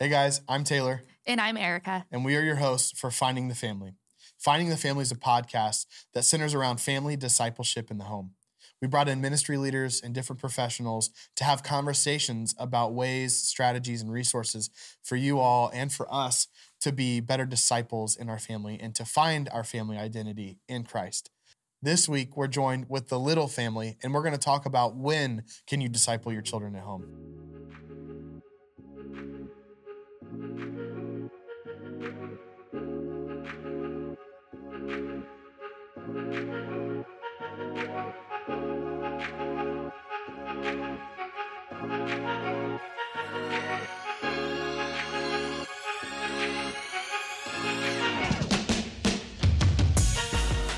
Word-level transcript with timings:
Hey 0.00 0.08
guys, 0.08 0.42
I'm 0.48 0.62
Taylor, 0.62 1.02
And 1.26 1.40
I'm 1.40 1.56
Erica. 1.56 2.06
and 2.12 2.24
we 2.24 2.36
are 2.36 2.42
your 2.42 2.56
hosts 2.56 2.96
for 2.96 3.10
Finding 3.10 3.48
the 3.48 3.54
Family. 3.54 3.94
Finding 4.38 4.68
the 4.68 4.76
Family 4.76 5.02
is 5.02 5.10
a 5.10 5.16
podcast 5.16 5.86
that 6.14 6.24
centers 6.24 6.54
around 6.54 6.80
family 6.80 7.16
discipleship 7.16 7.90
in 7.90 7.98
the 7.98 8.04
home. 8.04 8.34
We 8.80 8.86
brought 8.86 9.08
in 9.08 9.20
ministry 9.20 9.56
leaders 9.56 10.00
and 10.00 10.14
different 10.14 10.38
professionals 10.38 11.10
to 11.34 11.42
have 11.42 11.64
conversations 11.64 12.54
about 12.58 12.94
ways, 12.94 13.36
strategies, 13.36 14.00
and 14.00 14.12
resources 14.12 14.70
for 15.02 15.16
you 15.16 15.40
all 15.40 15.68
and 15.74 15.92
for 15.92 16.06
us 16.14 16.46
to 16.82 16.92
be 16.92 17.18
better 17.18 17.44
disciples 17.44 18.14
in 18.14 18.28
our 18.28 18.38
family 18.38 18.78
and 18.80 18.94
to 18.94 19.04
find 19.04 19.48
our 19.52 19.64
family 19.64 19.98
identity 19.98 20.58
in 20.68 20.84
Christ. 20.84 21.30
This 21.82 22.08
week, 22.08 22.36
we're 22.36 22.46
joined 22.46 22.86
with 22.88 23.08
the 23.08 23.18
Little 23.18 23.48
family, 23.48 23.96
and 24.02 24.14
we're 24.14 24.22
going 24.22 24.32
to 24.32 24.38
talk 24.38 24.64
about 24.64 24.94
when 24.94 25.42
can 25.66 25.80
you 25.80 25.88
disciple 25.88 26.32
your 26.32 26.42
children 26.42 26.76
at 26.76 26.82
home. 26.82 27.04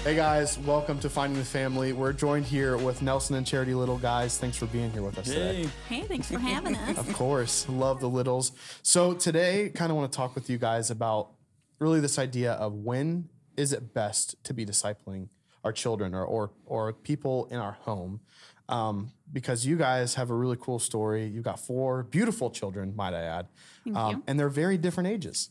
Hey 0.03 0.17
guys, 0.17 0.59
welcome 0.61 0.99
to 1.01 1.11
Finding 1.11 1.39
the 1.39 1.45
Family. 1.45 1.93
We're 1.93 2.15
joined 2.15 2.47
here 2.47 2.79
with 2.79 3.03
Nelson 3.03 3.37
and 3.37 3.47
Charity 3.47 3.75
Little. 3.75 3.99
Guys, 3.99 4.39
thanks 4.39 4.57
for 4.57 4.65
being 4.67 4.91
here 4.93 5.03
with 5.03 5.19
us 5.19 5.27
today. 5.27 5.65
Hey, 5.89 5.97
Hey, 6.01 6.03
thanks 6.07 6.31
for 6.31 6.39
having 6.39 6.75
us. 6.75 6.97
Of 6.97 7.13
course, 7.13 7.69
love 7.69 8.01
the 8.01 8.09
littles. 8.09 8.53
So 8.83 9.13
today, 9.13 9.69
kind 9.75 9.91
of 9.93 9.99
want 9.99 10.11
to 10.11 10.17
talk 10.17 10.35
with 10.35 10.49
you 10.49 10.57
guys 10.57 10.91
about 10.91 11.33
really 11.81 12.01
this 12.01 12.19
idea 12.19 12.53
of 12.53 12.73
when 12.73 13.29
is 13.59 13.75
it 13.75 13.93
best 13.93 14.43
to 14.45 14.55
be 14.55 14.65
discipling 14.65 15.29
our 15.65 15.73
children 15.73 16.15
or 16.15 16.25
or, 16.25 16.51
or 16.65 16.93
people 16.95 17.47
in 17.51 17.59
our 17.59 17.73
home. 17.83 18.21
Um, 18.71 19.11
because 19.33 19.67
you 19.67 19.77
guys 19.77 20.15
have 20.15 20.31
a 20.31 20.35
really 20.35 20.57
cool 20.59 20.79
story. 20.79 21.27
You've 21.27 21.45
got 21.45 21.59
four 21.61 22.05
beautiful 22.05 22.51
children, 22.51 22.95
might 22.97 23.13
I 23.15 23.23
add, 23.23 23.49
um, 23.95 24.11
you. 24.17 24.23
and 24.29 24.39
they're 24.41 24.49
very 24.49 24.79
different 24.79 25.09
ages. 25.09 25.51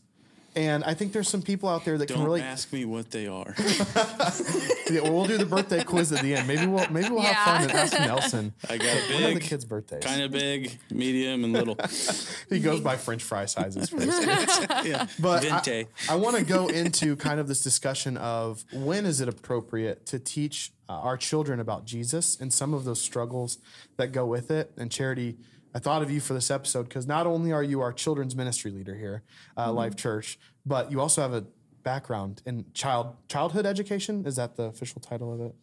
And 0.56 0.82
I 0.82 0.94
think 0.94 1.12
there's 1.12 1.28
some 1.28 1.42
people 1.42 1.68
out 1.68 1.84
there 1.84 1.96
that 1.96 2.06
can 2.06 2.16
don't 2.16 2.24
relate. 2.24 2.42
ask 2.42 2.72
me 2.72 2.84
what 2.84 3.10
they 3.10 3.26
are. 3.28 3.54
Yeah, 4.90 5.02
well, 5.02 5.12
we'll 5.12 5.26
do 5.26 5.38
the 5.38 5.46
birthday 5.46 5.84
quiz 5.84 6.10
at 6.10 6.20
the 6.20 6.34
end. 6.34 6.48
Maybe 6.48 6.66
we'll 6.66 6.84
maybe 6.90 7.10
we'll 7.10 7.22
Yeah. 7.22 7.32
have 7.34 7.60
fun 7.60 7.70
and 7.70 7.72
ask 7.78 7.92
Nelson. 7.92 8.52
I 8.68 8.76
got 8.76 8.86
One 9.14 9.22
of 9.22 9.28
the 9.28 9.34
big, 9.34 9.42
kids' 9.44 9.64
birthdays. 9.64 10.02
kind 10.02 10.20
of 10.22 10.32
big, 10.32 10.76
medium, 10.90 11.44
and 11.44 11.52
little. 11.52 11.76
He 12.48 12.58
goes 12.58 12.80
by 12.80 12.96
French 12.96 13.22
fry 13.22 13.44
sizes 13.44 13.88
for 13.90 14.00
his. 14.00 14.08
Yeah, 14.84 15.06
But 15.20 15.44
Venti. 15.44 15.86
I, 16.08 16.14
I 16.14 16.16
want 16.16 16.36
to 16.38 16.44
go 16.44 16.66
into 16.66 17.14
kind 17.14 17.38
of 17.38 17.46
this 17.46 17.62
discussion 17.62 18.16
of 18.16 18.64
when 18.72 19.06
is 19.06 19.20
it 19.20 19.28
appropriate 19.28 20.06
to 20.06 20.18
teach 20.18 20.72
uh, 20.88 20.94
our 20.94 21.16
children 21.16 21.60
about 21.60 21.84
Jesus 21.84 22.36
and 22.40 22.52
some 22.52 22.74
of 22.74 22.82
those 22.84 23.00
struggles 23.00 23.58
that 23.96 24.10
go 24.10 24.26
with 24.26 24.50
it. 24.50 24.72
And 24.76 24.90
Charity, 24.90 25.36
I 25.74 25.78
thought 25.78 26.02
of 26.02 26.10
you 26.10 26.20
for 26.20 26.34
this 26.34 26.50
episode 26.50 26.84
because 26.88 27.06
not 27.06 27.26
only 27.26 27.52
are 27.52 27.62
you 27.62 27.80
our 27.80 27.92
children's 27.92 28.34
ministry 28.34 28.70
leader 28.70 28.94
here, 28.96 29.22
uh, 29.56 29.72
Life 29.72 29.96
Church, 29.96 30.38
but 30.66 30.90
you 30.90 31.00
also 31.00 31.22
have 31.22 31.32
a 31.32 31.44
background 31.82 32.42
in 32.44 32.64
child 32.74 33.14
childhood 33.28 33.66
education. 33.66 34.26
Is 34.26 34.36
that 34.36 34.56
the 34.56 34.64
official 34.64 35.00
title 35.00 35.32
of 35.32 35.40
it? 35.40 35.54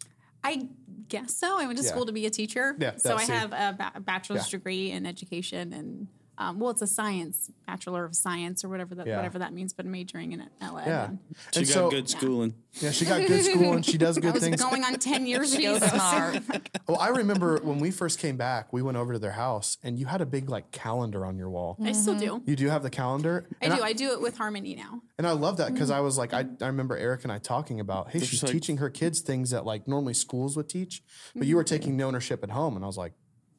I 0.44 0.70
guess 1.10 1.34
so. 1.36 1.60
I 1.60 1.66
went 1.66 1.78
to 1.80 1.84
Yeah. 1.84 1.92
school 1.92 2.06
to 2.06 2.12
be 2.14 2.26
a 2.26 2.30
teacher. 2.30 2.76
Yeah, 2.80 2.96
so 2.98 3.16
I 3.18 3.24
it. 3.24 3.28
have 3.30 3.52
a 3.54 3.76
ba- 3.94 4.00
bachelor's 4.00 4.46
Yeah. 4.52 4.58
degree 4.58 4.92
in 4.92 5.06
education 5.06 5.74
and 5.74 6.08
um, 6.40 6.60
well, 6.60 6.70
it's 6.70 6.82
a 6.82 6.88
science 6.88 7.50
bachelor 7.66 8.06
of 8.06 8.16
science 8.16 8.64
or 8.64 8.70
whatever 8.70 8.96
that 8.96 9.08
Yeah. 9.08 9.16
whatever 9.18 9.40
that 9.40 9.54
means, 9.54 9.74
but 9.74 9.86
majoring 9.86 10.32
in 10.34 10.40
LA. 10.62 10.84
Yeah. 10.86 11.06
And 11.06 11.20
She 11.52 11.60
And 11.60 11.68
got 11.68 11.74
so- 11.74 11.90
good 11.90 12.10
schooling. 12.10 12.54
Yeah, 12.80 12.92
she 12.92 13.06
got 13.06 13.26
good 13.28 13.44
schooling. 13.44 13.82
she 13.82 13.98
does 13.98 14.18
I 14.20 14.22
good 14.22 14.34
was 14.36 14.44
things. 14.44 14.62
going 14.62 14.84
on 14.84 14.94
ten 14.96 15.26
years 15.26 15.54
ago. 15.54 15.80
She's 15.80 15.90
so- 15.90 15.98
smart. 15.98 16.44
Well, 16.88 17.00
I 17.00 17.10
remember 17.10 17.60
when 17.64 17.80
we 17.80 17.92
first 17.92 18.18
came 18.20 18.38
back, 18.38 18.72
we 18.72 18.82
went 18.82 18.98
over 18.98 19.12
to 19.14 19.20
their 19.20 19.34
house 19.34 19.78
and 19.84 20.00
you 20.00 20.06
had 20.06 20.22
a 20.22 20.26
big 20.26 20.50
like 20.50 20.72
calendar 20.72 21.26
on 21.26 21.38
your 21.38 21.50
wall. 21.50 21.76
I 21.84 21.92
still 21.92 22.16
do. 22.18 22.42
You 22.46 22.56
do 22.56 22.70
have 22.70 22.82
the 22.84 22.90
calendar? 22.90 23.46
I 23.62 23.68
do. 23.76 23.82
I 23.84 23.92
do 23.94 24.12
it 24.14 24.22
with 24.22 24.38
Harmony 24.38 24.76
now. 24.76 25.02
And 25.18 25.28
I 25.28 25.32
love 25.32 25.58
that 25.58 25.74
because 25.74 25.90
I 25.92 26.00
was 26.00 26.18
like, 26.18 26.34
I, 26.34 26.46
I 26.62 26.68
remember 26.68 26.96
Eric 26.96 27.24
and 27.24 27.32
I 27.32 27.40
talking 27.40 27.80
about, 27.82 28.12
hey, 28.12 28.20
she's 28.20 28.42
like- 28.42 28.52
teaching 28.54 28.78
her 28.78 28.90
kids 28.90 29.20
things 29.20 29.50
that 29.50 29.66
like 29.66 29.86
normally 29.88 30.14
schools 30.14 30.56
would 30.56 30.70
teach, 30.70 31.04
but 31.36 31.46
you 31.48 31.58
were 31.58 31.64
taking 31.66 32.00
ownership 32.02 32.42
at 32.44 32.52
home. 32.52 32.76
And 32.78 32.86
I 32.86 32.88
was 32.88 32.98
like, 32.98 33.12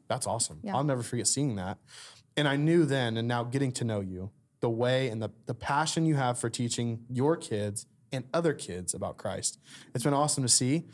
that's 0.09 0.27
awesome. 0.27 0.61
Yeah. 0.63 0.75
I'll 0.75 0.85
never 0.85 1.03
forget 1.03 1.27
seeing 1.27 1.57
that. 1.57 1.77
And 2.39 2.47
I 2.47 2.55
knew 2.55 2.85
then, 2.85 3.17
and 3.17 3.27
now 3.27 3.43
getting 3.43 3.73
to 3.73 3.85
know 3.85 4.01
you, 4.01 4.31
the 4.61 4.71
way 4.71 5.09
and 5.09 5.21
the, 5.21 5.31
the 5.47 5.55
passion 5.55 6.07
you 6.07 6.15
have 6.15 6.39
for 6.39 6.49
teaching 6.49 7.05
your 7.11 7.37
kids 7.37 7.87
and 8.13 8.25
other 8.33 8.55
kids 8.55 8.95
about 8.95 9.17
Christ. 9.17 9.59
It's 9.93 10.05
been 10.05 10.15
awesome 10.15 10.45
to 10.45 10.49
see. 10.49 10.85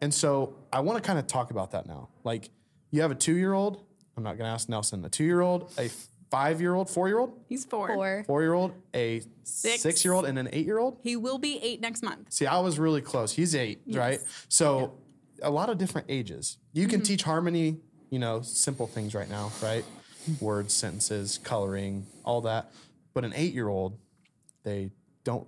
And 0.00 0.14
so 0.14 0.56
I 0.72 0.80
want 0.80 1.02
to 1.02 1.06
kind 1.06 1.18
of 1.18 1.26
talk 1.26 1.50
about 1.50 1.72
that 1.72 1.86
now. 1.86 2.08
Like, 2.24 2.48
you 2.90 3.02
have 3.02 3.10
a 3.10 3.14
two 3.14 3.36
year 3.36 3.52
old, 3.52 3.84
I'm 4.16 4.22
not 4.22 4.38
going 4.38 4.48
to 4.48 4.54
ask 4.54 4.70
Nelson, 4.70 5.04
a 5.04 5.10
two 5.10 5.24
year 5.24 5.42
old, 5.42 5.72
a 5.76 5.90
five 6.30 6.62
year 6.62 6.74
old, 6.74 6.88
four 6.88 7.06
year 7.08 7.18
old, 7.18 7.38
He's 7.50 7.66
four. 7.66 7.88
Four. 7.88 8.24
four 8.26 8.40
year 8.40 8.54
old, 8.54 8.72
a 8.94 9.20
Six. 9.42 9.82
six 9.82 10.04
year 10.06 10.14
old, 10.14 10.24
and 10.24 10.38
an 10.38 10.48
eight 10.52 10.64
year 10.64 10.78
old. 10.78 11.00
He 11.02 11.16
will 11.16 11.38
be 11.38 11.60
eight 11.62 11.82
next 11.82 12.02
month. 12.02 12.32
See, 12.32 12.46
I 12.46 12.60
was 12.60 12.78
really 12.78 13.02
close. 13.02 13.30
He's 13.30 13.54
eight, 13.54 13.82
right? 13.88 14.20
So 14.48 14.94
a 15.42 15.50
lot 15.50 15.68
of 15.68 15.76
different 15.76 16.06
ages. 16.08 16.56
You 16.72 16.86
can 16.86 17.00
mm-hmm. 17.00 17.08
teach 17.08 17.22
harmony, 17.24 17.76
you 18.08 18.18
know, 18.18 18.40
simple 18.40 18.86
things 18.86 19.14
right 19.14 19.28
now, 19.28 19.52
right? 19.62 19.84
Words, 20.40 20.72
sentences, 20.72 21.38
coloring, 21.42 22.06
all 22.24 22.40
that. 22.42 22.72
But 23.12 23.24
an 23.24 23.32
eight 23.34 23.54
year 23.54 23.68
old, 23.68 23.98
they 24.62 24.90
don't, 25.22 25.46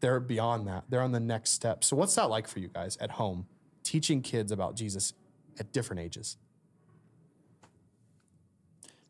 they're 0.00 0.20
beyond 0.20 0.66
that. 0.68 0.84
They're 0.88 1.00
on 1.00 1.12
the 1.12 1.20
next 1.20 1.50
step. 1.50 1.84
So 1.84 1.96
what's 1.96 2.14
that 2.16 2.28
like 2.28 2.48
for 2.48 2.58
you 2.58 2.68
guys 2.68 2.96
at 2.98 3.12
home, 3.12 3.46
teaching 3.82 4.20
kids 4.22 4.52
about 4.52 4.76
Jesus 4.76 5.12
at 5.58 5.72
different 5.72 6.00
ages? 6.00 6.36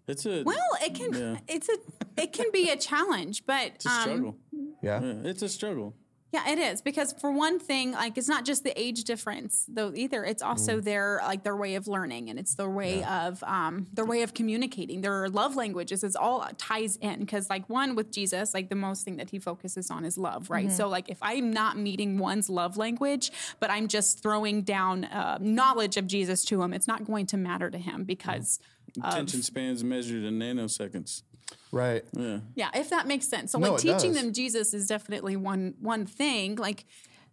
It's 0.08 0.26
a 0.26 0.42
Well, 0.42 0.56
it 0.82 0.94
can. 0.94 1.12
Yeah. 1.12 1.38
It's 1.48 1.69
a. 1.69 1.76
It 2.20 2.32
can 2.32 2.46
be 2.52 2.70
a 2.70 2.76
challenge, 2.76 3.44
but 3.46 3.66
it's 3.74 3.86
a 3.86 3.90
um, 3.90 4.02
struggle. 4.02 4.36
Yeah. 4.82 5.00
Yeah, 5.00 5.14
it's 5.24 5.42
a 5.42 5.48
struggle. 5.48 5.94
Yeah, 6.32 6.48
it 6.48 6.59
is 6.59 6.81
because 6.81 7.12
for 7.20 7.31
one 7.31 7.59
thing, 7.59 7.93
like 7.93 8.16
it's 8.16 8.28
not 8.28 8.47
just 8.47 8.65
the 8.65 8.72
age 8.81 9.04
difference 9.04 9.66
though 9.69 9.93
either. 9.94 10.25
It's 10.25 10.43
also 10.43 10.81
their 10.81 11.20
like 11.25 11.44
their 11.44 11.56
way 11.56 11.75
of 11.75 11.87
learning 11.87 12.31
and 12.31 12.38
it's 12.38 12.54
their 12.54 12.70
way 12.70 13.04
of 13.04 13.44
um 13.44 13.87
their 13.93 14.06
way 14.06 14.22
of 14.22 14.32
communicating. 14.32 15.03
Their 15.03 15.28
love 15.28 15.56
languages 15.56 16.03
is 16.03 16.16
all 16.16 16.48
ties 16.56 16.97
in 16.97 17.20
because 17.20 17.50
like 17.50 17.69
one 17.69 17.94
with 17.94 18.10
Jesus, 18.10 18.54
like 18.54 18.70
the 18.70 18.75
most 18.76 19.04
thing 19.04 19.19
that 19.19 19.28
he 19.28 19.38
focuses 19.38 19.91
on 19.91 20.06
is 20.06 20.16
love, 20.16 20.48
right? 20.48 20.72
So 20.72 20.88
like 20.88 21.10
if 21.10 21.19
I'm 21.20 21.50
not 21.53 21.76
meeting 21.76 22.16
one's 22.16 22.49
love 22.49 22.78
language, 22.78 23.31
but 23.60 23.70
I'm 23.70 23.87
just 23.87 24.22
throwing 24.22 24.62
down 24.62 25.04
uh, 25.04 25.37
knowledge 25.38 25.99
of 25.99 26.06
Jesus 26.06 26.47
to 26.47 26.62
him, 26.62 26.72
it's 26.72 26.88
not 26.88 27.04
going 27.04 27.26
to 27.26 27.37
matter 27.37 27.69
to 27.70 27.78
him 27.78 28.04
because 28.04 28.59
Attention 29.03 29.43
spans 29.43 29.82
measured 29.84 30.22
in 30.25 30.38
nanoseconds. 30.38 31.22
Right. 31.70 32.04
Yeah. 32.12 32.38
Yeah, 32.54 32.70
if 32.74 32.90
that 32.90 33.06
makes 33.06 33.28
sense. 33.28 33.52
So 33.52 33.58
No, 33.58 33.72
like 33.72 33.80
teaching 33.80 34.12
does. 34.12 34.22
them 34.22 34.32
Jesus 34.32 34.74
is 34.74 34.86
definitely 34.86 35.36
one 35.36 35.74
one 35.80 36.06
thing. 36.06 36.56
Like 36.56 36.84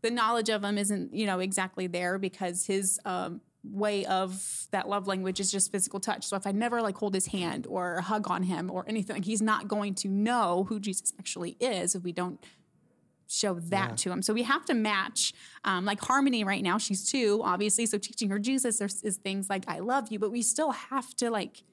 the 0.02 0.12
knowledge 0.12 0.50
of 0.50 0.63
him 0.63 0.78
isn't, 0.78 1.13
you 1.13 1.25
know, 1.25 1.40
exactly 1.40 1.88
there 1.88 2.18
because 2.18 2.66
his 2.66 3.00
um 3.06 3.41
way 3.63 4.06
of 4.06 4.68
that 4.72 4.88
love 4.88 5.07
language 5.07 5.40
is 5.40 5.52
just 5.52 5.72
physical 5.72 6.00
touch. 6.00 6.25
So 6.25 6.38
if 6.38 6.47
I 6.47 6.52
never 6.52 6.81
like 6.81 6.97
hold 6.97 7.13
his 7.13 7.28
hand 7.28 7.68
or 7.68 8.02
hug 8.02 8.30
on 8.30 8.44
him 8.44 8.72
or 8.72 8.85
anything, 8.88 9.24
he's 9.24 9.41
not 9.41 9.68
going 9.68 9.96
to 9.96 10.07
know 10.07 10.66
who 10.69 10.80
Jesus 10.80 11.13
actually 11.19 11.57
is 11.59 11.96
if 11.96 12.03
we 12.03 12.13
don't 12.13 12.40
show 13.28 13.56
that 13.56 13.97
to 13.97 14.12
him. 14.12 14.22
So 14.22 14.34
we 14.34 14.44
have 14.44 14.66
to 14.66 14.74
match. 14.74 15.34
Um, 15.63 15.86
like 15.86 16.00
Harmony 16.01 16.44
right 16.44 16.63
now, 16.63 16.78
she's 16.78 17.09
two, 17.09 17.41
obviously. 17.44 17.86
So 17.86 17.97
teaching 17.97 18.30
her 18.30 18.40
Jesus 18.40 18.81
is, 18.81 19.03
is 19.03 19.18
things 19.18 19.50
like 19.50 19.66
"I 19.68 19.80
love 19.80 20.12
you," 20.12 20.19
but 20.19 20.31
we 20.31 20.41
still 20.41 20.72
have 20.72 21.13
to 21.18 21.30
like. 21.30 21.63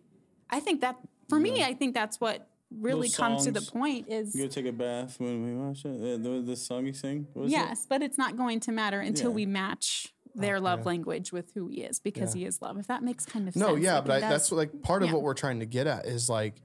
I 0.50 0.60
think 0.60 0.80
that 0.82 0.96
for 1.28 1.38
me, 1.40 1.62
I 1.62 1.74
think 1.74 1.94
that's 1.94 2.20
what 2.20 2.48
really 2.70 3.08
Those 3.08 3.16
comes 3.16 3.44
to 3.44 3.52
the 3.52 3.60
songs, 3.60 3.70
point 3.70 4.08
is 4.08 4.34
You 4.34 4.42
go 4.44 4.48
take 4.48 4.66
a 4.66 4.72
bath 4.72 5.20
when 5.20 5.44
we 5.44 5.54
watch 5.54 5.84
it. 5.84 5.88
Uh, 5.96 6.16
the, 6.22 6.42
the 6.44 6.56
song 6.56 6.84
you 6.86 6.92
sing. 6.92 7.26
What 7.32 7.44
is 7.46 7.52
it? 7.52 7.56
yes, 7.56 7.86
but 7.88 8.02
it's 8.02 8.18
not 8.18 8.36
going 8.36 8.60
to 8.60 8.72
matter 8.72 9.00
until 9.00 9.30
Yeah. 9.30 9.34
we 9.36 9.46
match 9.46 10.12
their 10.34 10.60
love 10.60 10.84
language 10.84 11.32
with 11.32 11.52
who 11.54 11.68
he 11.68 11.82
is 11.82 11.98
because 11.98 12.34
he 12.34 12.44
is 12.44 12.60
love. 12.60 12.76
If 12.78 12.88
that 12.88 13.02
makes 13.02 13.24
kind 13.24 13.48
of 13.48 13.56
No, 13.56 13.68
sense. 13.74 13.84
yeah, 13.84 13.94
Like, 13.94 14.04
but 14.04 14.12
I, 14.12 14.16
it 14.18 14.20
that's 14.22 14.52
like 14.52 14.82
part 14.82 15.02
of 15.02 15.08
Yeah. 15.08 15.14
what 15.14 15.22
we're 15.22 15.32
trying 15.34 15.60
to 15.60 15.66
get 15.66 15.86
at 15.86 16.04
is 16.06 16.28
like 16.28 16.56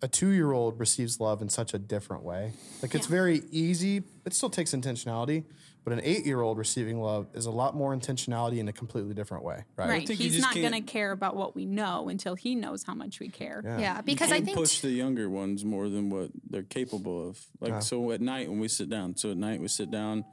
a 0.00 0.08
two 0.08 0.30
year 0.30 0.52
old 0.52 0.78
receives 0.80 1.20
love 1.20 1.42
in 1.42 1.48
such 1.48 1.74
a 1.74 1.78
different 1.78 2.22
way. 2.24 2.52
Like 2.82 2.94
it's 2.94 3.06
Yeah. 3.06 3.10
very 3.16 3.42
easy. 3.50 4.02
It 4.24 4.32
still 4.32 4.50
takes 4.50 4.72
intentionality, 4.72 5.44
but 5.84 5.92
an 5.92 6.00
eight 6.02 6.24
year 6.24 6.40
old 6.40 6.56
receiving 6.56 7.00
love 7.00 7.28
is 7.34 7.44
a 7.44 7.50
lot 7.50 7.76
more 7.76 7.94
intentionality 7.94 8.58
in 8.58 8.68
a 8.68 8.72
completely 8.72 9.12
different 9.12 9.44
way, 9.44 9.64
right? 9.76 9.88
right. 9.88 10.06
think 10.08 10.18
He's 10.18 10.40
not 10.40 10.54
going 10.54 10.72
to 10.72 10.80
care 10.80 11.12
about 11.12 11.36
what 11.36 11.54
we 11.54 11.66
know 11.66 12.08
until 12.08 12.34
he 12.34 12.54
knows 12.54 12.82
how 12.82 12.94
much 12.94 13.20
we 13.20 13.28
care. 13.28 13.62
Yeah, 13.62 13.98
You 13.98 14.02
because 14.02 14.32
I 14.32 14.36
can't 14.36 14.46
think 14.46 14.56
push 14.56 14.80
the 14.80 14.90
younger 14.90 15.28
ones 15.28 15.64
more 15.64 15.90
than 15.90 16.08
what 16.08 16.30
they're 16.48 16.62
capable 16.62 17.28
of. 17.28 17.44
Like 17.60 17.82
so 17.82 18.10
at 18.12 18.22
night 18.22 18.48
when 18.48 18.60
we 18.60 18.68
sit 18.68 18.88
down. 18.88 19.16
So 19.16 19.30
at 19.30 19.36
night 19.36 19.60
we 19.60 19.68
sit 19.68 19.90
down, 19.90 20.24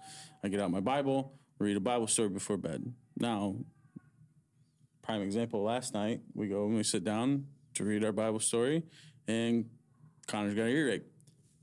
I 0.44 0.48
get 0.48 0.62
out 0.62 0.71
my 0.71 0.80
Bible, 0.80 1.33
read 1.59 1.75
a 1.75 1.81
Bible 1.81 2.07
story 2.07 2.30
before 2.30 2.57
bed. 2.57 2.94
Now, 3.18 3.56
prime 5.01 5.21
example 5.21 5.63
last 5.63 5.94
night, 5.94 6.21
we 6.33 6.47
go 6.47 6.65
and 6.65 6.75
we 6.75 6.83
sit 6.83 7.04
down 7.04 7.47
to 7.74 7.83
read 7.83 8.06
our 8.06 8.13
Bible 8.13 8.39
story 8.39 8.83
and 9.27 9.65
Connor's 10.27 10.56
got 10.56 10.63
an 10.63 10.69
earache. 10.69 11.04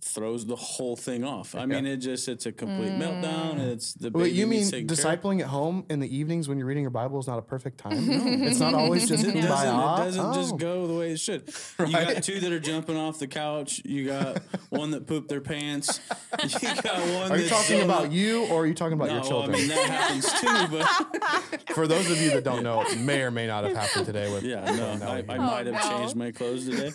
Throws 0.00 0.46
the 0.46 0.54
whole 0.54 0.94
thing 0.94 1.24
off. 1.24 1.56
I 1.56 1.66
mean, 1.66 1.84
it 1.84 1.96
just 1.96 2.28
it's 2.28 2.46
a 2.46 2.52
complete 2.52 2.92
mm. 2.92 3.00
meltdown. 3.00 3.58
It's 3.58 3.94
the 3.94 4.10
Wait, 4.10 4.32
you 4.32 4.46
mean 4.46 4.60
needs 4.60 4.70
taken 4.70 4.86
care 4.86 4.96
discipling 4.96 5.40
at 5.40 5.48
home 5.48 5.84
in 5.90 5.98
the 5.98 6.16
evenings 6.16 6.48
when 6.48 6.56
you're 6.56 6.68
reading 6.68 6.82
your 6.84 6.90
Bible 6.90 7.18
is 7.18 7.26
not 7.26 7.38
a 7.38 7.42
perfect 7.42 7.78
time? 7.80 8.06
no. 8.06 8.46
It's 8.46 8.60
not 8.60 8.74
always 8.74 9.08
just 9.08 9.24
It 9.26 9.32
doesn't, 9.34 9.46
it 9.46 9.48
doesn't 9.48 10.24
oh. 10.24 10.34
just 10.34 10.56
go 10.56 10.86
the 10.86 10.94
way 10.94 11.10
it 11.10 11.20
should. 11.20 11.52
You 11.78 11.92
got 11.92 12.22
two 12.22 12.38
that 12.40 12.52
are 12.52 12.60
jumping 12.60 12.96
off 12.96 13.18
the 13.18 13.26
couch. 13.26 13.82
You 13.84 14.06
got 14.06 14.38
one 14.70 14.92
that 14.92 15.06
pooped 15.06 15.28
their 15.28 15.40
pants. 15.40 16.00
You 16.42 16.58
got 16.82 17.00
one. 17.14 17.32
Are 17.32 17.38
you 17.38 17.48
talking 17.48 17.78
so- 17.78 17.84
about 17.84 18.12
you 18.12 18.46
or 18.46 18.62
are 18.62 18.66
you 18.66 18.74
talking 18.74 18.94
about 18.94 19.08
No, 19.08 19.14
your 19.14 19.22
well, 19.22 19.42
I 19.42 19.46
children? 19.46 19.58
mean 19.58 19.68
that 19.68 19.90
happens 19.90 20.32
too, 20.40 21.58
but 21.58 21.74
For 21.74 21.86
those 21.86 22.10
of 22.10 22.20
you 22.20 22.30
that 22.30 22.44
don't 22.44 22.62
know, 22.62 22.82
it 22.82 22.98
may 23.00 23.22
or 23.22 23.30
may 23.30 23.46
not 23.46 23.64
have 23.64 23.76
happened 23.76 24.06
today 24.06 24.32
with 24.32 24.44
yeah, 24.44 24.64
no, 24.64 25.06
I, 25.06 25.24
I 25.28 25.38
might 25.38 25.66
have 25.66 25.74
oh, 25.84 25.90
no. 25.90 25.98
changed 25.98 26.16
my 26.16 26.30
clothes 26.30 26.66
today. 26.66 26.92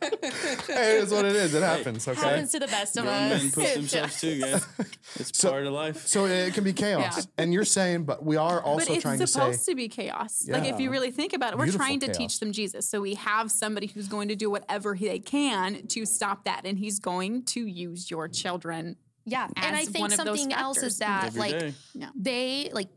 Hey, 0.00 0.98
it 0.98 1.04
is 1.04 1.12
what 1.12 1.24
it 1.24 1.36
is. 1.36 1.39
It 1.44 1.62
happens, 1.62 2.06
okay? 2.06 2.20
Happens 2.20 2.52
to 2.52 2.58
the 2.60 2.66
best 2.66 2.96
of 2.96 3.04
Grown 3.04 3.14
men 3.14 3.32
us. 3.32 3.54
poop 3.54 3.74
themselves 3.74 4.20
too, 4.20 4.40
guys. 4.40 4.66
It's 5.16 5.42
part 5.42 5.66
of 5.66 5.72
life. 5.72 6.06
So 6.06 6.26
it 6.26 6.54
can 6.54 6.64
be 6.64 6.72
chaos. 6.72 7.18
Yeah. 7.18 7.24
And 7.42 7.52
you're 7.52 7.64
saying, 7.64 8.04
but 8.04 8.24
we 8.24 8.36
are 8.36 8.60
also 8.60 8.84
trying 8.84 8.86
to. 8.86 8.90
but 8.90 8.94
it's 8.94 9.02
trying 9.02 9.18
to 9.18 9.26
supposed 9.26 9.66
to 9.66 9.74
be 9.74 9.88
chaos. 9.88 10.46
Like 10.48 10.64
if 10.64 10.78
you 10.80 10.90
really 10.90 11.10
think 11.10 11.32
about 11.32 11.52
it, 11.52 11.58
we're 11.58 11.64
Beautiful 11.64 11.86
trying 11.86 12.00
to 12.00 12.06
chaos. 12.06 12.16
teach 12.16 12.40
them 12.40 12.52
Jesus. 12.52 12.88
So 12.88 13.00
we 13.00 13.14
have 13.14 13.50
somebody 13.50 13.88
who's 13.88 14.08
going 14.08 14.28
to 14.28 14.36
do 14.36 14.50
whatever 14.50 14.96
they 14.96 15.18
can 15.18 15.86
to 15.88 16.06
stop 16.06 16.44
that, 16.44 16.62
and 16.64 16.78
he's 16.78 16.98
going 17.00 17.44
to 17.46 17.66
use 17.66 18.10
your 18.10 18.28
children. 18.28 18.96
Yeah. 19.24 19.48
And 19.56 19.76
I 19.76 19.84
think 19.84 19.98
one 19.98 20.12
of 20.12 20.16
something 20.16 20.52
else 20.52 20.82
is 20.82 20.98
that 20.98 21.26
Every 21.26 21.40
like 21.40 21.58
day. 21.58 21.74
they 22.14 22.70
like 22.72 22.88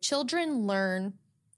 children 0.00 0.66
learn 0.66 1.14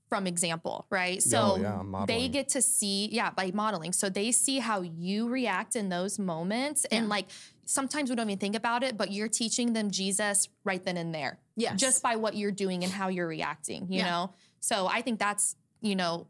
from 0.09 0.27
example, 0.27 0.87
right? 0.91 1.23
So 1.23 1.39
Oh, 1.39 1.57
yeah, 1.57 2.05
they 2.07 2.29
get 2.29 2.49
to 2.51 2.63
see, 2.63 3.09
yeah, 3.13 3.31
by 3.31 3.51
modeling. 3.53 3.93
So 3.93 4.09
they 4.09 4.33
see 4.33 4.59
how 4.59 4.81
you 4.83 5.29
react 5.29 5.77
in 5.77 5.89
those 5.91 6.19
moments. 6.19 6.85
And 6.87 7.09
like 7.09 7.27
sometimes 7.67 8.09
we 8.11 8.17
don't 8.17 8.29
even 8.31 8.39
think 8.39 8.57
about 8.57 8.83
it, 8.83 8.97
but 8.97 9.13
you're 9.13 9.29
teaching 9.29 9.75
them 9.75 9.91
Jesus 9.91 10.49
right 10.65 10.83
then 10.85 10.97
and 10.97 11.15
there. 11.15 11.39
Yeah. 11.57 11.75
Just 11.75 12.03
by 12.03 12.17
what 12.17 12.37
you're 12.37 12.53
doing 12.53 12.85
and 12.85 12.93
how 12.93 13.09
you're 13.09 13.29
reacting, 13.29 13.87
you 13.91 13.99
Yeah. 13.99 14.11
know? 14.11 14.31
So 14.61 14.87
I 14.87 15.03
think 15.03 15.19
that's, 15.19 15.57
you 15.83 15.95
know, 15.95 16.27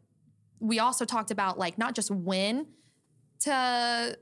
we 0.59 0.79
also 0.79 1.05
talked 1.05 1.31
about 1.31 1.57
like 1.57 1.77
not 1.77 1.95
just 1.95 2.11
when 2.11 2.67
to, 3.41 4.17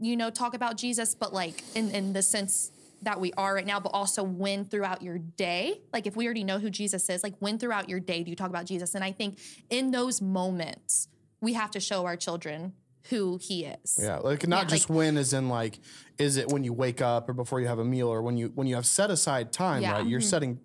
you 0.00 0.16
know, 0.16 0.30
talk 0.30 0.54
about 0.54 0.76
Jesus, 0.76 1.14
but 1.14 1.32
like 1.32 1.62
in, 1.76 1.90
in 1.92 2.12
the 2.12 2.22
sense 2.22 2.72
that 3.02 3.20
we 3.20 3.32
are 3.36 3.54
right 3.54 3.66
now, 3.66 3.78
but 3.80 3.90
also 3.90 4.22
when 4.22 4.64
throughout 4.64 5.02
your 5.02 5.18
day, 5.18 5.80
like 5.92 6.06
if 6.06 6.16
we 6.16 6.24
already 6.24 6.44
know 6.44 6.58
who 6.58 6.70
Jesus 6.70 7.08
is, 7.10 7.22
like 7.22 7.34
when 7.38 7.58
throughout 7.58 7.88
your 7.88 8.00
day 8.00 8.22
do 8.22 8.30
you 8.30 8.36
talk 8.36 8.50
about 8.50 8.64
Jesus? 8.64 8.94
And 8.94 9.04
I 9.04 9.12
think 9.12 9.38
in 9.70 9.90
those 9.90 10.20
moments, 10.20 11.08
we 11.40 11.52
have 11.52 11.70
to 11.72 11.80
show 11.80 12.06
our 12.06 12.16
children 12.16 12.72
who 13.10 13.38
he 13.40 13.64
is. 13.64 13.98
Yeah, 14.00 14.16
like 14.16 14.46
not 14.46 14.64
Yeah, 14.64 14.70
just 14.70 14.90
like- 14.90 14.96
when, 14.96 15.16
as 15.16 15.32
in 15.32 15.48
like, 15.48 15.78
is 16.18 16.36
it 16.36 16.48
when 16.48 16.64
you 16.64 16.72
wake 16.72 17.00
up 17.00 17.28
or 17.28 17.34
before 17.34 17.60
you 17.60 17.68
have 17.68 17.78
a 17.78 17.84
meal 17.84 18.08
or 18.08 18.22
when 18.22 18.36
you 18.36 18.50
when 18.54 18.66
you 18.66 18.74
have 18.74 18.86
set 18.86 19.10
aside 19.10 19.52
time, 19.52 19.82
Yeah. 19.82 19.92
right? 19.92 20.06
You're 20.06 20.20
mm-hmm. 20.20 20.28
setting 20.28 20.60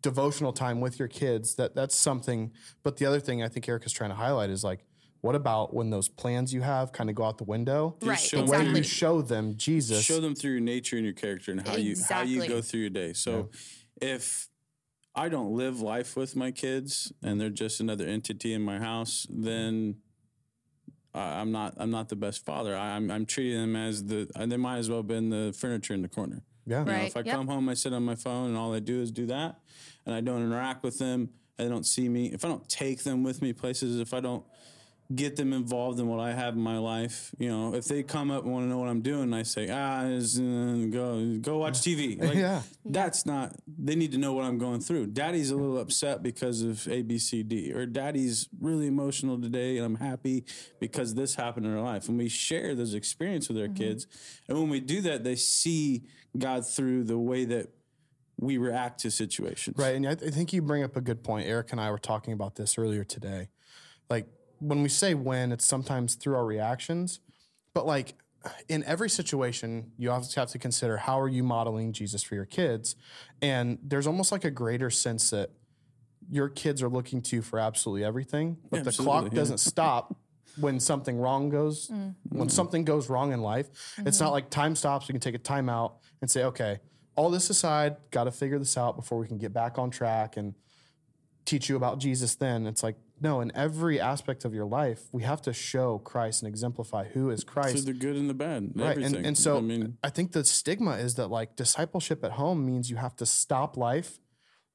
devotional 0.00 0.52
time 0.52 0.80
with 0.80 0.98
your 0.98 1.08
kids. 1.08 1.56
That 1.56 1.74
that's 1.74 1.94
something. 1.96 2.52
But 2.82 2.96
the 2.96 3.06
other 3.06 3.20
thing 3.20 3.42
I 3.42 3.48
think 3.48 3.68
Erica's 3.68 3.92
trying 3.92 4.10
to 4.10 4.16
highlight 4.16 4.50
is 4.50 4.64
like, 4.64 4.84
what 5.22 5.34
about 5.34 5.72
when 5.72 5.88
those 5.90 6.08
plans 6.08 6.52
you 6.52 6.60
have 6.60 6.92
kind 6.92 7.08
of 7.08 7.16
go 7.16 7.24
out 7.24 7.38
the 7.38 7.44
window? 7.44 7.96
Right, 8.02 8.18
show 8.18 8.38
The 8.44 8.50
them 8.52 8.72
way 8.72 8.78
you 8.78 8.82
show 8.82 9.22
them 9.22 9.56
Jesus. 9.56 10.04
show 10.04 10.20
them 10.20 10.34
through 10.34 10.50
your 10.52 10.60
nature 10.60 10.96
and 10.96 11.04
your 11.04 11.14
character 11.14 11.52
and 11.52 11.66
how 11.66 11.76
you 11.76 11.96
how 12.08 12.22
you 12.22 12.46
go 12.46 12.60
through 12.60 12.80
your 12.80 12.90
day. 12.90 13.12
So 13.14 13.48
if 14.00 14.48
I 15.14 15.28
don't 15.28 15.52
live 15.56 15.80
life 15.80 16.16
with 16.16 16.34
my 16.36 16.50
kids 16.50 17.12
and 17.22 17.40
they're 17.40 17.50
just 17.50 17.80
another 17.80 18.04
entity 18.06 18.52
in 18.52 18.62
my 18.62 18.78
house, 18.78 19.26
then 19.30 19.96
I- 21.14 21.40
I'm 21.40 21.52
not 21.52 21.74
I'm 21.76 21.90
not 21.90 22.08
the 22.08 22.16
best 22.16 22.44
father. 22.44 22.76
I, 22.76 22.96
I'm 22.96 23.10
I'm 23.10 23.24
treating 23.26 23.60
them 23.60 23.76
as 23.76 24.04
the 24.06 24.28
uh, 24.34 24.46
they 24.46 24.56
might 24.56 24.78
as 24.78 24.88
well 24.88 24.98
have 25.00 25.06
been 25.08 25.30
the 25.30 25.54
furniture 25.56 25.94
in 25.94 26.02
the 26.02 26.08
corner. 26.08 26.42
yeah. 26.66 26.80
You 26.80 26.84
know, 26.86 26.92
Right, 26.92 27.06
if 27.06 27.16
I 27.16 27.20
yep. 27.20 27.36
come 27.36 27.46
home, 27.46 27.68
I 27.68 27.74
sit 27.74 27.92
on 27.92 28.02
my 28.02 28.14
phone, 28.16 28.48
and 28.48 28.56
all 28.56 28.74
I 28.74 28.80
do 28.80 29.00
is 29.00 29.12
do 29.12 29.26
that, 29.26 29.60
and 30.04 30.14
I 30.14 30.20
don't 30.20 30.42
interact 30.42 30.82
with 30.82 30.98
them, 30.98 31.30
and 31.58 31.68
they 31.68 31.72
don't 31.72 31.86
see 31.86 32.08
me. 32.08 32.26
If 32.32 32.44
I 32.44 32.48
don't 32.48 32.68
take 32.68 33.04
them 33.04 33.22
with 33.22 33.40
me 33.40 33.52
places, 33.52 34.00
if 34.00 34.12
I 34.14 34.20
don't 34.20 34.44
get 35.14 35.36
them 35.36 35.52
involved 35.52 36.00
in 36.00 36.06
what 36.08 36.20
I 36.20 36.32
have 36.32 36.54
in 36.54 36.60
my 36.62 36.78
life, 36.78 37.34
you 37.38 37.48
know, 37.48 37.74
if 37.74 37.84
they 37.84 38.02
come 38.02 38.30
up 38.30 38.44
and 38.44 38.52
want 38.52 38.64
to 38.64 38.68
know 38.68 38.78
what 38.78 38.88
I'm 38.88 39.02
doing, 39.02 39.34
I 39.34 39.42
say, 39.42 39.68
ah, 39.70 40.04
uh, 40.06 40.86
go 40.90 41.36
go 41.40 41.58
watch 41.58 41.80
TV. 41.80 42.18
Like, 42.22 42.34
Yeah. 42.34 42.62
that's 42.84 43.26
not. 43.26 43.54
They 43.66 43.94
need 43.94 44.12
to 44.12 44.18
know 44.18 44.32
what 44.32 44.44
I'm 44.44 44.56
going 44.58 44.80
through. 44.80 45.08
Daddy's 45.08 45.50
a 45.50 45.56
little 45.56 45.78
upset 45.78 46.22
because 46.22 46.62
of 46.62 46.88
A, 46.88 47.02
B, 47.02 47.18
C, 47.18 47.42
D, 47.42 47.72
or 47.74 47.84
Daddy's 47.84 48.48
really 48.60 48.86
emotional 48.86 49.38
today, 49.40 49.76
and 49.76 49.84
I'm 49.84 49.96
happy 49.96 50.44
because 50.80 51.14
this 51.14 51.34
happened 51.34 51.66
in 51.66 51.72
our 51.76 51.82
life. 51.82 52.08
When 52.08 52.16
we 52.16 52.28
share 52.28 52.74
those 52.74 52.94
experiences 52.94 53.48
with 53.50 53.58
our 53.58 53.64
Mm-hmm. 53.68 53.74
kids, 53.74 54.06
and 54.48 54.58
when 54.58 54.70
we 54.70 54.80
do 54.80 55.02
that, 55.02 55.24
they 55.24 55.36
see 55.36 56.04
God 56.38 56.66
through 56.66 57.04
the 57.04 57.18
way 57.18 57.44
that 57.44 57.68
we 58.40 58.56
react 58.56 59.00
to 59.00 59.10
situations. 59.10 59.76
Right. 59.78 59.94
And 59.94 60.06
I, 60.08 60.14
th- 60.14 60.32
I 60.32 60.34
think 60.34 60.52
you 60.54 60.62
bring 60.62 60.82
up 60.82 60.96
a 60.96 61.00
good 61.02 61.22
point. 61.22 61.46
Eric 61.46 61.70
and 61.72 61.80
I 61.80 61.90
were 61.90 61.98
talking 61.98 62.32
about 62.32 62.54
this 62.56 62.76
earlier 62.78 63.04
today. 63.04 63.48
Like 64.10 64.26
when 64.62 64.82
we 64.82 64.88
say 64.88 65.12
when, 65.14 65.50
it's 65.50 65.66
sometimes 65.66 66.14
through 66.14 66.36
our 66.36 66.44
reactions, 66.44 67.20
but 67.74 67.84
like 67.84 68.14
in 68.68 68.84
every 68.84 69.10
situation, 69.10 69.90
you 69.98 70.10
always 70.10 70.34
have 70.34 70.48
to 70.50 70.58
consider 70.58 70.96
how 70.96 71.20
are 71.20 71.28
you 71.28 71.42
modeling 71.42 71.92
Jesus 71.92 72.22
for 72.22 72.34
your 72.36 72.44
kids? 72.44 72.94
And 73.40 73.78
there's 73.82 74.06
almost 74.06 74.30
like 74.30 74.44
a 74.44 74.50
greater 74.50 74.88
sense 74.90 75.30
that 75.30 75.50
your 76.30 76.48
kids 76.48 76.82
are 76.82 76.88
looking 76.88 77.20
to 77.22 77.36
you 77.36 77.42
for 77.42 77.58
absolutely 77.58 78.04
everything, 78.04 78.56
but 78.70 78.84
the 78.84 78.88
Absolutely, 78.88 79.04
clock 79.04 79.32
yeah. 79.32 79.36
doesn't 79.36 79.58
stop 79.58 80.16
when 80.56 80.78
something 80.78 81.18
wrong 81.18 81.48
goes, 81.48 81.88
mm. 81.88 82.14
when 82.28 82.48
mm. 82.48 82.50
something 82.50 82.84
goes 82.84 83.08
wrong 83.10 83.32
in 83.32 83.40
life. 83.40 83.68
It's 83.98 84.20
not 84.20 84.26
mm-hmm. 84.26 84.32
like 84.32 84.50
time 84.50 84.76
stops, 84.76 85.08
we 85.08 85.12
can 85.12 85.20
take 85.20 85.34
a 85.34 85.38
time 85.38 85.68
out 85.68 85.96
and 86.20 86.30
say, 86.30 86.44
okay, 86.44 86.78
all 87.16 87.30
this 87.30 87.50
aside, 87.50 87.96
got 88.10 88.24
to 88.24 88.30
figure 88.30 88.58
this 88.58 88.76
out 88.76 88.96
before 88.96 89.18
we 89.18 89.26
can 89.26 89.38
get 89.38 89.52
back 89.52 89.78
on 89.78 89.90
track 89.90 90.36
and 90.36 90.54
teach 91.44 91.68
you 91.68 91.76
about 91.76 91.98
Jesus 91.98 92.36
then. 92.36 92.66
It's 92.66 92.82
like, 92.82 92.96
no, 93.22 93.40
in 93.40 93.52
every 93.54 94.00
aspect 94.00 94.44
of 94.44 94.52
your 94.52 94.64
life, 94.66 95.02
we 95.12 95.22
have 95.22 95.40
to 95.42 95.52
show 95.52 95.98
Christ 95.98 96.42
and 96.42 96.48
exemplify 96.48 97.04
who 97.08 97.30
is 97.30 97.44
Christ. 97.44 97.86
the 97.86 97.92
good 97.92 98.16
and 98.16 98.28
the 98.28 98.34
bad, 98.34 98.72
Right. 98.74 98.90
everything. 98.90 99.16
And, 99.16 99.26
and 99.26 99.38
so 99.38 99.58
I 99.58 99.60
mean, 99.60 99.98
I 100.02 100.10
think 100.10 100.32
the 100.32 100.44
stigma 100.44 100.92
is 100.96 101.14
that 101.14 101.28
like 101.28 101.54
discipleship 101.56 102.24
at 102.24 102.32
home 102.32 102.66
means 102.66 102.90
you 102.90 102.96
have 102.96 103.14
to 103.16 103.26
stop 103.26 103.76
life, 103.76 104.18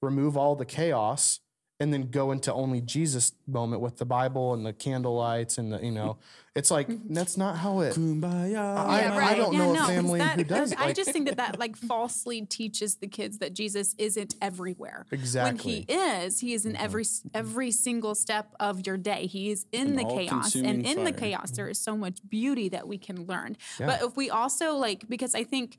remove 0.02 0.38
all 0.38 0.56
the 0.56 0.66
chaos, 0.66 1.40
and 1.80 1.94
then 1.94 2.10
go 2.10 2.32
into 2.32 2.52
only 2.52 2.82
Jesus 2.82 3.34
moment 3.46 3.82
with 3.82 3.98
the 3.98 4.06
Bible 4.06 4.54
and 4.56 4.66
the 4.66 4.74
candle 4.74 5.16
lights 5.16 5.60
and 5.60 5.72
the, 5.72 5.80
you 5.80 5.92
know, 5.92 6.18
it's 6.56 6.72
like 6.72 6.88
mm-hmm. 6.88 7.14
that's 7.14 7.38
not 7.38 7.56
how 7.58 7.82
it 7.82 7.94
kumbaya. 7.94 8.58
I, 8.58 9.02
Yeah, 9.02 9.16
I 9.16 9.36
don't 9.36 9.54
Yeah, 9.54 9.60
know 9.60 9.74
no, 9.74 9.74
a 9.74 9.78
'cause 9.78 9.90
family 9.90 10.20
that- 10.20 10.38
who 10.38 10.44
does. 10.44 10.74
I 10.74 10.86
like- 10.88 10.96
just 10.96 11.12
think 11.12 11.28
that 11.28 11.38
that 11.38 11.60
like 11.60 11.76
falsely 11.76 12.42
teaches 12.42 12.96
the 12.96 13.08
kids 13.08 13.38
that 13.40 13.54
Jesus 13.54 13.94
isn't 14.00 14.36
everywhere. 14.42 15.06
Exactly. 15.12 15.86
When 15.88 15.98
he 15.98 16.26
is, 16.26 16.40
he 16.40 16.54
is 16.54 16.66
in 16.66 16.74
mm-hmm. 16.74 16.84
every 16.84 17.06
every 17.36 17.70
single 17.72 18.16
step 18.16 18.56
of 18.60 18.88
your 18.88 18.98
day. 18.98 19.28
He 19.28 19.52
is 19.52 19.68
in 19.72 19.96
the 19.96 20.04
chaos, 20.04 20.56
and 20.56 20.66
all-consuming 20.66 20.86
in 20.86 21.04
the 21.04 21.12
chaos, 21.12 21.52
there 21.52 21.70
is 21.70 21.80
so 21.80 21.96
much 21.96 22.28
beauty 22.28 22.70
that 22.70 22.88
we 22.88 22.98
can 22.98 23.28
learn. 23.28 23.56
But 23.78 24.02
if 24.02 24.18
we 24.18 24.32
also 24.32 24.76
like, 24.76 25.08
because 25.08 25.36
I 25.36 25.44
think. 25.44 25.78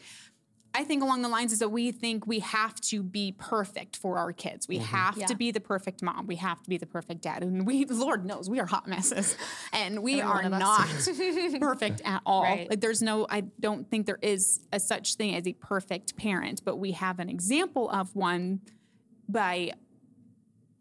I 0.74 0.84
think 0.84 1.02
along 1.02 1.22
the 1.22 1.28
lines 1.28 1.52
is 1.52 1.58
that 1.60 1.70
we 1.70 1.90
think 1.92 2.26
we 2.26 2.40
have 2.40 2.78
to 2.82 3.02
be 3.02 3.32
perfect 3.38 3.96
for 3.96 4.18
our 4.18 4.32
kids. 4.32 4.68
We 4.68 4.78
have 4.78 5.16
Yeah. 5.16 5.26
to 5.26 5.34
be 5.34 5.50
the 5.50 5.60
perfect 5.60 6.02
mom. 6.02 6.26
We 6.26 6.36
have 6.36 6.62
to 6.62 6.68
be 6.68 6.76
the 6.76 6.86
perfect 6.86 7.22
dad. 7.22 7.42
And 7.42 7.66
we, 7.66 7.84
Lord 7.90 8.24
knows, 8.26 8.48
we 8.50 8.60
are 8.60 8.66
hot 8.66 8.86
messes. 8.86 9.36
And 9.72 10.02
we 10.02 10.20
Every 10.20 10.44
are 10.46 10.48
not 10.50 10.86
perfect 11.60 12.02
at 12.04 12.22
all. 12.26 12.42
Right. 12.42 12.68
Like 12.68 12.80
there's 12.80 13.02
no, 13.02 13.26
I 13.30 13.40
don't 13.60 13.90
think 13.90 14.06
there 14.06 14.18
is 14.22 14.60
a 14.72 14.78
such 14.78 15.14
thing 15.14 15.34
as 15.34 15.46
a 15.46 15.52
perfect 15.54 16.16
parent, 16.16 16.62
but 16.64 16.76
we 16.76 16.92
have 16.92 17.18
an 17.18 17.28
example 17.28 17.88
of 17.90 18.14
one 18.14 18.60
by, 19.28 19.72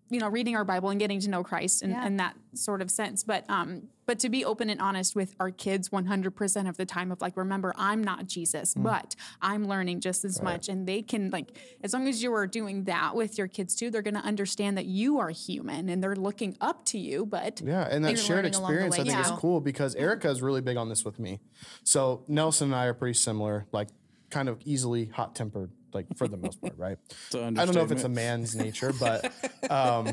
you 0.10 0.20
know, 0.20 0.28
reading 0.30 0.56
our 0.56 0.64
Bible 0.66 0.90
and 0.90 1.00
getting 1.00 1.20
to 1.22 1.30
know 1.30 1.44
Christ 1.44 1.82
in, 1.84 1.92
Yeah. 1.92 2.06
in 2.06 2.18
that 2.18 2.36
sort 2.56 2.82
of 2.82 2.90
sense. 2.92 3.24
But 3.24 3.50
um, 3.50 3.84
but 4.08 4.18
to 4.20 4.30
be 4.30 4.44
open 4.44 4.70
and 4.70 4.82
honest 4.82 5.16
with 5.16 5.36
our 5.40 5.52
kids 5.52 5.90
100% 5.90 6.68
of 6.70 6.78
the 6.78 6.86
time 6.86 7.12
of 7.12 7.22
like, 7.22 7.38
remember, 7.38 7.74
I'm 7.78 8.04
not 8.04 8.26
Jesus, 8.26 8.74
Mm. 8.74 8.84
but 8.84 9.16
I'm 9.42 9.68
learning 9.68 10.00
just 10.00 10.26
as 10.26 10.42
much. 10.42 10.70
And 10.70 10.88
they 10.88 11.02
can 11.02 11.30
like, 11.30 11.56
as 11.84 11.94
long 11.94 12.08
as 12.08 12.24
you 12.24 12.34
are 12.34 12.48
doing 12.48 12.86
that 12.86 13.16
with 13.16 13.38
your 13.38 13.48
kids 13.48 13.76
too, 13.76 13.92
they're 13.92 14.02
going 14.02 14.14
to 14.16 14.22
understand 14.22 14.78
that 14.78 14.86
you 14.86 15.20
are 15.20 15.30
human 15.30 15.90
and 15.90 16.02
they're 16.02 16.16
looking 16.16 16.58
up 16.62 16.86
to 16.86 16.98
you. 16.98 17.26
But 17.26 17.62
Yeah, 17.64 17.88
and 17.92 18.04
that 18.06 18.18
shared 18.18 18.46
learning 18.46 18.56
along 18.56 18.72
the 18.76 18.86
experience 18.86 18.96
I 19.10 19.24
think 19.24 19.26
is 19.34 19.40
cool 19.40 19.60
because 19.62 19.94
Erica 19.96 20.30
is 20.30 20.42
really 20.42 20.62
big 20.62 20.78
on 20.78 20.88
this 20.90 21.04
with 21.04 21.20
me. 21.20 21.42
So 21.84 22.24
Nelson 22.28 22.70
and 22.70 22.76
I 22.76 22.86
are 22.86 22.94
pretty 22.94 23.14
similar, 23.20 23.68
like 23.74 23.90
kind 24.30 24.48
of 24.50 24.60
easily 24.66 25.06
hot 25.06 25.36
tempered, 25.36 25.72
like 25.98 26.18
for 26.18 26.28
the 26.28 26.38
most 26.38 26.62
part, 26.62 26.78
right? 26.78 26.98
I 27.34 27.66
don't 27.66 27.76
know 27.76 27.84
if 27.84 27.92
it's 27.92 28.04
a 28.04 28.10
man's 28.10 28.56
nature, 28.56 28.94
but 29.00 29.26
um, 29.70 30.08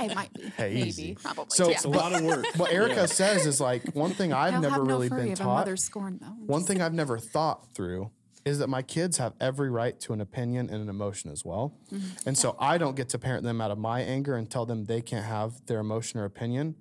it 0.00 0.14
might 0.14 0.32
be. 0.34 0.42
hey, 0.56 0.74
Maybe. 0.74 0.88
easy. 0.88 1.14
Probably. 1.14 1.46
So 1.48 1.68
yeah. 1.68 1.74
It's 1.74 1.84
a 1.84 1.88
lot 1.88 2.12
of 2.12 2.22
work. 2.22 2.46
what 2.56 2.72
Erica 2.72 3.08
says 3.08 3.46
is 3.46 3.60
like 3.60 3.94
one 3.94 4.12
thing 4.12 4.32
I've 4.32 4.54
I'll 4.54 4.60
never 4.60 4.74
have 4.74 4.84
no 4.84 4.88
really 4.88 5.08
been 5.08 5.34
taught. 5.34 5.78
scorn. 5.78 6.18
One 6.46 6.62
thing 6.62 6.82
I've 6.82 6.94
never 6.94 7.18
thought 7.18 7.72
through 7.74 8.10
is 8.44 8.58
that 8.58 8.68
my 8.68 8.82
kids 8.82 9.18
have 9.18 9.34
every 9.40 9.70
right 9.70 9.98
to 10.00 10.12
an 10.12 10.20
opinion 10.20 10.68
and 10.68 10.82
an 10.82 10.88
emotion 10.88 11.30
as 11.30 11.44
well. 11.44 11.74
Mm-hmm. 11.92 12.28
And 12.28 12.36
so 12.36 12.56
I 12.58 12.76
don't 12.76 12.96
get 12.96 13.08
to 13.10 13.18
parent 13.18 13.44
them 13.44 13.60
out 13.60 13.70
of 13.70 13.78
my 13.78 14.00
anger 14.00 14.36
and 14.36 14.50
tell 14.50 14.66
them 14.66 14.84
they 14.84 15.00
can't 15.00 15.24
have 15.24 15.64
their 15.66 15.78
emotion 15.78 16.18
or 16.18 16.24
opinion. 16.24 16.74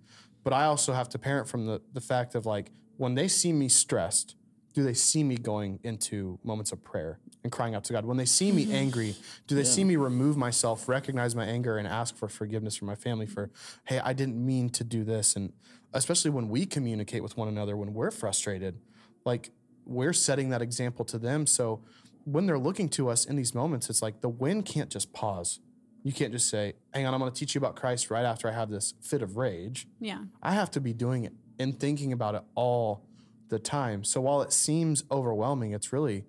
But 0.44 0.54
I 0.54 0.66
also 0.66 0.94
have 0.94 1.08
to 1.10 1.20
parent 1.20 1.48
from 1.48 1.68
the, 1.68 1.82
the 1.94 2.02
fact 2.02 2.34
of 2.34 2.48
like, 2.48 2.72
when 2.98 3.14
they 3.14 3.28
see 3.28 3.54
me 3.54 3.70
stressed, 3.70 4.36
do 4.74 4.84
they 4.84 4.94
see 4.94 5.24
me 5.24 5.36
going 5.36 5.80
into 5.84 6.40
moments 6.44 6.72
of 6.72 6.84
prayer 6.84 7.20
and 7.44 7.52
crying 7.52 7.76
out 7.76 7.84
to 7.86 7.94
God? 7.94 8.06
When 8.06 8.18
they 8.18 8.26
see 8.26 8.52
me 8.52 8.72
angry, 8.72 9.16
do 9.48 9.56
they 9.56 9.64
see 9.64 9.84
me 9.84 9.96
remove 9.96 10.38
myself, 10.38 10.88
recognize 10.88 11.36
my 11.36 11.46
anger, 11.46 11.78
and 11.78 11.88
ask 11.88 12.16
for 12.16 12.28
forgiveness 12.28 12.76
from 12.76 12.88
my 12.88 12.96
family 12.96 13.26
for, 13.26 13.50
hey, 13.86 14.00
I 14.00 14.14
didn't 14.14 14.44
mean 14.44 14.70
to 14.72 14.84
do 14.84 15.04
this? 15.04 15.36
And 15.36 15.54
especially 15.94 16.32
when 16.32 16.50
we 16.50 16.66
communicate 16.66 17.24
with 17.24 17.38
one 17.38 17.48
another, 17.48 17.76
when 17.76 17.94
we're 17.94 18.12
frustrated, 18.12 18.80
like 19.26 19.52
we're 19.86 20.14
setting 20.14 20.50
that 20.50 20.62
example 20.62 21.06
to 21.06 21.18
them. 21.18 21.46
So 21.46 21.84
when 22.24 22.46
they're 22.46 22.60
looking 22.60 22.90
to 22.90 23.10
us 23.10 23.26
in 23.26 23.36
these 23.36 23.56
moments, 23.56 23.90
it's 23.90 24.02
like 24.02 24.22
the 24.22 24.30
wind 24.30 24.66
can't 24.66 24.90
just 24.90 25.12
pause. 25.12 25.60
You 26.04 26.12
can't 26.12 26.32
just 26.32 26.50
say, 26.50 26.74
hang 26.94 27.06
on, 27.06 27.14
I'm 27.14 27.20
going 27.20 27.32
to 27.32 27.40
teach 27.40 27.54
you 27.54 27.60
about 27.60 27.76
Christ 27.76 28.10
right 28.10 28.26
after 28.26 28.48
I 28.48 28.54
have 28.54 28.70
this 28.70 28.94
fit 29.02 29.22
of 29.22 29.38
rage. 29.38 29.88
Yeah. 30.00 30.24
I 30.42 30.54
have 30.54 30.72
to 30.72 30.82
be 30.82 30.94
doing 30.94 31.26
it 31.26 31.34
and 31.60 31.80
thinking 31.80 32.12
about 32.12 32.36
it 32.36 32.44
all 32.56 33.06
the 33.50 33.60
time. 33.60 34.04
So 34.04 34.22
while 34.22 34.42
it 34.42 34.52
seems 34.52 35.04
overwhelming, 35.12 35.74
it's 35.74 35.94
really 35.94 36.26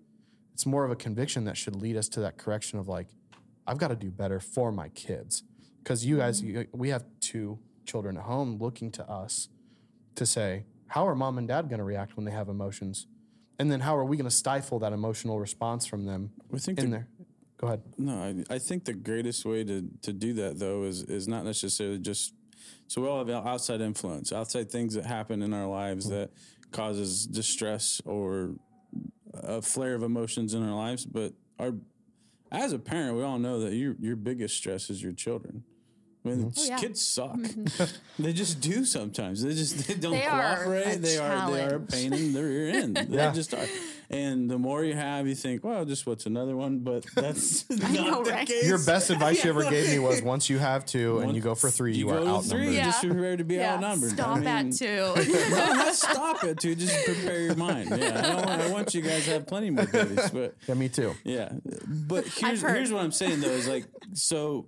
it's 0.63 0.67
more 0.69 0.85
of 0.85 0.93
a 0.93 0.97
conviction 0.97 1.43
that 1.47 1.57
should 1.57 1.75
lead 1.75 1.97
us 1.97 2.09
to 2.09 2.21
that 2.21 2.39
correction 2.39 2.79
of 2.79 2.87
like 2.87 3.09
I've 3.67 3.79
got 3.79 3.89
to 3.89 3.97
do 3.97 4.13
better 4.13 4.39
for 4.39 4.71
my 4.71 4.91
kids. 4.91 5.43
Cuz 5.83 6.07
you 6.07 6.19
guys 6.19 6.41
mm-hmm. 6.41 6.57
you, 6.57 6.67
we 6.73 6.91
have 6.91 7.05
two 7.19 7.59
children 7.85 8.17
at 8.17 8.23
home 8.23 8.59
looking 8.59 8.93
to 8.93 9.11
us 9.11 9.49
to 10.15 10.25
say, 10.25 10.67
how 10.87 11.09
are 11.09 11.17
mom 11.17 11.37
and 11.37 11.49
dad 11.49 11.69
going 11.69 11.79
to 11.79 11.85
react 11.85 12.17
when 12.17 12.25
they 12.25 12.31
have 12.31 12.49
emotions? 12.49 13.09
And 13.59 13.73
then 13.73 13.81
how 13.81 13.97
are 13.97 14.05
we 14.05 14.17
going 14.17 14.31
to 14.31 14.37
stifle 14.45 14.79
that 14.79 14.93
emotional 14.93 15.41
response 15.41 15.85
from 15.85 16.05
them 16.05 16.31
I 16.55 16.59
think 16.59 16.79
in 16.79 16.91
the- 16.91 16.99
there? 16.99 17.09
Go 17.57 17.67
ahead. 17.67 17.83
No, 17.99 18.15
I, 18.15 18.55
I 18.55 18.59
think 18.61 18.85
the 18.85 18.95
greatest 18.95 19.45
way 19.45 19.65
to, 19.65 19.89
to 20.03 20.13
do 20.13 20.33
that 20.35 20.61
though 20.61 20.85
is 20.85 21.03
is 21.03 21.27
not 21.27 21.45
necessarily 21.45 21.99
just 21.99 22.35
so 22.87 23.03
we 23.03 23.09
all 23.09 23.19
have 23.19 23.31
outside 23.31 23.81
influence, 23.81 24.33
outside 24.33 24.71
things 24.71 24.95
that 24.95 25.07
happen 25.07 25.43
in 25.43 25.53
our 25.53 25.67
lives 25.67 26.07
mm-hmm. 26.07 26.21
that 26.21 26.31
causes 26.71 27.27
distress 27.27 28.01
or 28.05 28.55
a 29.35 29.63
flare 29.63 29.95
of 29.95 30.03
emotions 30.03 30.55
in 30.55 30.63
our 30.69 30.75
lives. 30.75 31.05
But 31.05 31.33
our 31.59 31.75
as 32.51 32.73
a 32.73 32.79
parent, 32.79 33.17
we 33.17 33.23
all 33.23 33.39
know 33.39 33.61
that 33.61 33.75
your 33.75 33.97
your 34.01 34.17
biggest 34.17 34.57
stress 34.57 34.91
is 34.91 35.03
your 35.03 35.13
children. 35.13 35.65
I 36.25 36.29
mean, 36.29 36.39
Mm-hmm. 36.39 36.49
Oh, 36.57 36.65
yeah. 36.67 36.77
kids 36.79 37.05
suck. 37.05 37.37
they 38.19 38.33
just 38.33 38.61
do 38.61 38.85
sometimes. 38.85 39.43
They 39.43 39.55
just 39.55 39.89
they 39.89 39.95
don't 39.95 40.13
They 40.13 40.21
cooperate. 40.21 40.97
a 40.97 40.99
they 40.99 41.19
are 41.19 41.51
they 41.51 41.63
are 41.65 41.75
a 41.77 41.81
pain 41.81 42.13
in 42.13 42.33
the 42.33 42.43
rear 42.43 42.69
end. 42.75 42.97
They 43.09 43.31
just 43.33 43.53
are. 43.55 43.67
And 44.13 44.51
the 44.51 44.59
more 44.59 44.85
you 44.85 44.95
have, 44.95 45.27
you 45.27 45.35
think, 45.35 45.65
well, 45.65 45.87
just 45.87 46.07
what's 46.07 46.27
another 46.27 46.55
one? 46.55 46.81
But 46.81 47.07
that's 47.15 47.69
not 47.71 47.91
know, 47.93 48.23
the 48.23 48.31
right? 48.31 48.47
case. 48.47 48.67
Your 48.69 48.77
best 48.85 49.09
advice 49.15 49.43
you 49.43 49.49
ever 49.49 49.63
gave 49.71 49.89
me 49.89 49.99
was 49.99 50.21
once 50.35 50.51
you 50.51 50.59
have 50.59 50.85
two 50.85 51.21
and 51.21 51.35
you 51.35 51.41
go 51.41 51.55
for 51.55 51.71
three, 51.71 51.95
you, 51.97 52.05
go 52.07 52.13
are 52.13 52.21
to 52.21 52.27
outnumbered. 52.27 52.51
three, 52.69 52.77
Yeah. 52.77 52.85
just 52.85 53.01
prepare 53.01 53.37
to 53.39 53.45
be 53.45 53.55
Yeah, 53.55 53.75
outnumbered. 53.75 54.11
stop 54.11 54.29
I 54.29 54.35
mean, 54.35 54.45
that 54.45 54.73
too. 54.77 55.51
no, 55.51 55.73
not 55.75 55.95
stop 55.95 56.45
it, 56.45 56.61
too. 56.61 56.75
Just 56.75 57.05
prepare 57.07 57.41
your 57.41 57.55
mind. 57.57 57.89
Yeah, 57.89 58.19
I, 58.19 58.23
don't 58.23 58.47
want, 58.47 58.61
I 58.61 58.71
want 58.71 58.95
you 58.95 59.01
guys 59.01 59.25
to 59.25 59.31
have 59.31 59.47
plenty 59.47 59.71
more 59.71 59.87
babies, 59.87 60.29
but 60.31 60.57
Yeah, 60.69 60.75
me 60.75 60.91
too. 60.91 61.15
yeah. 61.25 61.51
But 61.87 62.27
here's 62.27 62.61
here's 62.61 62.93
what 62.93 63.03
I'm 63.03 63.13
saying 63.13 63.41
though 63.41 63.49
is 63.49 63.67
like 63.67 63.87
so 64.13 64.67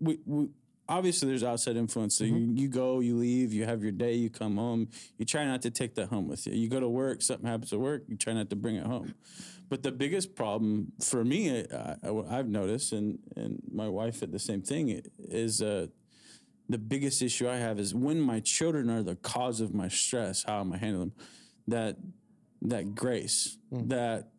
we, 0.00 0.18
we 0.26 0.48
obviously 0.88 1.28
there's 1.28 1.44
outside 1.44 1.76
influence. 1.76 2.16
So 2.16 2.24
Mm-hmm. 2.24 2.56
you, 2.56 2.62
you 2.62 2.68
go, 2.68 3.00
you 3.00 3.16
leave, 3.16 3.52
you 3.52 3.64
have 3.64 3.82
your 3.82 3.92
day, 3.92 4.14
you 4.14 4.30
come 4.30 4.56
home. 4.56 4.88
You 5.18 5.24
try 5.24 5.44
not 5.44 5.62
to 5.62 5.70
take 5.70 5.94
that 5.96 6.08
home 6.08 6.28
with 6.28 6.46
you. 6.46 6.54
You 6.54 6.68
go 6.68 6.80
to 6.80 6.88
work, 6.88 7.22
something 7.22 7.46
happens 7.46 7.72
at 7.72 7.80
work, 7.80 8.04
you 8.08 8.16
try 8.16 8.32
not 8.32 8.50
to 8.50 8.56
bring 8.56 8.76
it 8.76 8.86
home. 8.86 9.14
But 9.68 9.82
the 9.82 9.92
biggest 9.92 10.34
problem 10.34 10.92
for 11.02 11.24
me, 11.24 11.64
I, 11.72 11.96
I, 12.02 12.36
have 12.36 12.48
noticed, 12.48 12.92
and 12.92 13.18
and 13.36 13.60
my 13.70 13.86
wife 13.86 14.22
at 14.22 14.32
the 14.32 14.38
same 14.38 14.62
thing, 14.62 15.02
is 15.18 15.60
uh, 15.60 15.88
the 16.70 16.78
biggest 16.78 17.20
issue 17.20 17.48
I 17.48 17.56
have 17.56 17.78
is 17.78 17.94
when 17.94 18.18
my 18.18 18.40
children 18.40 18.88
are 18.88 19.02
the 19.02 19.16
cause 19.16 19.60
of 19.60 19.74
my 19.74 19.88
stress. 19.88 20.44
How 20.44 20.60
am 20.60 20.72
I 20.72 20.78
handling 20.78 21.10
them? 21.10 21.26
That 21.66 21.96
that 22.62 22.94
grace, 22.94 23.58
that 23.70 24.30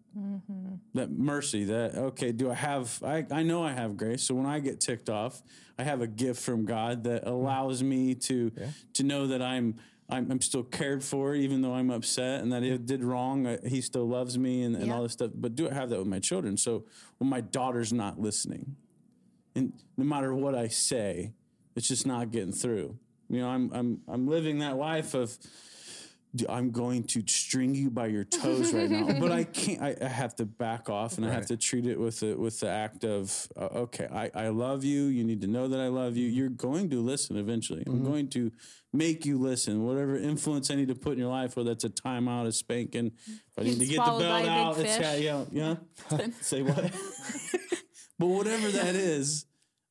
that 0.94 1.12
mercy 1.12 1.66
that 1.66 1.96
okay 1.96 2.32
do 2.32 2.50
i 2.50 2.54
have 2.54 3.02
I, 3.04 3.26
I 3.32 3.44
know 3.44 3.64
i 3.64 3.72
have 3.72 3.96
grace. 3.98 4.24
So 4.24 4.34
when 4.36 4.46
i 4.46 4.60
get 4.60 4.80
ticked 4.80 5.10
off 5.10 5.42
i 5.78 5.84
have 5.84 6.02
a 6.02 6.08
gift 6.08 6.42
from 6.42 6.66
god 6.66 7.04
that 7.04 7.28
allows 7.28 7.84
me 7.84 8.16
to 8.16 8.52
to 8.94 9.04
know 9.04 9.28
that 9.28 9.42
i'm 9.42 9.76
I'm, 10.12 10.32
I'm 10.32 10.42
still 10.42 10.64
cared 10.64 11.04
for 11.04 11.36
even 11.36 11.62
though 11.62 11.74
i'm 11.74 11.92
upset 11.92 12.42
and 12.42 12.52
that 12.52 12.64
it 12.64 12.86
did 12.88 13.04
wrong 13.04 13.46
uh, 13.46 13.58
he 13.66 13.82
still 13.82 14.08
loves 14.08 14.38
me 14.40 14.64
and, 14.64 14.76
and 14.76 14.88
Yeah. 14.88 14.96
all 14.96 15.04
this 15.04 15.14
stuff. 15.14 15.32
But 15.36 15.54
do 15.56 15.70
i 15.70 15.74
have 15.74 15.90
that 15.92 16.00
with 16.00 16.08
my 16.08 16.20
children? 16.20 16.58
So 16.58 16.86
when 17.20 17.30
my 17.30 17.42
daughter's 17.42 17.94
not 17.94 18.20
listening 18.20 18.76
and 19.56 19.74
no 19.98 20.06
matter 20.06 20.34
what 20.34 20.56
i 20.56 20.68
say 20.68 21.34
it's 21.76 21.88
just 21.88 22.06
not 22.08 22.32
getting 22.32 22.52
through. 22.52 22.98
You 23.30 23.42
know 23.42 23.50
i'm 23.50 23.72
i'm 23.74 24.02
i'm 24.08 24.28
living 24.28 24.58
that 24.60 24.76
life 24.78 25.14
of 25.14 25.40
"D- 25.40 25.48
I'm 26.48 26.70
going 26.70 27.04
to 27.06 27.24
string 27.26 27.74
you 27.74 27.90
by 27.90 28.06
your 28.08 28.24
toes 28.24 28.72
right 28.72 28.90
now, 28.90 29.20
but 29.20 29.32
I 29.32 29.44
can't. 29.46 29.82
I, 29.82 29.96
I 30.00 30.08
have 30.08 30.36
to 30.36 30.46
back 30.46 30.88
off, 30.88 31.18
and 31.18 31.26
I 31.26 31.32
have 31.34 31.48
to 31.48 31.58
treat 31.58 31.88
it 31.88 32.00
with 32.00 32.20
the 32.20 32.36
with 32.36 32.60
the 32.60 32.70
act 32.70 33.04
of 33.04 33.48
uh, 33.58 33.70
okay, 33.76 34.08
I, 34.12 34.30
I 34.36 34.48
love 34.50 34.84
you. 34.84 35.06
You 35.06 35.24
need 35.24 35.42
to 35.42 35.48
know 35.48 35.68
that 35.68 35.80
I 35.80 35.88
love 35.88 36.18
you. 36.18 36.28
You're 36.28 36.50
going 36.50 36.92
to 36.92 37.02
listen 37.02 37.36
eventually. 37.36 37.84
I'm 37.88 38.04
going 38.04 38.28
to 38.30 38.52
make 38.94 39.26
you 39.26 39.40
listen. 39.40 39.84
Whatever 39.84 40.18
influence 40.18 40.70
I 40.70 40.76
need 40.76 40.90
to 40.90 40.96
put 40.96 41.14
in 41.14 41.20
your 41.20 41.30
life, 41.32 41.56
whether 41.56 41.70
that's 41.70 41.84
a 41.84 41.90
timeout, 41.90 42.46
a 42.46 42.52
spanking, 42.52 43.12
if 43.26 43.58
I 43.58 43.64
need 43.64 43.80
to 43.80 43.86
get 43.88 44.06
the 44.06 44.20
belt 44.20 44.48
out, 44.48 44.78
it's 44.78 45.00
yeah, 45.00 45.16
yeah, 45.16 45.76
yeah. 46.12 46.28
Say 46.42 46.62
what? 46.62 46.76
but 48.20 48.28
whatever 48.28 48.70
that 48.70 48.94
is, 48.94 49.46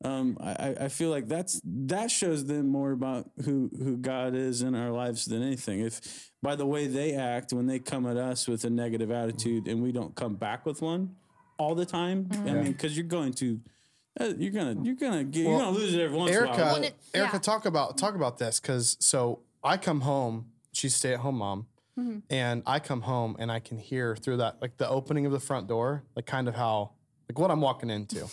um, 0.04 0.36
I, 0.40 0.50
I- 0.52 0.76
I 0.84 0.88
feel 0.88 1.10
like 1.10 1.26
that's 1.28 1.60
that 1.64 2.10
shows 2.10 2.44
them 2.46 2.68
more 2.68 2.92
about 2.92 3.30
who 3.44 3.70
who 3.76 3.96
God 3.96 4.34
is 4.34 4.62
in 4.62 4.74
our 4.74 4.90
lives 4.90 5.24
than 5.26 5.42
anything. 5.42 5.80
If 5.80 6.30
by 6.42 6.54
the 6.56 6.66
way 6.66 6.86
they 6.86 7.14
act 7.14 7.52
when 7.52 7.66
they 7.66 7.78
come 7.80 8.06
at 8.06 8.16
us 8.16 8.46
with 8.46 8.64
a 8.64 8.70
negative 8.70 9.10
attitude 9.10 9.66
and 9.66 9.82
we 9.82 9.90
don't 9.92 10.14
come 10.14 10.36
back 10.36 10.64
with 10.64 10.80
one 10.82 11.16
all 11.58 11.74
the 11.74 11.86
time, 11.86 12.28
I 12.32 12.36
mean, 12.52 12.64
because 12.72 12.96
you're 12.96 13.06
going 13.06 13.32
to. 13.34 13.60
Uh, 14.20 14.32
you're 14.36 14.50
gonna, 14.50 14.74
you're 14.82 14.96
gonna, 14.96 15.22
get, 15.22 15.42
you're 15.46 15.58
gonna 15.60 15.70
lose 15.70 15.94
it 15.94 16.00
every 16.00 16.16
once 16.16 16.32
Erica, 16.32 16.52
in 16.54 16.58
a 16.60 16.62
while. 16.64 16.72
Well, 16.74 16.82
it- 16.82 16.94
Erica, 17.14 17.38
talk 17.38 17.66
about 17.66 17.96
talk 17.98 18.16
about 18.16 18.36
this 18.38 18.58
because 18.58 18.96
so 19.00 19.40
I 19.62 19.76
come 19.76 20.00
home. 20.00 20.46
She's 20.72 20.94
stay 20.96 21.12
at 21.14 21.20
home 21.20 21.36
mom, 21.38 21.66
Mm-hmm. 21.98 22.18
and 22.30 22.62
I 22.66 22.78
come 22.80 23.00
home 23.02 23.36
and 23.40 23.50
I 23.50 23.58
can 23.60 23.78
hear 23.78 24.14
through 24.16 24.36
that 24.38 24.60
like 24.62 24.76
the 24.76 24.88
opening 24.88 25.26
of 25.26 25.32
the 25.32 25.38
front 25.40 25.66
door, 25.68 26.04
like 26.16 26.26
kind 26.26 26.46
of 26.48 26.54
how 26.56 26.92
like 27.28 27.38
what 27.38 27.50
I'm 27.50 27.60
walking 27.60 27.90
into. 27.90 28.26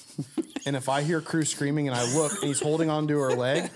and 0.66 0.76
if 0.76 0.88
I 0.90 1.02
hear 1.02 1.22
crew 1.22 1.44
screaming 1.44 1.88
and 1.88 1.96
I 1.96 2.04
look 2.16 2.32
and 2.34 2.44
he's 2.44 2.62
holding 2.62 2.90
onto 2.90 3.18
her 3.20 3.34
leg, 3.34 3.70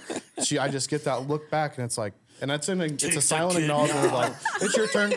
she 0.44 0.58
I 0.58 0.70
just 0.70 0.90
get 0.90 1.04
that 1.06 1.28
look 1.28 1.50
back 1.50 1.78
and 1.78 1.86
it's 1.86 1.98
like, 1.98 2.14
and 2.42 2.50
that's 2.50 2.70
an 2.70 2.82
it's 2.82 3.04
a 3.04 3.22
silent 3.22 3.60
acknowledgement 3.60 4.06
of 4.06 4.14
like 4.14 4.34
it's 4.62 4.78
your 4.78 4.88
turn. 4.88 5.14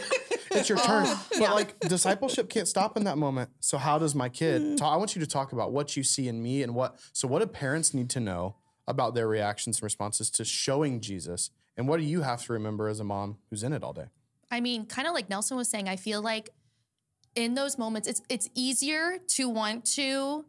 It's 0.50 0.68
your 0.68 0.78
turn. 0.78 1.04
Oh, 1.06 1.26
but 1.38 1.54
like 1.54 1.78
discipleship 1.80 2.50
can't 2.50 2.66
stop 2.68 2.96
in 2.96 3.04
that 3.04 3.16
moment. 3.16 3.50
So 3.60 3.78
how 3.78 3.98
does 3.98 4.14
my 4.14 4.28
kid 4.28 4.60
mm. 4.60 4.76
ta- 4.76 4.92
I 4.92 4.96
want 4.96 5.14
you 5.14 5.20
to 5.20 5.26
talk 5.26 5.52
about 5.52 5.72
what 5.72 5.96
you 5.96 6.02
see 6.02 6.28
in 6.28 6.42
me 6.42 6.62
and 6.62 6.74
what 6.74 6.98
so 7.12 7.28
what 7.28 7.38
do 7.38 7.46
parents 7.46 7.94
need 7.94 8.10
to 8.10 8.20
know 8.20 8.56
about 8.88 9.14
their 9.14 9.28
reactions 9.28 9.78
and 9.78 9.84
responses 9.84 10.30
to 10.30 10.44
showing 10.44 11.00
Jesus? 11.00 11.50
And 11.76 11.88
what 11.88 11.98
do 11.98 12.04
you 12.04 12.22
have 12.22 12.44
to 12.46 12.52
remember 12.52 12.88
as 12.88 13.00
a 13.00 13.04
mom 13.04 13.38
who's 13.48 13.62
in 13.62 13.72
it 13.72 13.82
all 13.82 13.92
day? 13.92 14.06
I 14.50 14.60
mean, 14.60 14.84
kind 14.84 15.08
of 15.08 15.14
like 15.14 15.30
Nelson 15.30 15.56
was 15.56 15.68
saying, 15.68 15.88
I 15.88 15.96
feel 15.96 16.20
like 16.20 16.50
in 17.34 17.54
those 17.54 17.78
moments, 17.78 18.08
it's 18.08 18.22
it's 18.28 18.48
easier 18.54 19.18
to 19.28 19.48
want 19.48 19.84
to 19.94 20.44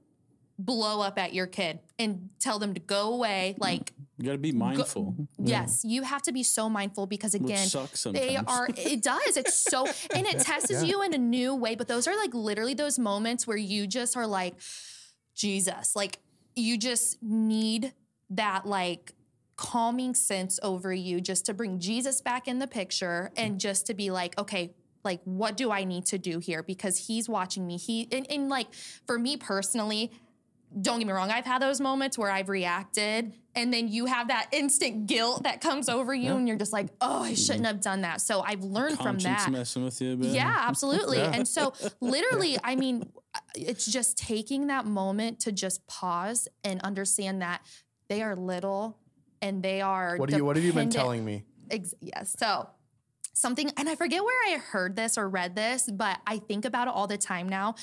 blow 0.60 1.02
up 1.02 1.18
at 1.18 1.34
your 1.34 1.48
kid 1.48 1.80
and 1.98 2.30
tell 2.40 2.60
them 2.60 2.74
to 2.74 2.80
go 2.80 3.13
away. 3.13 3.56
Like, 3.58 3.92
you 4.18 4.25
gotta 4.25 4.38
be 4.38 4.52
mindful. 4.52 5.16
yes, 5.38 5.84
you 5.84 6.04
have 6.04 6.22
to 6.24 6.32
be 6.32 6.44
so 6.44 6.70
mindful 6.70 7.08
because 7.08 7.34
again, 7.34 7.68
sucks 7.68 8.04
they 8.04 8.36
are. 8.36 8.68
It 8.75 9.02
does. 9.02 9.38
It's 9.38 9.56
so, 9.56 9.86
and 10.13 10.28
it 10.28 10.40
tests 10.40 10.84
you 10.86 11.02
in 11.04 11.13
a 11.13 11.18
new 11.18 11.56
way. 11.56 11.75
But 11.75 11.88
those 11.88 12.08
are 12.08 12.16
like 12.16 12.34
literally 12.34 12.74
those 12.74 13.00
moments 13.00 13.48
where 13.48 13.58
you 13.58 13.88
just 13.88 14.16
are 14.16 14.28
like, 14.28 14.56
Jesus, 15.36 15.96
like 15.96 16.20
you 16.56 16.78
just 16.78 17.22
need 17.22 17.94
that 18.30 18.66
like 18.66 19.13
calming 19.56 20.16
sense 20.16 20.60
over 20.63 20.94
you 20.94 21.22
just 21.22 21.46
to 21.46 21.54
bring 21.54 21.80
Jesus 21.80 22.22
back 22.22 22.48
in 22.48 22.60
the 22.60 22.68
picture 22.68 23.32
and 23.36 23.60
just 23.60 23.88
to 23.88 23.94
be 23.94 24.12
like, 24.12 24.38
okay, 24.40 24.74
like 25.03 25.22
what 25.25 25.57
do 25.57 25.72
I 25.72 25.83
need 25.83 26.05
to 26.07 26.17
do 26.17 26.39
here? 26.39 26.63
Because 26.63 27.07
he's 27.07 27.27
watching 27.27 27.65
me. 27.65 27.77
He 27.77 28.07
and, 28.12 28.29
and 28.29 28.50
like 28.50 28.67
for 29.05 29.17
me 29.19 29.38
personally, 29.38 30.12
don't 30.81 31.00
get 31.00 31.07
me 31.07 31.13
wrong, 31.13 31.29
I've 31.29 31.45
had 31.45 31.62
those 31.62 31.79
moments 31.79 32.17
where 32.17 32.31
I've 32.31 32.50
reacted 32.50 33.33
and 33.55 33.72
then 33.72 33.88
you 33.88 34.07
have 34.07 34.29
that 34.29 34.48
instant 34.51 35.05
guilt 35.05 35.43
that 35.43 35.62
comes 35.62 35.88
over 35.88 36.13
you 36.13 36.36
and 36.36 36.48
you're 36.48 36.57
just 36.57 36.74
like, 36.74 36.88
oh, 37.01 37.24
I 37.24 37.36
shouldn't 37.36 37.67
have 37.67 37.81
done 37.81 38.01
that. 38.01 38.22
So 38.22 38.41
I've 38.41 38.63
learned 38.63 38.98
from 38.98 39.17
Conscience 39.19 39.45
that. 39.45 39.51
messing 39.51 39.83
with 39.83 40.01
you 40.01 40.13
a. 40.13 40.15
Yeah, 40.15 40.55
absolutely. 40.67 41.19
And 41.33 41.48
so, 41.48 41.74
literally, 42.01 42.57
I 42.63 42.75
mean, 42.75 43.10
uh, 43.33 43.39
it's 43.55 43.86
just 43.86 44.17
taking 44.17 44.67
that 44.67 44.86
moment 44.86 45.39
to 45.41 45.51
just 45.51 45.86
pause 45.88 46.48
and 46.63 46.81
understand 46.81 47.41
that 47.41 47.62
they 48.07 48.22
are 48.22 48.36
little 48.36 48.98
and 49.41 49.63
they 49.63 49.81
are. 49.81 50.17
What 50.17 50.29
do 50.29 50.38
you 50.38 50.45
what 50.45 50.55
have 50.55 50.65
you 50.65 50.74
been 50.74 50.89
telling 50.89 51.24
me? 51.24 51.43
Ex- 51.69 51.93
yes. 52.01 52.36
So 52.38 52.69
something, 53.34 53.72
and 53.78 53.90
I 53.90 53.96
forget 53.96 54.24
where 54.24 54.54
I 54.54 54.58
heard 54.58 54.96
this 54.96 55.18
or 55.18 55.28
read 55.28 55.56
this, 55.56 55.90
but 55.92 56.20
I 56.25 56.38
think 56.38 56.66
about 56.66 56.88
it 56.88 56.94
all 56.94 57.08
the 57.08 57.18
time 57.18 57.50
now. 57.50 57.75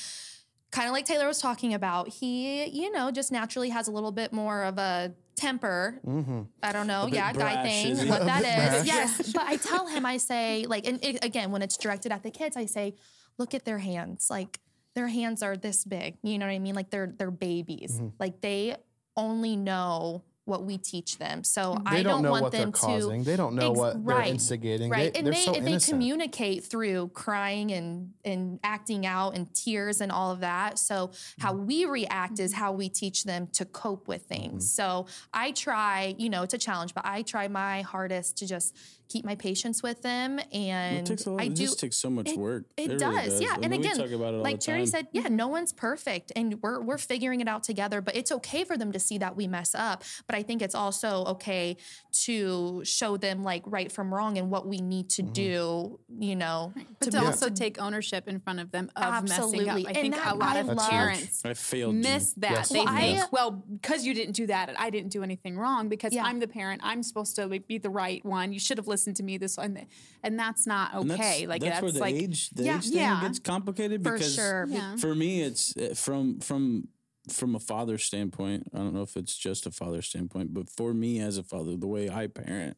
Kind 0.71 0.87
of 0.87 0.93
like 0.93 1.05
Taylor 1.05 1.27
was 1.27 1.41
talking 1.41 1.75
about, 1.75 2.09
he, 2.09 2.65
you 2.67 2.93
know, 2.93 3.11
just 3.11 3.33
naturally 3.33 3.71
has 3.71 3.89
a 3.89 3.91
little 3.91 4.13
bit 4.13 4.33
more 4.33 4.63
of 4.63 4.79
a 4.79 5.13
temper. 5.35 6.01
Mm-hmm. 6.07 6.43
I 6.63 6.73
don't 6.73 6.87
know. 6.87 7.07
bit 7.07 7.15
Yeah, 7.15 7.33
guy 7.33 7.63
thing. 7.65 7.93
is? 7.93 8.05
What 8.05 8.23
A 8.23 8.25
that 8.27 8.43
bit 8.43 8.81
is. 8.81 8.87
Yes. 8.87 9.33
But 9.35 9.43
I 9.43 9.57
tell 9.57 9.89
him, 9.89 10.07
I 10.07 10.19
say, 10.19 10.67
like, 10.69 10.87
and 10.87 11.05
it, 11.05 11.25
again, 11.25 11.51
when 11.51 11.63
it's 11.63 11.77
directed 11.77 12.13
at 12.13 12.23
the 12.23 12.31
kids, 12.31 12.57
I 12.57 12.67
say, 12.67 12.95
look 13.37 13.53
at 13.55 13.65
their 13.65 13.79
hands. 13.79 14.29
Like, 14.31 14.61
their 14.95 15.09
hands 15.09 15.43
are 15.43 15.57
this 15.57 15.85
big. 15.85 16.19
You 16.23 16.39
know 16.39 16.47
what 16.47 16.53
I 16.53 16.59
mean? 16.61 16.75
Like, 16.75 16.91
they're 16.91 17.13
they're 17.17 17.31
babies. 17.31 17.97
Mm-hmm. 17.97 18.09
Like, 18.21 18.41
they 18.41 18.77
only 19.17 19.57
know 19.57 20.23
what 20.51 20.65
we 20.65 20.77
teach 20.77 21.17
them. 21.17 21.43
So 21.45 21.77
They 21.91 22.01
I 22.01 22.03
don't 22.03 22.23
don't, 22.23 22.31
want 22.33 22.53
they're 22.53 22.61
them 22.61 22.73
to. 22.73 22.79
causing. 22.79 23.25
They 23.25 23.37
don't 23.37 23.55
know 23.55 23.71
Ex- 23.71 23.79
what 23.79 23.93
they're 24.05 24.17
right, 24.17 24.29
instigating. 24.29 24.91
Right. 24.91 25.13
They, 25.13 25.19
and 25.19 25.27
they're 25.27 25.33
they 25.35 25.41
so 25.41 25.55
and 25.55 25.67
they 25.67 25.79
communicate 25.79 26.65
through 26.65 27.09
crying 27.15 27.73
and 27.73 28.13
and 28.25 28.61
acting 28.63 29.07
out 29.07 29.37
and 29.37 29.53
tears 29.55 30.03
and 30.03 30.13
all 30.13 30.31
of 30.31 30.41
that. 30.41 30.79
So 30.79 31.13
how 31.39 31.53
Mm-hmm. 31.55 31.67
we 31.67 31.85
react 31.87 32.39
is 32.41 32.53
how 32.53 32.73
we 32.73 32.89
teach 32.91 33.25
them 33.25 33.47
to 33.55 33.65
cope 33.65 34.07
with 34.09 34.23
things. 34.23 34.71
So 34.71 35.07
I 35.33 35.53
try, 35.53 36.15
you 36.19 36.29
know, 36.29 36.43
it's 36.43 36.55
a 36.55 36.59
challenge, 36.59 36.93
but 36.95 37.05
I 37.07 37.23
try 37.23 37.49
my 37.49 37.83
hardest 37.83 38.37
to 38.39 38.47
just 38.47 38.77
keep 39.11 39.25
my 39.25 39.35
patience 39.35 39.83
with 39.83 40.01
them 40.03 40.39
and 40.53 40.99
It 40.99 41.07
takes 41.07 41.27
a 41.27 41.31
lot. 41.33 41.43
I 41.43 41.45
it 41.47 41.55
do 41.57 41.65
just 41.65 41.81
takes 41.81 41.97
so 41.97 42.09
much 42.09 42.29
it, 42.31 42.39
work. 42.39 42.65
It, 42.77 42.87
really 42.87 42.99
does, 42.99 43.41
yeah. 43.41 43.57
I 43.57 43.59
and 43.65 43.75
again, 43.75 43.97
talk 43.97 44.11
about 44.13 44.33
it 44.35 44.39
like 44.39 44.61
the 44.61 44.67
Charity 44.67 44.87
said, 44.87 45.09
yeah, 45.13 45.29
no 45.29 45.49
one's 45.49 45.73
perfect, 45.73 46.33
and 46.37 46.63
we're 46.63 46.81
we're 46.81 46.97
figuring 46.99 47.41
it 47.41 47.49
out 47.49 47.63
together. 47.65 48.01
But 48.01 48.17
it's 48.17 48.31
okay 48.33 48.65
for 48.65 48.77
them 48.79 48.93
to 48.93 49.01
see 49.01 49.19
that 49.19 49.37
we 49.37 49.47
mess 49.47 49.75
up. 49.75 50.05
But 50.27 50.37
I 50.37 50.43
think 50.43 50.63
it's 50.63 50.75
also 50.75 51.25
okay 51.27 51.77
to 52.25 52.83
show 52.85 53.17
them 53.17 53.43
like 53.43 53.63
right 53.67 53.91
from 53.91 54.13
wrong 54.15 54.39
and 54.39 54.51
what 54.51 54.67
we 54.67 54.79
need 54.81 55.09
to 55.11 55.21
Mm-hmm. 55.23 55.33
do. 55.33 56.01
You 56.19 56.37
know, 56.37 56.73
But 56.99 57.11
to 57.13 57.21
be- 57.21 57.27
also 57.27 57.51
take 57.51 57.81
ownership 57.81 58.27
in 58.29 58.41
front 58.41 58.61
of 58.61 58.71
them 58.71 58.91
of 58.97 59.29
messing 59.29 59.69
up. 59.69 59.77
I 59.77 59.81
And 59.81 59.95
think 59.97 60.15
that 60.15 60.33
a 60.33 60.37
lot 60.37 60.57
I 60.57 60.61
of 60.61 60.79
parents 60.79 61.45
I 61.45 61.55
failed. 61.55 61.95
miss 61.97 62.35
you. 62.37 62.41
that. 62.43 62.51
Yes. 62.53 62.69
They 62.71 62.79
Well, 62.81 62.89
I- 62.89 63.01
think, 63.01 63.33
well, 63.33 63.51
because 63.51 64.05
you 64.07 64.15
didn't 64.15 64.35
do 64.35 64.47
that, 64.47 64.73
I 64.79 64.91
didn't 64.91 65.11
do 65.13 65.23
anything 65.23 65.59
wrong 65.59 65.89
because 65.89 66.13
Yeah. 66.13 66.25
I'm 66.25 66.41
the 66.41 66.49
parent. 66.49 66.81
I'm 66.85 67.03
supposed 67.03 67.37
to 67.37 67.49
be 67.49 67.79
the 67.79 67.91
right 67.91 68.25
one. 68.25 68.53
You 68.53 68.59
should 68.61 68.79
have 68.79 68.87
listened 68.89 69.00
to 69.05 69.23
me 69.23 69.39
this 69.39 69.59
and 69.59 69.87
and 70.23 70.39
that's 70.39 70.67
not 70.67 70.95
And 70.95 71.11
that's- 71.11 71.35
okay. 71.35 71.47
like 71.47 71.63
that's, 71.63 71.73
that's, 71.75 71.83
where 71.83 71.93
the 71.93 71.99
like 72.01 72.15
age 72.15 72.51
the 72.51 72.65
Yeah. 72.65 72.77
age 72.79 72.85
thing 72.89 72.95
Yeah. 72.99 73.21
gets 73.23 73.39
complicated 73.39 74.03
for 74.03 74.13
because 74.13 74.35
sure. 74.35 74.67
Yeah. 74.69 74.97
for 74.97 75.15
me 75.15 75.43
it's 75.43 75.77
uh, 75.77 75.95
from 75.97 76.41
from 76.41 76.89
from 77.29 77.55
a 77.55 77.61
father's 77.61 78.05
standpoint 78.05 78.67
i 78.75 78.79
don't 78.79 78.95
know 78.95 79.03
if 79.03 79.17
it's 79.17 79.37
just 79.37 79.67
a 79.67 79.71
father's 79.71 80.07
standpoint 80.07 80.53
but 80.55 80.69
for 80.71 80.93
me 80.95 81.21
as 81.21 81.37
a 81.39 81.43
father 81.43 81.77
the 81.77 81.87
way 81.87 82.09
i 82.09 82.27
parent 82.27 82.77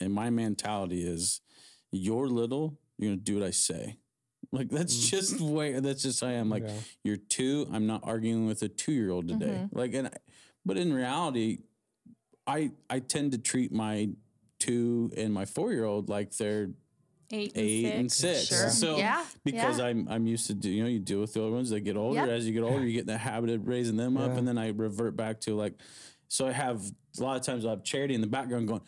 and 0.00 0.12
my 0.14 0.30
mentality 0.30 1.02
is 1.06 1.40
you're 1.90 2.28
little 2.28 2.78
you're 2.98 3.10
gonna 3.10 3.20
do 3.20 3.34
what 3.38 3.44
i 3.46 3.50
say 3.50 3.98
like 4.52 4.68
that's 4.70 4.94
Mm. 4.96 5.10
just 5.10 5.38
the 5.38 5.44
way 5.44 5.78
that's 5.80 6.02
just 6.04 6.20
how 6.20 6.28
i 6.28 6.32
am 6.32 6.48
like 6.48 6.62
Yeah. 6.62 6.78
you're 7.04 7.16
two 7.16 7.68
i'm 7.72 7.86
not 7.86 8.00
arguing 8.04 8.46
with 8.46 8.62
a 8.62 8.68
two-year-old 8.68 9.28
today 9.28 9.46
Mm-hmm. 9.64 9.78
like 9.78 9.92
and 9.94 10.06
I, 10.06 10.12
but 10.64 10.76
in 10.76 10.92
reality 10.92 11.58
i 12.46 12.70
i 12.88 13.00
tend 13.00 13.32
to 13.32 13.38
treat 13.38 13.72
my 13.72 14.08
two 14.60 15.10
and 15.16 15.34
my 15.34 15.44
four-year-old 15.44 16.08
like 16.08 16.36
they're 16.36 16.70
eight, 17.32 17.52
eight 17.56 17.84
and 17.86 17.94
and 18.00 18.12
six. 18.12 18.48
six. 18.48 18.60
Sure. 18.60 18.70
So 18.70 18.96
Yeah, 18.98 19.24
because 19.44 19.78
yeah. 19.78 19.86
I'm 19.86 20.06
I'm 20.08 20.26
used 20.26 20.46
to 20.46 20.54
do 20.54 20.70
you 20.70 20.82
know 20.84 20.88
you 20.88 21.00
deal 21.00 21.20
with 21.20 21.32
the 21.32 21.40
older 21.40 21.56
ones. 21.56 21.70
They 21.70 21.80
get 21.80 21.96
older. 21.96 22.20
Yep. 22.20 22.28
As 22.28 22.46
you 22.46 22.52
get 22.52 22.62
older, 22.62 22.84
you 22.84 22.92
get 22.92 23.00
in 23.00 23.06
the 23.06 23.18
habit 23.18 23.50
of 23.50 23.66
raising 23.66 23.96
them 23.96 24.16
up, 24.16 24.36
and 24.36 24.46
then 24.46 24.58
I 24.58 24.68
revert 24.68 25.16
back 25.16 25.40
to 25.42 25.56
like. 25.56 25.74
So 26.28 26.46
I 26.46 26.52
have 26.52 26.80
a 27.18 27.22
lot 27.22 27.36
of 27.36 27.42
times 27.42 27.66
I 27.66 27.70
have 27.70 27.82
charity 27.82 28.14
in 28.14 28.20
the 28.20 28.28
background 28.28 28.68
going. 28.68 28.82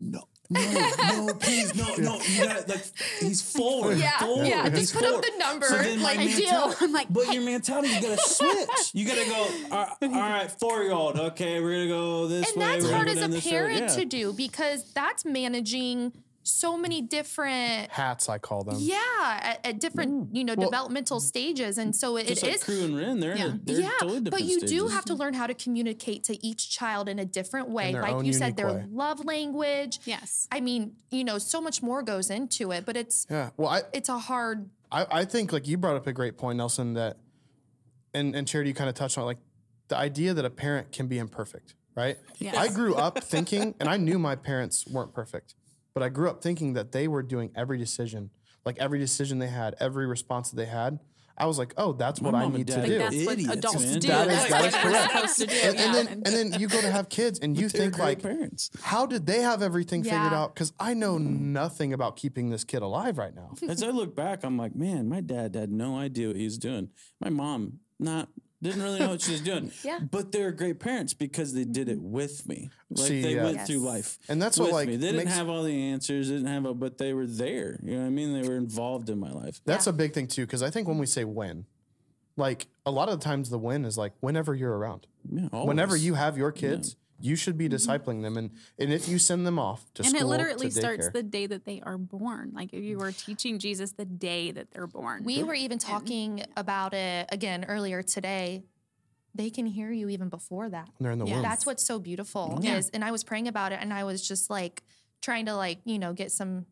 No, 0.00 0.22
no, 0.52 1.26
no, 1.26 1.34
please, 1.40 1.74
no, 1.74 1.94
no. 1.96 2.20
You 2.22 2.44
got 2.44 2.68
like 2.68 2.92
he's 3.20 3.42
forward. 3.42 3.98
Yeah, 3.98 4.18
forward, 4.18 4.46
yeah, 4.46 4.68
just 4.68 4.78
he's 4.78 4.92
put 4.92 5.04
up 5.04 5.20
the 5.22 5.32
number, 5.38 5.66
So 5.66 5.76
then 5.78 5.98
my 5.98 6.04
like 6.14 6.18
I 6.20 6.26
do. 6.26 6.36
mentality- 6.42 6.76
I'm 6.80 6.92
like, 6.92 7.06
but 7.10 7.32
your 7.32 7.42
mentality, 7.42 7.88
you 7.88 8.00
gotta 8.02 8.18
switch. 8.18 8.90
You 8.94 9.06
gotta 9.06 9.24
go. 9.26 9.48
All 9.70 9.78
right, 9.78 9.88
all 10.02 10.08
right 10.10 10.50
four 10.50 10.82
year 10.82 10.92
old. 10.92 11.18
Okay, 11.18 11.60
we're 11.60 11.72
gonna 11.72 11.88
go 11.88 12.26
this 12.28 12.52
and 12.52 12.60
way. 12.62 12.72
And 12.74 12.82
that's 12.82 12.90
hard 12.92 13.08
as 13.08 13.22
a 13.22 13.40
parent 13.50 13.80
Yeah. 13.80 13.86
to 13.88 14.04
do 14.04 14.32
because 14.32 14.84
that's 14.92 15.24
managing 15.24 16.12
so 16.42 16.76
many 16.76 17.00
different 17.02 17.90
Hats, 17.90 18.28
I 18.28 18.38
call 18.38 18.64
them. 18.64 18.76
yeah 18.78 18.98
at, 19.42 19.60
at 19.64 19.80
different 19.80 20.34
you 20.34 20.44
know 20.44 20.54
Well- 20.56 20.68
developmental 20.70 21.18
mm. 21.18 21.22
stages 21.22 21.78
and 21.78 21.94
so 21.94 22.16
it, 22.16 22.26
Just 22.26 22.42
it 22.42 22.46
like 22.46 22.54
is 22.56 22.64
Crew 22.64 22.84
and 22.84 22.96
Ren, 22.96 23.20
they're, 23.20 23.36
Yeah. 23.36 23.52
they're 23.62 23.80
yeah 23.80 23.90
totally 24.00 24.20
different 24.20 24.30
but 24.30 24.42
you 24.44 24.60
do 24.60 24.88
have 24.88 25.04
to 25.06 25.14
learn 25.14 25.34
how 25.34 25.46
to 25.46 25.54
communicate 25.54 26.24
to 26.24 26.44
each 26.46 26.70
child 26.70 27.08
in 27.08 27.18
a 27.18 27.24
different 27.24 27.68
way 27.70 27.92
like 27.94 28.24
you 28.24 28.32
said 28.32 28.56
their 28.56 28.68
way. 28.72 28.84
love 28.90 29.24
language 29.24 30.00
Yes. 30.04 30.48
i 30.50 30.60
mean 30.60 30.94
you 31.10 31.24
know 31.24 31.38
so 31.38 31.60
much 31.60 31.82
more 31.82 32.02
goes 32.02 32.30
into 32.30 32.72
it 32.72 32.84
but 32.84 32.96
it's 32.96 33.26
Yeah. 33.30 33.50
Well, 33.56 33.68
I, 33.68 33.82
it's 33.92 34.08
a 34.08 34.18
hard 34.18 34.68
I, 34.90 35.06
I 35.10 35.24
think 35.24 35.52
like 35.52 35.66
you 35.66 35.78
brought 35.78 35.96
up 35.96 36.06
a 36.06 36.12
great 36.12 36.36
point, 36.36 36.58
Nelson, 36.58 36.94
that 36.94 37.16
and 38.12 38.34
and 38.36 38.46
Charity 38.46 38.68
you 38.70 38.74
kind 38.74 38.90
of 38.90 38.94
touched 38.94 39.16
on 39.16 39.24
it, 39.24 39.26
like 39.26 39.38
the 39.88 39.96
idea 39.96 40.34
that 40.34 40.44
a 40.44 40.50
parent 40.50 40.92
can 40.92 41.06
be 41.06 41.18
imperfect, 41.18 41.74
right? 41.94 42.18
Yes. 42.38 42.54
I 42.56 42.68
grew 42.68 42.94
up 42.94 43.22
thinking, 43.24 43.74
and 43.80 43.88
I 43.88 43.96
knew 43.96 44.18
my 44.18 44.36
parents 44.36 44.86
weren't 44.86 45.14
perfect, 45.14 45.54
but 45.94 46.02
I 46.02 46.08
grew 46.08 46.28
up 46.28 46.42
thinking 46.42 46.72
that 46.74 46.92
they 46.92 47.08
were 47.08 47.22
doing 47.22 47.50
every 47.54 47.78
decision, 47.78 48.30
like 48.64 48.78
every 48.78 48.98
decision 48.98 49.38
they 49.38 49.48
had, 49.48 49.74
every 49.80 50.06
response 50.06 50.50
that 50.50 50.56
they 50.56 50.66
had. 50.66 50.98
I 51.38 51.46
was 51.46 51.58
like, 51.58 51.72
oh, 51.78 51.94
that's 51.94 52.20
what 52.20 52.34
I 52.34 52.46
need 52.46 52.66
to 52.66 52.86
do. 52.86 52.94
are 52.96 52.98
That's 53.10 53.24
what 53.24 53.32
idiots, 53.38 53.52
adults 53.54 53.80
man. 53.86 53.98
do. 54.00 54.08
That 54.08 54.28
is- 54.28 54.36
That's 54.36 54.50
that 54.50 54.60
what 54.60 54.68
is 54.68 54.74
we're 54.74 54.90
correct. 54.90 55.36
to 55.38 55.46
do. 55.46 55.54
and, 55.54 55.76
and 55.80 55.94
then 55.94 56.06
and 56.08 56.24
then 56.52 56.60
you 56.60 56.68
go 56.68 56.80
to 56.82 56.90
have 56.90 57.08
kids, 57.08 57.38
and 57.38 57.56
you 57.58 57.70
think 57.70 57.98
like, 57.98 58.20
parents. 58.22 58.70
how 58.82 59.06
did 59.06 59.24
they 59.26 59.40
have 59.40 59.62
everything 59.62 60.04
figured 60.04 60.34
out? 60.34 60.54
Because 60.54 60.74
I 60.78 60.92
know 60.92 61.16
nothing 61.16 61.94
about 61.94 62.16
keeping 62.16 62.50
this 62.50 62.64
kid 62.64 62.82
alive 62.82 63.16
right 63.16 63.34
now. 63.34 63.54
As 63.68 63.82
I 63.82 63.88
look 63.88 64.14
back, 64.14 64.44
I'm 64.44 64.58
like, 64.58 64.76
man, 64.76 65.08
my 65.08 65.22
dad 65.22 65.54
had 65.54 65.72
no 65.72 65.96
idea 65.96 66.26
what 66.28 66.36
he 66.36 66.44
was 66.44 66.58
doing. 66.58 66.90
My 67.18 67.30
mom, 67.30 67.78
not 67.98 68.28
didn't 68.62 68.82
really 68.82 69.00
know 69.00 69.10
what 69.10 69.20
she 69.20 69.32
was 69.32 69.40
doing. 69.40 69.70
Yeah. 69.82 69.98
But 69.98 70.30
they're 70.30 70.52
great 70.52 70.78
parents 70.78 71.12
because 71.12 71.52
they 71.54 71.64
did 71.64 71.88
it 71.88 71.98
mm-hmm. 71.98 72.12
with 72.12 72.46
me. 72.46 72.70
Like 72.90 73.08
See, 73.08 73.22
they 73.22 73.34
yeah. 73.34 73.44
went 73.44 73.66
through 73.66 73.78
life. 73.78 74.18
And 74.28 74.40
that's 74.40 74.58
what, 74.58 74.66
with 74.66 74.74
like, 74.74 74.88
me. 74.88 74.96
They 74.96 75.06
didn't 75.06 75.24
makes- 75.24 75.36
have 75.36 75.48
all 75.48 75.64
the 75.64 75.90
answers, 75.90 76.28
didn't 76.28 76.46
have 76.46 76.64
a, 76.66 76.74
but 76.74 76.98
they 76.98 77.12
were 77.12 77.26
there. 77.26 77.78
You 77.82 77.94
know 77.94 78.00
what 78.00 78.06
I 78.06 78.10
mean? 78.10 78.40
They 78.40 78.48
were 78.48 78.56
involved 78.56 79.10
in 79.10 79.18
my 79.18 79.32
life. 79.32 79.60
That's 79.64 79.86
Yeah. 79.86 79.90
a 79.90 79.94
big 79.94 80.12
thing 80.12 80.28
too, 80.28 80.46
because 80.46 80.62
I 80.62 80.70
think 80.70 80.86
when 80.86 80.98
we 80.98 81.06
say 81.06 81.24
when, 81.24 81.66
like 82.36 82.68
a 82.86 82.90
lot 82.90 83.08
of 83.08 83.18
the 83.18 83.24
times 83.24 83.50
the 83.50 83.58
win 83.58 83.84
is 83.84 83.98
like 83.98 84.12
whenever 84.20 84.54
you're 84.54 84.76
around. 84.76 85.06
Yeah, 85.30 85.48
Whenever 85.48 85.96
you 85.96 86.14
have 86.14 86.36
your 86.36 86.50
kids, 86.52 86.96
you 87.22 87.36
should 87.36 87.56
be 87.56 87.68
mm-hmm. 87.68 87.90
discipling 87.90 88.22
them, 88.22 88.36
and 88.36 88.50
and 88.78 88.92
if 88.92 89.08
you 89.08 89.18
send 89.18 89.46
them 89.46 89.58
off 89.58 89.92
to 89.94 90.02
and 90.02 90.10
school, 90.10 90.20
it 90.20 90.24
literally 90.26 90.68
to 90.68 90.72
starts 90.72 91.08
the 91.10 91.22
day 91.22 91.46
that 91.46 91.64
they 91.64 91.80
are 91.84 91.98
born. 91.98 92.52
Like 92.54 92.72
if 92.72 92.82
you 92.82 92.98
were 92.98 93.12
teaching 93.12 93.58
Jesus 93.58 93.92
the 93.92 94.04
day 94.04 94.50
that 94.50 94.70
they're 94.72 94.86
born. 94.86 95.24
we 95.24 95.42
were 95.42 95.54
even 95.54 95.78
talking 95.78 96.44
about 96.56 96.94
it 96.94 97.28
again 97.30 97.64
earlier 97.68 98.02
today 98.02 98.64
they 99.34 99.50
can 99.50 99.66
hear 99.66 99.90
you 99.90 100.08
even 100.08 100.28
before 100.28 100.68
that 100.68 100.88
when 100.98 101.04
they're 101.04 101.12
in 101.12 101.18
the 101.18 101.26
Yeah. 101.26 101.34
womb. 101.34 101.42
That's 101.42 101.64
what's 101.64 101.84
so 101.84 101.98
beautiful 101.98 102.58
Yeah. 102.62 102.76
is, 102.76 102.90
and 102.90 103.04
I 103.04 103.10
was 103.10 103.24
praying 103.24 103.48
about 103.48 103.72
it, 103.72 103.78
and 103.80 103.92
I 103.92 104.04
was 104.04 104.26
just 104.26 104.50
like 104.50 104.82
trying 105.20 105.46
to 105.46 105.54
like 105.54 105.78
you 105.84 105.98
know 105.98 106.12
get 106.12 106.32
some, 106.32 106.66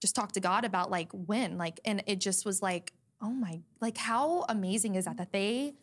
just 0.00 0.14
talk 0.14 0.32
to 0.32 0.40
God 0.40 0.64
about 0.64 0.90
like 0.90 1.10
when 1.12 1.58
like, 1.58 1.80
and 1.84 2.02
it 2.06 2.20
just 2.20 2.46
was 2.46 2.62
like, 2.62 2.92
oh 3.20 3.30
my, 3.30 3.60
like 3.80 3.98
how 3.98 4.46
amazing 4.48 4.94
is 4.94 5.04
that 5.04 5.18
that 5.18 5.32
they 5.32 5.74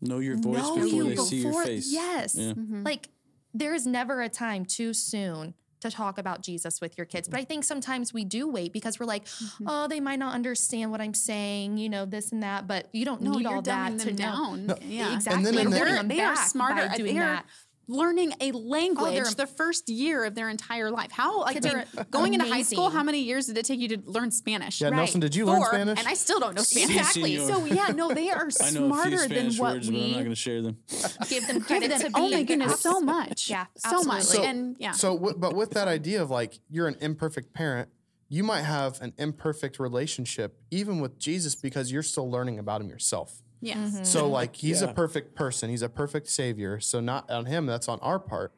know 0.00 0.18
your 0.20 0.36
voice 0.36 0.62
know 0.62 0.76
before 0.76 0.86
you 0.86 1.04
they 1.04 1.16
see 1.16 1.36
your 1.38 1.50
before- 1.50 1.64
face. 1.64 1.92
Yes, 1.92 2.34
Yeah. 2.36 2.52
Mm-hmm. 2.52 2.84
like 2.84 3.08
there 3.54 3.74
is 3.74 3.86
never 3.86 4.20
a 4.20 4.28
time 4.28 4.64
too 4.64 4.92
soon 4.92 5.54
to 5.80 5.90
talk 5.90 6.18
about 6.18 6.42
Jesus 6.42 6.80
with 6.80 6.98
your 6.98 7.04
kids. 7.04 7.28
But 7.28 7.38
I 7.38 7.44
think 7.44 7.62
sometimes 7.62 8.12
we 8.12 8.24
do 8.24 8.48
wait 8.50 8.72
because 8.72 8.98
we're 8.98 9.06
like, 9.06 9.24
mm-hmm. 9.26 9.66
oh, 9.68 9.86
they 9.86 10.00
might 10.00 10.18
not 10.18 10.34
understand 10.34 10.90
what 10.90 11.00
I'm 11.00 11.14
saying, 11.14 11.78
you 11.78 11.88
know, 11.88 12.04
this 12.04 12.32
and 12.32 12.42
that. 12.42 12.66
But 12.66 12.88
you 12.92 13.04
don't 13.04 13.22
no, 13.22 13.32
need 13.32 13.42
you're 13.42 13.54
all 13.54 13.62
that 13.62 13.92
dumbing 13.92 13.98
to 14.00 14.04
them 14.06 14.16
know. 14.16 14.74
down. 14.74 14.78
Yeah, 14.82 15.14
Exactly. 15.14 15.44
then- 15.44 15.58
and 15.58 15.72
then- 15.72 15.78
holding 15.78 16.08
they're, 16.08 16.16
they 16.16 16.20
are 16.20 16.36
smarter. 16.36 16.88
by 16.88 16.96
doing 16.96 17.14
They're 17.14 17.24
that. 17.24 17.46
Learning 17.88 18.32
a 18.40 18.52
oh, 18.52 18.58
language 18.58 19.14
they're- 19.24 19.34
the 19.34 19.46
first 19.46 19.88
year 19.88 20.24
of 20.24 20.34
their 20.34 20.48
entire 20.48 20.90
life. 20.90 21.10
How 21.10 21.40
like 21.40 21.54
Kids 21.54 21.66
did- 21.66 21.74
are 21.96 22.04
going 22.10 22.34
into 22.34 22.46
high 22.46 22.62
school? 22.62 22.90
How 22.90 23.02
many 23.02 23.20
years 23.20 23.46
did 23.46 23.56
it 23.58 23.64
take 23.64 23.80
you 23.80 23.88
to 23.96 23.98
learn 24.04 24.30
Spanish? 24.30 24.80
yeah, 24.80 24.88
right. 24.88 24.96
Nelson, 24.96 25.20
did 25.20 25.34
you 25.34 25.46
learn 25.46 25.62
Spanish? 25.64 25.98
and 25.98 26.06
I 26.06 26.14
still 26.14 26.38
don't 26.38 26.54
know 26.54 26.62
Spanish. 26.74 26.96
Exactly. 26.96 27.38
So 27.38 27.64
yeah, 27.64 27.88
no, 27.88 28.12
they 28.12 28.30
are 28.30 28.48
I 28.60 28.70
know 28.70 28.84
a 28.86 28.88
smarter 28.92 29.10
few 29.10 29.18
than 29.18 29.28
Spanish 29.28 29.58
what 29.58 29.72
words, 29.74 29.90
but 29.90 29.96
I'm 29.98 30.10
not 30.12 30.18
going 30.18 30.28
to 30.30 30.34
share 30.36 30.62
them. 30.62 30.76
Give 31.28 31.46
them 31.46 31.64
give 31.66 31.88
them. 31.88 32.00
to 32.00 32.06
be. 32.08 32.12
Oh 32.14 32.28
my 32.28 32.42
goodness, 32.42 32.80
so 32.80 33.00
much. 33.00 33.48
Yeah, 33.50 33.66
so 33.76 34.02
much. 34.02 34.18
absolutely. 34.18 34.48
and 34.50 34.76
yeah, 34.78 34.92
So, 34.92 35.16
but 35.18 35.54
with 35.54 35.70
that 35.70 35.88
idea 35.88 36.22
of 36.22 36.30
like 36.30 36.58
you're 36.68 36.86
an 36.88 36.96
imperfect 37.00 37.54
parent, 37.54 37.88
you 38.28 38.44
might 38.44 38.62
have 38.62 39.00
an 39.00 39.14
imperfect 39.16 39.78
relationship 39.78 40.60
even 40.70 41.00
with 41.00 41.18
Jesus 41.18 41.54
because 41.54 41.90
you're 41.90 42.02
still 42.02 42.30
learning 42.30 42.58
about 42.58 42.80
him 42.82 42.88
yourself. 42.90 43.42
Yes. 43.60 43.90
Mm-hmm. 43.90 44.04
So 44.04 44.28
like 44.28 44.56
he's 44.56 44.82
a 44.82 44.88
perfect 44.88 45.34
person, 45.34 45.70
he's 45.70 45.82
a 45.82 45.88
perfect 45.88 46.28
savior. 46.28 46.80
So 46.80 47.00
not 47.00 47.30
on 47.30 47.46
him, 47.46 47.66
that's 47.66 47.88
on 47.88 47.98
our 48.00 48.18
part. 48.18 48.52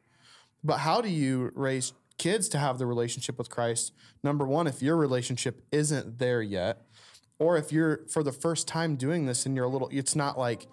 But 0.63 0.79
how 0.79 1.01
do 1.01 1.09
you 1.09 1.51
raise 1.55 1.93
kids 2.17 2.47
to 2.49 2.57
have 2.59 2.77
the 2.77 2.85
relationship 2.85 3.37
with 3.37 3.49
Christ? 3.49 3.93
Number 4.23 4.45
one, 4.45 4.67
if 4.67 4.81
your 4.81 4.95
relationship 4.95 5.63
isn't 5.71 6.19
there 6.19 6.41
yet, 6.41 6.83
or 7.39 7.57
if 7.57 7.71
you're 7.71 8.05
for 8.07 8.21
the 8.21 8.31
first 8.31 8.67
time 8.67 8.95
doing 8.95 9.25
this 9.25 9.45
and 9.45 9.55
you're 9.55 9.65
a 9.65 9.69
little, 9.69 9.89
it's 9.91 10.15
not 10.15 10.37
like, 10.37 10.67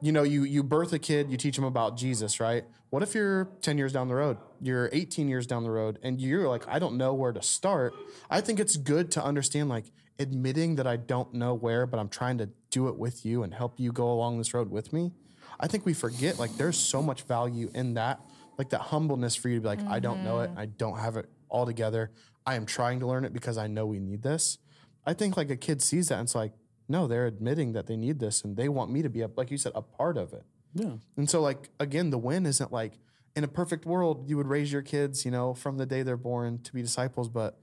you 0.00 0.12
know, 0.12 0.22
you 0.22 0.44
you 0.44 0.62
birth 0.62 0.92
a 0.92 0.98
kid, 0.98 1.30
you 1.30 1.36
teach 1.36 1.56
them 1.56 1.64
about 1.64 1.96
Jesus, 1.96 2.38
right? 2.38 2.64
What 2.90 3.02
if 3.02 3.14
you're 3.14 3.46
10 3.62 3.76
years 3.76 3.92
down 3.92 4.06
the 4.06 4.14
road, 4.14 4.36
you're 4.60 4.88
18 4.92 5.28
years 5.28 5.48
down 5.48 5.64
the 5.64 5.70
road, 5.72 5.98
and 6.04 6.20
you're 6.20 6.48
like, 6.48 6.62
I 6.68 6.78
don't 6.78 6.96
know 6.96 7.12
where 7.12 7.32
to 7.32 7.42
start? 7.42 7.92
I 8.30 8.40
think 8.40 8.60
it's 8.60 8.76
good 8.76 9.10
to 9.12 9.24
understand 9.24 9.68
like 9.68 9.86
admitting 10.18 10.76
that 10.76 10.86
I 10.86 10.96
don't 10.96 11.34
know 11.34 11.54
where, 11.54 11.86
but 11.86 11.98
I'm 11.98 12.08
trying 12.08 12.38
to 12.38 12.48
do 12.70 12.88
it 12.88 12.96
with 12.98 13.24
you 13.24 13.42
and 13.42 13.52
help 13.52 13.78
you 13.78 13.92
go 13.92 14.10
along 14.10 14.38
this 14.38 14.54
road 14.54 14.70
with 14.70 14.92
me. 14.92 15.12
I 15.60 15.66
think 15.66 15.86
we 15.86 15.94
forget 15.94 16.38
like 16.38 16.56
there's 16.56 16.76
so 16.76 17.02
much 17.02 17.22
value 17.22 17.70
in 17.74 17.94
that 17.94 18.20
like 18.58 18.70
that 18.70 18.80
humbleness 18.80 19.34
for 19.34 19.48
you 19.48 19.56
to 19.56 19.60
be 19.60 19.68
like, 19.68 19.84
I 19.86 19.98
don't 19.98 20.22
know 20.22 20.40
it, 20.40 20.50
mm-hmm. 20.50 20.60
I 20.60 20.66
don't 20.66 20.98
have 20.98 21.16
it 21.16 21.28
all 21.48 21.66
together. 21.66 22.10
I 22.46 22.54
am 22.54 22.66
trying 22.66 23.00
to 23.00 23.06
learn 23.06 23.24
it 23.24 23.32
because 23.32 23.58
I 23.58 23.66
know 23.66 23.86
we 23.86 23.98
need 23.98 24.22
this. 24.22 24.58
I 25.06 25.14
think 25.14 25.36
like 25.36 25.50
a 25.50 25.56
kid 25.56 25.82
sees 25.82 26.08
that 26.08 26.18
and 26.18 26.26
it's 26.26 26.34
like, 26.34 26.52
no, 26.88 27.06
they're 27.06 27.26
admitting 27.26 27.72
that 27.72 27.86
they 27.86 27.96
need 27.96 28.20
this 28.20 28.42
and 28.44 28.56
they 28.56 28.68
want 28.68 28.90
me 28.90 29.02
to 29.02 29.08
be 29.08 29.22
a, 29.22 29.30
like 29.36 29.50
you 29.50 29.58
said, 29.58 29.72
a 29.74 29.82
part 29.82 30.16
of 30.16 30.32
it. 30.32 30.44
Yeah. 30.74 30.94
And 31.16 31.30
so, 31.30 31.40
like, 31.40 31.70
again, 31.80 32.10
the 32.10 32.18
win 32.18 32.46
isn't 32.46 32.72
like 32.72 32.98
in 33.36 33.44
a 33.44 33.48
perfect 33.48 33.86
world, 33.86 34.28
you 34.28 34.36
would 34.36 34.46
raise 34.46 34.72
your 34.72 34.82
kids, 34.82 35.24
you 35.24 35.30
know, 35.30 35.54
from 35.54 35.78
the 35.78 35.86
day 35.86 36.02
they're 36.02 36.16
born 36.16 36.60
to 36.62 36.72
be 36.72 36.82
disciples. 36.82 37.28
But 37.28 37.58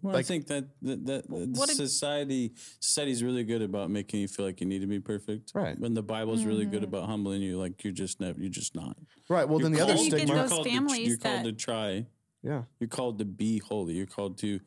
Well, 0.00 0.14
I 0.16 0.22
think 0.22 0.46
that 0.46 0.64
that, 0.82 1.06
that 1.06 1.28
what 1.28 1.68
society 1.70 2.52
society's 2.78 3.22
really 3.22 3.42
good 3.44 3.62
about 3.62 3.90
making 3.90 4.20
you 4.20 4.28
feel 4.28 4.46
like 4.46 4.60
you 4.60 4.66
need 4.66 4.80
to 4.80 4.86
be 4.86 5.00
perfect. 5.00 5.50
Right. 5.54 5.76
When 5.78 5.94
the 5.94 6.02
Bible's 6.02 6.44
really 6.44 6.66
good 6.66 6.84
about 6.84 7.06
humbling 7.08 7.42
you, 7.42 7.58
like 7.58 7.82
you're 7.82 7.92
just 7.92 8.20
never, 8.20 8.38
you're 8.40 8.48
just 8.50 8.74
not. 8.76 8.96
right, 9.28 9.48
well, 9.48 9.58
then 9.58 9.72
the 9.72 9.78
You're 9.78 9.84
other 9.86 9.94
called- 9.94 10.04
You 10.04 10.10
get 10.12 10.18
stigma, 10.20 10.34
you're 10.34 10.42
those 10.42 10.50
called 10.52 10.64
to- 10.66 10.70
families 10.72 11.08
you're 11.08 11.16
called 11.16 11.44
to 11.44 11.52
try. 11.52 12.06
yeah, 12.42 12.62
You're 12.78 12.88
called 12.88 13.18
to 13.18 13.24
be 13.24 13.58
holy. 13.58 13.94
You're 13.94 14.06
called 14.06 14.38
to 14.38 14.60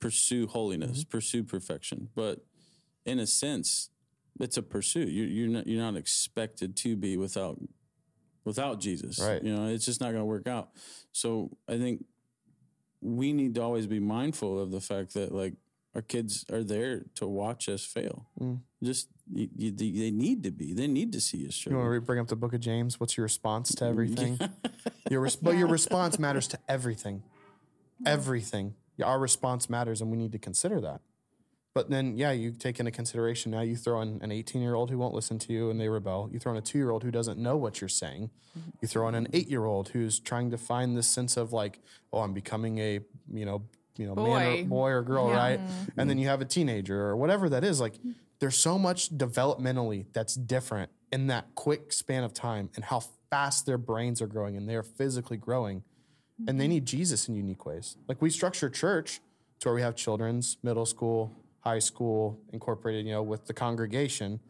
pursue 0.00 0.46
holiness, 0.46 1.00
Mm-hmm. 1.00 1.10
pursue 1.10 1.44
perfection. 1.44 2.08
But 2.14 2.46
in 3.04 3.18
a 3.18 3.26
sense, 3.26 3.90
it's 4.40 4.56
a 4.56 4.62
pursuit. 4.62 5.08
You're 5.10 5.26
you're 5.26 5.48
not 5.48 5.66
you're 5.66 5.82
not 5.82 5.96
expected 5.96 6.76
to 6.76 6.96
be 6.96 7.16
without 7.18 7.58
without 8.44 8.80
Jesus. 8.80 9.18
Right. 9.20 9.42
You 9.42 9.54
know, 9.54 9.66
it's 9.66 9.84
just 9.84 10.00
not 10.00 10.06
going 10.12 10.22
to 10.22 10.24
work 10.24 10.46
out. 10.46 10.70
So 11.12 11.50
I 11.68 11.76
think 11.76 12.04
we 13.00 13.32
need 13.32 13.54
to 13.56 13.62
always 13.62 13.86
be 13.86 14.00
mindful 14.00 14.58
of 14.60 14.70
the 14.70 14.80
fact 14.80 15.14
that 15.14 15.32
like 15.34 15.54
our 15.94 16.02
kids 16.02 16.44
are 16.52 16.62
there 16.62 17.04
to 17.16 17.26
watch 17.26 17.68
us 17.68 17.84
fail. 17.84 18.26
Mm. 18.40 18.60
Just 18.82 19.08
you, 19.32 19.48
you, 19.56 19.70
they 19.72 19.90
they 19.90 20.10
need 20.10 20.42
to 20.44 20.50
be. 20.50 20.72
They 20.72 20.86
need 20.86 21.12
to 21.12 21.20
see 21.20 21.46
us 21.46 21.64
you 21.66 21.76
want 21.76 21.92
to 21.94 22.00
bring 22.00 22.18
up 22.20 22.28
the 22.28 22.36
book 22.36 22.52
of 22.54 22.60
James? 22.60 23.00
What's 23.00 23.16
your 23.16 23.24
response 23.24 23.74
to 23.76 23.84
everything? 23.92 24.38
your 25.10 25.20
res- 25.20 25.36
But 25.36 25.56
your 25.56 25.68
response 25.68 26.18
matters 26.18 26.46
to 26.48 26.58
everything. 26.68 27.22
Everything. 28.06 28.74
Our 29.02 29.18
response 29.18 29.68
matters, 29.70 30.00
and 30.00 30.10
we 30.10 30.16
need 30.16 30.32
to 30.32 30.38
consider 30.38 30.80
that. 30.80 31.00
But 31.74 31.90
then, 31.90 32.16
yeah, 32.16 32.32
you 32.32 32.50
take 32.52 32.80
into 32.80 32.90
consideration 32.90 33.52
now 33.52 33.60
you 33.60 33.76
throw 33.76 34.00
in 34.00 34.20
an 34.22 34.32
18 34.32 34.62
year 34.62 34.74
old 34.74 34.90
who 34.90 34.98
won't 34.98 35.14
listen 35.14 35.38
to 35.40 35.52
you 35.52 35.70
and 35.70 35.80
they 35.80 35.88
rebel. 35.88 36.28
You 36.32 36.38
throw 36.38 36.52
in 36.52 36.58
a 36.58 36.62
two 36.62 36.78
year 36.78 36.90
old 36.90 37.04
who 37.04 37.10
doesn't 37.10 37.38
know 37.38 37.56
what 37.56 37.80
you're 37.80 37.88
saying. 37.88 38.30
Mm-hmm. 38.58 38.70
You 38.80 38.88
throw 38.88 39.08
in 39.08 39.14
an 39.14 39.28
eight 39.32 39.48
year 39.48 39.64
old 39.64 39.90
who's 39.90 40.18
trying 40.18 40.50
to 40.50 40.58
find 40.58 40.96
this 40.96 41.06
sense 41.06 41.36
of 41.36 41.52
like, 41.52 41.80
oh, 42.12 42.20
I'm 42.20 42.32
becoming 42.32 42.78
a, 42.78 43.00
you 43.32 43.44
know, 43.44 43.62
you 43.96 44.06
know, 44.06 44.14
man 44.14 44.26
or 44.26 44.56
Boy. 44.56 44.64
boy 44.64 44.90
or 44.90 45.02
girl, 45.02 45.28
Yeah. 45.28 45.36
right? 45.36 45.60
Mm-hmm. 45.60 46.00
And 46.00 46.10
then 46.10 46.18
you 46.18 46.28
have 46.28 46.40
a 46.40 46.44
teenager 46.44 47.00
or 47.00 47.16
whatever 47.16 47.48
that 47.48 47.64
is. 47.64 47.80
Like, 47.80 47.94
there's 48.40 48.56
so 48.56 48.78
much 48.78 49.10
developmentally 49.16 50.06
that's 50.12 50.34
different 50.34 50.90
in 51.12 51.26
that 51.26 51.54
quick 51.54 51.92
span 51.92 52.24
of 52.24 52.32
time 52.32 52.70
and 52.76 52.84
how 52.84 53.02
fast 53.30 53.66
their 53.66 53.78
brains 53.78 54.22
are 54.22 54.26
growing 54.26 54.56
and 54.56 54.68
they're 54.68 54.82
physically 54.82 55.36
growing. 55.36 55.82
And 56.46 56.60
they 56.60 56.64
mm-hmm. 56.64 56.74
need 56.74 56.86
Jesus 56.86 57.28
in 57.28 57.34
unique 57.34 57.66
ways. 57.66 57.96
Like 58.06 58.22
we 58.22 58.30
structure 58.30 58.70
church 58.70 59.20
to 59.58 59.68
where 59.68 59.74
we 59.74 59.82
have 59.82 59.96
children's, 59.96 60.56
middle 60.62 60.86
school, 60.86 61.34
high 61.68 61.78
school 61.78 62.40
incorporated, 62.52 63.04
you 63.06 63.12
know, 63.12 63.22
with 63.22 63.46
the 63.46 63.52
congregation. 63.52 64.40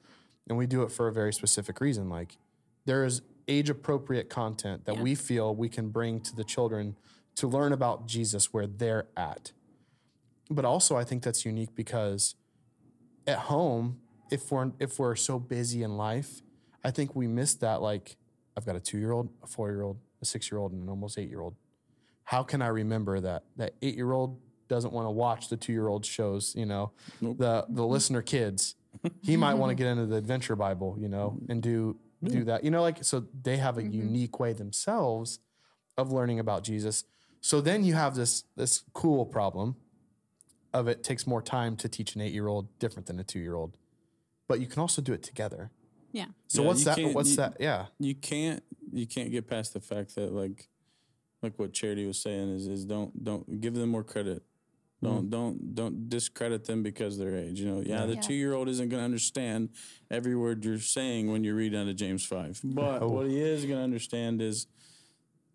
And 0.49 0.57
we 0.57 0.67
do 0.67 0.83
it 0.83 0.91
for 0.91 1.09
a 1.09 1.13
very 1.13 1.33
specific 1.33 1.81
reason. 1.81 2.09
Like 2.09 2.39
there 2.85 3.05
is 3.05 3.23
age 3.49 3.71
appropriate 3.71 4.29
content 4.31 4.85
that 4.85 4.99
we 4.99 5.15
feel 5.15 5.55
we 5.55 5.69
can 5.69 5.89
bring 5.89 6.21
to 6.21 6.37
the 6.37 6.45
children 6.45 6.97
to 7.37 7.49
learn 7.49 7.73
about 7.73 8.07
Jesus 8.07 8.53
where 8.53 8.67
they're 8.67 9.07
at. 9.17 9.53
But 10.51 10.65
also 10.65 10.97
I 10.97 11.05
think 11.05 11.23
that's 11.23 11.45
unique 11.45 11.75
because 11.75 12.35
at 13.27 13.39
home, 13.53 14.01
if 14.31 14.51
we're 14.53 14.71
if 14.79 14.99
we're 14.99 15.17
so 15.17 15.39
busy 15.39 15.83
in 15.83 15.97
life, 15.97 16.43
I 16.85 16.91
think 16.91 17.17
we 17.17 17.27
miss 17.27 17.55
that 17.57 17.83
like 17.83 18.17
I've 18.57 18.67
got 18.67 18.77
a 18.77 18.81
2-year-old, 18.81 19.29
a 19.43 19.47
4-year-old, 19.47 19.99
a 20.23 20.25
6-year-old 20.25 20.73
and 20.73 20.83
an 20.83 20.89
almost 20.89 21.17
8-year-old. 21.19 21.55
How 22.25 22.43
can 22.43 22.61
I 22.63 22.69
remember 22.69 23.21
that 23.21 23.43
that 23.57 23.81
8-year-old 23.81 24.39
doesn't 24.69 24.93
want 24.93 25.07
to 25.07 25.11
watch 25.11 25.49
the 25.49 25.57
2-year-old 25.57 26.05
shows, 26.05 26.55
you 26.57 26.67
know, 26.67 26.93
the 27.21 27.67
the 27.69 27.87
listener 27.87 28.23
kids. 28.23 28.75
He 29.23 29.37
might 29.37 29.55
want 29.55 29.71
to 29.71 29.75
get 29.75 29.87
into 29.87 30.07
the 30.07 30.17
adventure 30.17 30.57
Bible, 30.57 30.97
you 30.99 31.09
know, 31.09 31.39
and 31.49 31.63
do 31.63 31.99
do 32.23 32.45
that. 32.45 32.65
You 32.65 32.71
know 32.71 32.83
like 32.83 33.05
so 33.05 33.25
they 33.43 33.57
have 33.59 33.79
a 33.79 33.83
mm-hmm. 33.83 33.93
unique 33.93 34.41
way 34.41 34.53
themselves 34.53 35.41
of 35.97 36.13
learning 36.13 36.39
about 36.39 36.65
Jesus. 36.65 37.05
So 37.41 37.61
then 37.61 37.85
you 37.85 37.95
have 37.95 38.15
this 38.15 38.45
this 38.57 38.83
cool 38.93 39.27
problem 39.27 39.77
of 40.73 40.89
it 40.89 41.03
takes 41.03 41.27
more 41.27 41.43
time 41.43 41.77
to 41.77 41.89
teach 41.89 42.15
an 42.15 42.21
eight 42.21 42.33
year 42.33 42.49
old 42.49 42.79
different 42.79 43.07
than 43.07 43.19
a 43.19 43.25
two 43.25 43.39
year 43.39 43.55
old, 43.55 43.77
but 44.47 44.61
you 44.61 44.67
can 44.67 44.81
also 44.81 45.01
do 45.01 45.13
it 45.13 45.23
together. 45.23 45.71
Yeah. 46.13 46.27
So 46.47 46.63
Yeah, 46.63 46.69
what's 46.69 46.85
that? 46.85 46.99
What's 47.15 47.31
you- 47.31 47.37
that? 47.37 47.57
Yeah, 47.61 47.87
you 47.99 48.15
can't 48.15 48.63
you 48.93 49.07
can't 49.07 49.31
get 49.31 49.47
past 49.47 49.75
the 49.75 49.81
fact 49.81 50.15
that 50.17 50.33
like 50.33 50.69
like 51.43 51.59
what 51.59 51.73
charity 51.73 52.07
was 52.07 52.21
saying 52.21 52.55
is 52.55 52.67
is 52.67 52.85
don't 52.85 53.25
don't 53.25 53.61
give 53.61 53.75
them 53.75 53.91
more 53.91 54.05
credit 54.05 54.43
don't 55.03 55.27
mm. 55.27 55.31
don't 55.31 55.75
don't 55.75 56.09
discredit 56.09 56.65
them 56.65 56.83
because 56.83 57.19
of 57.19 57.27
their 57.27 57.37
age 57.37 57.61
you 57.61 57.67
know? 57.67 57.83
Yeah, 57.85 58.07
the 58.07 58.15
Yeah. 58.15 58.21
two 58.21 58.35
year 58.35 58.55
old 58.55 58.69
isn't 58.69 58.89
going 58.89 59.01
to 59.01 59.05
understand 59.05 59.71
every 60.11 60.35
word 60.35 60.65
you're 60.65 60.79
saying 60.79 61.31
when 61.31 61.45
you 61.45 61.55
read 61.55 61.75
out 61.75 61.89
of 61.89 61.97
james 61.97 62.25
5 62.25 62.61
but 62.65 63.09
what 63.09 63.27
he 63.27 63.41
is 63.41 63.65
going 63.65 63.79
to 63.79 63.85
understand 63.85 64.43
is 64.43 64.67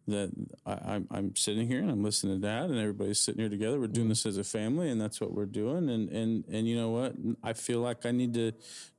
that 0.07 0.31
I, 0.65 0.73
I'm, 0.73 1.07
I'm 1.11 1.35
sitting 1.35 1.67
here 1.67 1.79
and 1.79 1.89
I'm 1.89 2.03
listening 2.03 2.41
to 2.41 2.47
dad 2.47 2.69
and 2.69 2.77
everybody's 2.77 3.19
sitting 3.19 3.39
here 3.39 3.49
together. 3.49 3.79
We're 3.79 3.87
doing 3.87 4.05
mm-hmm. 4.05 4.09
this 4.09 4.25
as 4.25 4.37
a 4.37 4.43
family 4.43 4.89
and 4.89 4.99
that's 4.99 5.21
what 5.21 5.33
we're 5.33 5.45
doing. 5.45 5.89
And, 5.89 6.09
and, 6.09 6.43
and 6.51 6.67
you 6.67 6.75
know 6.75 6.89
what? 6.89 7.13
I 7.41 7.53
feel 7.53 7.79
like 7.79 8.05
I 8.05 8.11
need 8.11 8.33
to 8.33 8.51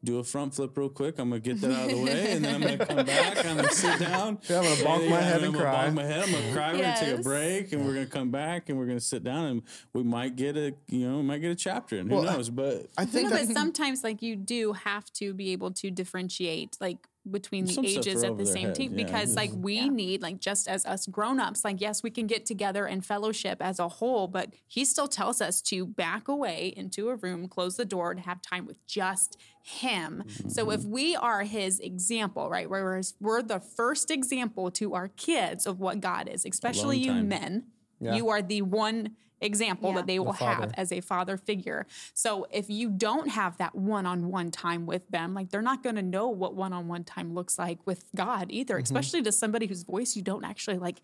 do 0.02 0.18
a 0.18 0.24
front 0.24 0.54
flip 0.54 0.76
real 0.76 0.88
quick. 0.88 1.18
I'm 1.18 1.30
going 1.30 1.42
to 1.42 1.48
get 1.50 1.60
that 1.60 1.72
out 1.72 1.90
of 1.90 1.96
the 1.96 2.02
way 2.02 2.32
and 2.32 2.44
then 2.44 2.54
I'm 2.54 2.60
going 2.62 2.78
to 2.78 2.86
come 2.86 3.06
back. 3.06 3.44
I'm 3.44 3.56
going 3.56 3.68
to 3.68 3.74
sit 3.74 3.98
down. 4.00 4.38
Yeah, 4.48 4.58
I'm 4.58 4.64
gonna 4.64 4.76
bonk 4.76 5.08
my 5.10 5.20
head 5.20 5.38
I'm 5.38 5.44
and 5.44 5.54
gonna 5.54 5.64
cry. 5.64 5.86
bonk 5.88 5.94
my 5.94 6.02
head. 6.04 6.24
I'm 6.24 6.30
going 6.30 6.44
to 6.44 6.52
cry. 6.52 6.72
We're 6.72 6.78
going 6.78 6.94
to 6.94 7.00
take 7.00 7.18
a 7.18 7.22
break 7.22 7.72
and 7.72 7.86
we're 7.86 7.94
going 7.94 8.06
to 8.06 8.12
come 8.12 8.30
back 8.30 8.68
and 8.68 8.78
we're 8.78 8.86
going 8.86 8.98
to 8.98 9.04
sit 9.04 9.24
down 9.24 9.46
and 9.46 9.62
we 9.92 10.02
might 10.02 10.36
get 10.36 10.56
a, 10.56 10.74
you 10.88 11.08
know, 11.08 11.16
we 11.18 11.22
might 11.22 11.38
get 11.38 11.50
a 11.50 11.54
chapter 11.54 11.98
and 11.98 12.08
who 12.10 12.16
Well, 12.16 12.24
knows, 12.24 12.50
but 12.50 12.88
I 12.98 13.04
think 13.04 13.30
No, 13.30 13.36
that 13.36 13.48
but 13.48 13.54
sometimes 13.54 14.04
like 14.04 14.22
you 14.22 14.36
do 14.36 14.72
have 14.72 15.10
to 15.14 15.32
be 15.34 15.52
able 15.52 15.70
to 15.72 15.90
differentiate 15.90 16.76
like 16.80 17.08
between 17.30 17.64
the 17.64 17.72
Some 17.72 17.84
ages 17.86 18.22
are 18.22 18.32
at 18.32 18.36
the 18.36 18.44
same 18.44 18.66
head, 18.66 18.74
time 18.74 18.90
yeah. 18.98 19.04
because 19.04 19.34
like 19.34 19.50
we 19.56 19.76
Yeah. 19.76 19.88
need 19.88 20.22
like 20.22 20.40
just 20.40 20.68
as 20.68 20.84
us 20.84 21.06
grown-ups 21.06 21.64
like 21.64 21.80
yes 21.80 22.02
we 22.02 22.10
can 22.10 22.26
get 22.26 22.44
together 22.44 22.84
and 22.86 23.04
fellowship 23.04 23.58
as 23.62 23.78
a 23.78 23.88
whole 23.88 24.26
but 24.28 24.52
he 24.66 24.84
still 24.84 25.08
tells 25.08 25.40
us 25.40 25.62
to 25.62 25.86
back 25.86 26.28
away 26.28 26.74
into 26.76 27.08
a 27.08 27.16
room 27.16 27.48
close 27.48 27.76
the 27.76 27.84
door 27.86 28.14
to 28.14 28.20
have 28.20 28.42
time 28.42 28.66
with 28.66 28.84
just 28.86 29.38
him 29.62 30.22
so 30.48 30.70
if 30.70 30.84
we 30.84 31.16
are 31.16 31.42
his 31.44 31.80
example 31.80 32.50
right 32.50 32.68
we're, 32.68 33.00
we're 33.20 33.40
the 33.42 33.60
first 33.60 34.10
example 34.10 34.70
to 34.70 34.92
our 34.92 35.08
kids 35.08 35.66
of 35.66 35.80
what 35.80 36.00
god 36.00 36.28
is 36.28 36.44
especially 36.44 36.98
you 36.98 37.14
men 37.14 37.64
Yeah. 38.00 38.16
you 38.16 38.28
are 38.28 38.42
the 38.42 38.60
one 38.60 39.16
example 39.44 39.90
Yeah. 39.90 39.96
that 39.96 40.06
they 40.06 40.18
will 40.18 40.32
father. 40.32 40.62
have 40.62 40.74
as 40.76 40.90
a 40.92 41.00
father 41.00 41.36
figure. 41.36 41.86
So 42.14 42.46
if 42.50 42.68
you 42.70 42.90
don't 42.90 43.28
have 43.28 43.56
that 43.58 43.74
one-on-one 43.74 44.50
time 44.50 44.86
with 44.86 45.06
them, 45.08 45.34
like 45.34 45.50
they're 45.50 45.62
not 45.62 45.82
going 45.82 45.96
to 45.96 46.02
know 46.02 46.28
what 46.28 46.54
one-on-one 46.54 47.04
time 47.04 47.34
looks 47.34 47.58
like 47.58 47.78
with 47.86 48.04
God 48.16 48.46
either, 48.50 48.74
Mm-hmm. 48.74 48.82
especially 48.82 49.22
to 49.22 49.32
somebody 49.32 49.66
whose 49.66 49.82
voice 49.82 50.16
you 50.16 50.22
don't 50.22 50.44
actually 50.44 50.78
like 50.78 51.02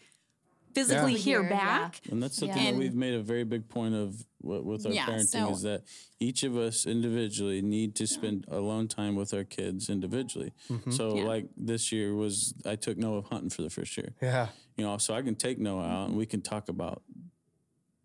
physically 0.73 1.13
Yeah. 1.13 1.19
hear 1.19 1.43
Hear, 1.43 1.51
yeah. 1.51 1.57
back. 1.79 2.01
And 2.11 2.23
that's 2.23 2.37
something 2.37 2.57
Yeah. 2.57 2.71
that 2.71 2.79
we've 2.79 2.95
made 2.95 3.15
a 3.15 3.21
very 3.23 3.43
big 3.45 3.69
point 3.69 3.95
of 3.95 4.25
with 4.43 4.87
our 4.87 4.93
Yeah, 4.93 5.05
parenting 5.07 5.27
so- 5.27 5.51
is 5.51 5.63
that 5.63 5.83
each 6.21 6.45
of 6.45 6.57
us 6.57 6.87
individually 6.87 7.61
need 7.61 7.95
to 7.97 8.07
spend 8.07 8.47
alone 8.49 8.87
time 8.89 9.17
with 9.17 9.35
our 9.35 9.45
kids 9.45 9.91
individually. 9.91 10.53
Mm-hmm. 10.71 10.93
So 10.93 11.17
Yeah. 11.17 11.25
like 11.25 11.49
this 11.57 11.91
year 11.93 12.15
was 12.15 12.55
I 12.65 12.77
took 12.77 12.97
Noah 12.97 13.23
hunting 13.23 13.51
for 13.51 13.63
the 13.63 13.69
first 13.71 13.97
year. 13.97 14.15
yeah, 14.23 14.49
You 14.77 14.85
know, 14.85 14.97
so 14.99 15.13
I 15.13 15.21
can 15.23 15.35
take 15.35 15.59
Noah 15.59 15.85
out 15.87 16.09
and 16.09 16.17
we 16.17 16.25
can 16.25 16.41
talk 16.41 16.69
about 16.69 17.03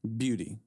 beauty. 0.05 0.57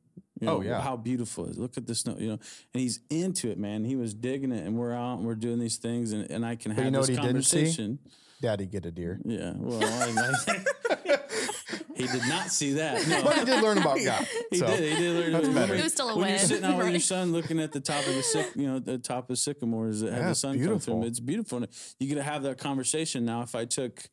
You 0.40 0.46
know, 0.46 0.56
Oh, 0.58 0.60
yeah. 0.62 0.80
how 0.80 0.96
beautiful 0.96 1.46
it 1.46 1.50
is. 1.50 1.58
Look 1.58 1.76
at 1.76 1.86
this 1.86 2.00
snow, 2.00 2.16
you 2.18 2.28
know. 2.28 2.38
And 2.72 2.80
he's 2.80 3.00
into 3.10 3.50
it, 3.50 3.58
man. 3.58 3.84
He 3.84 3.96
was 3.96 4.14
digging 4.14 4.52
it 4.52 4.64
and 4.64 4.76
we're 4.76 4.92
out 4.94 5.18
and 5.18 5.26
we're 5.26 5.34
doing 5.34 5.58
these 5.58 5.78
things 5.78 6.12
and, 6.12 6.30
and 6.30 6.46
I 6.46 6.54
can 6.54 6.70
have 6.72 6.84
you 6.84 6.90
know 6.92 7.00
this 7.02 7.10
what 7.16 7.20
he 7.20 7.26
didn't 7.26 7.42
see? 7.42 7.56
conversation. 7.58 7.98
Daddy 8.40 8.66
get 8.66 8.86
a 8.86 8.92
deer. 8.92 9.20
Yeah. 9.24 9.54
Well, 9.56 9.82
I, 9.82 10.32
I, 10.48 11.16
he 11.96 12.06
did 12.06 12.22
not 12.28 12.50
see 12.50 12.74
that. 12.74 13.04
No. 13.08 13.22
But 13.24 13.38
he 13.38 13.44
did 13.46 13.62
learn 13.62 13.78
about 13.78 13.98
God. 14.04 14.26
He 14.50 14.58
so. 14.58 14.66
did. 14.68 14.96
He 14.96 15.02
did 15.02 15.16
learn. 15.16 15.32
That's 15.32 15.46
Remember, 15.48 15.60
better. 15.74 15.74
It 15.80 15.82
was 15.84 15.92
still 15.92 16.08
a 16.10 16.16
when 16.16 16.28
you're 16.30 16.38
sitting 16.38 16.64
out 16.64 16.78
with 16.78 16.90
your 16.90 17.00
son, 17.00 17.32
looking 17.32 17.58
at 17.60 17.72
the 17.72 17.80
top 17.80 18.06
of 18.06 18.14
the 18.14 18.22
syc, 18.22 18.52
you 18.54 18.66
know, 18.68 18.78
the 18.78 18.96
top 18.98 19.28
of 19.30 19.38
sycamores 19.38 20.00
that 20.00 20.12
have 20.12 20.24
the 20.24 20.30
it's 20.30 20.40
sun 20.40 20.52
come 20.52 20.58
beautiful. 20.60 20.94
through. 20.94 21.02
'em. 21.02 21.08
It's 21.08 21.20
beautiful. 21.20 21.58
And 21.58 21.68
you 21.98 22.06
get 22.08 22.14
to 22.14 22.22
have 22.22 22.44
that 22.44 22.58
conversation 22.58 23.24
now. 23.24 23.42
If 23.42 23.54
I 23.56 23.64
took 23.64 24.08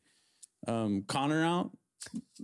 um, 0.66 1.04
Connor 1.06 1.44
out, 1.44 1.70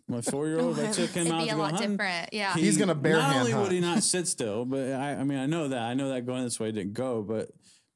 my 0.09 0.21
four 0.31 0.47
year 0.49 0.61
old, 0.61 0.79
if 0.79 0.89
I 0.89 0.93
took 0.93 1.11
him 1.11 1.27
It'd 1.27 1.33
out 1.33 1.41
be 1.43 1.47
to 1.49 1.53
a 1.53 1.57
go 1.57 1.63
lot 1.63 1.71
hunting, 1.73 1.91
different. 1.93 2.29
Yeah. 2.33 2.55
he- 2.55 2.63
He's 2.63 2.77
gonna 2.79 2.95
bare 2.95 3.15
Not 3.17 3.25
hand 3.25 3.39
only 3.41 3.53
hunt. 3.53 3.63
would 3.65 3.73
he 3.73 3.81
not 3.81 4.03
sit 4.03 4.27
still, 4.37 4.65
but 4.65 4.93
I, 4.93 5.13
I 5.17 5.25
mean, 5.25 5.39
I 5.39 5.47
know 5.47 5.69
that. 5.69 5.83
I 5.83 5.95
know 5.95 6.09
that 6.11 6.27
going 6.27 6.45
this 6.45 6.59
way 6.61 6.73
didn't 6.73 6.95
go. 6.95 7.23
But 7.23 7.51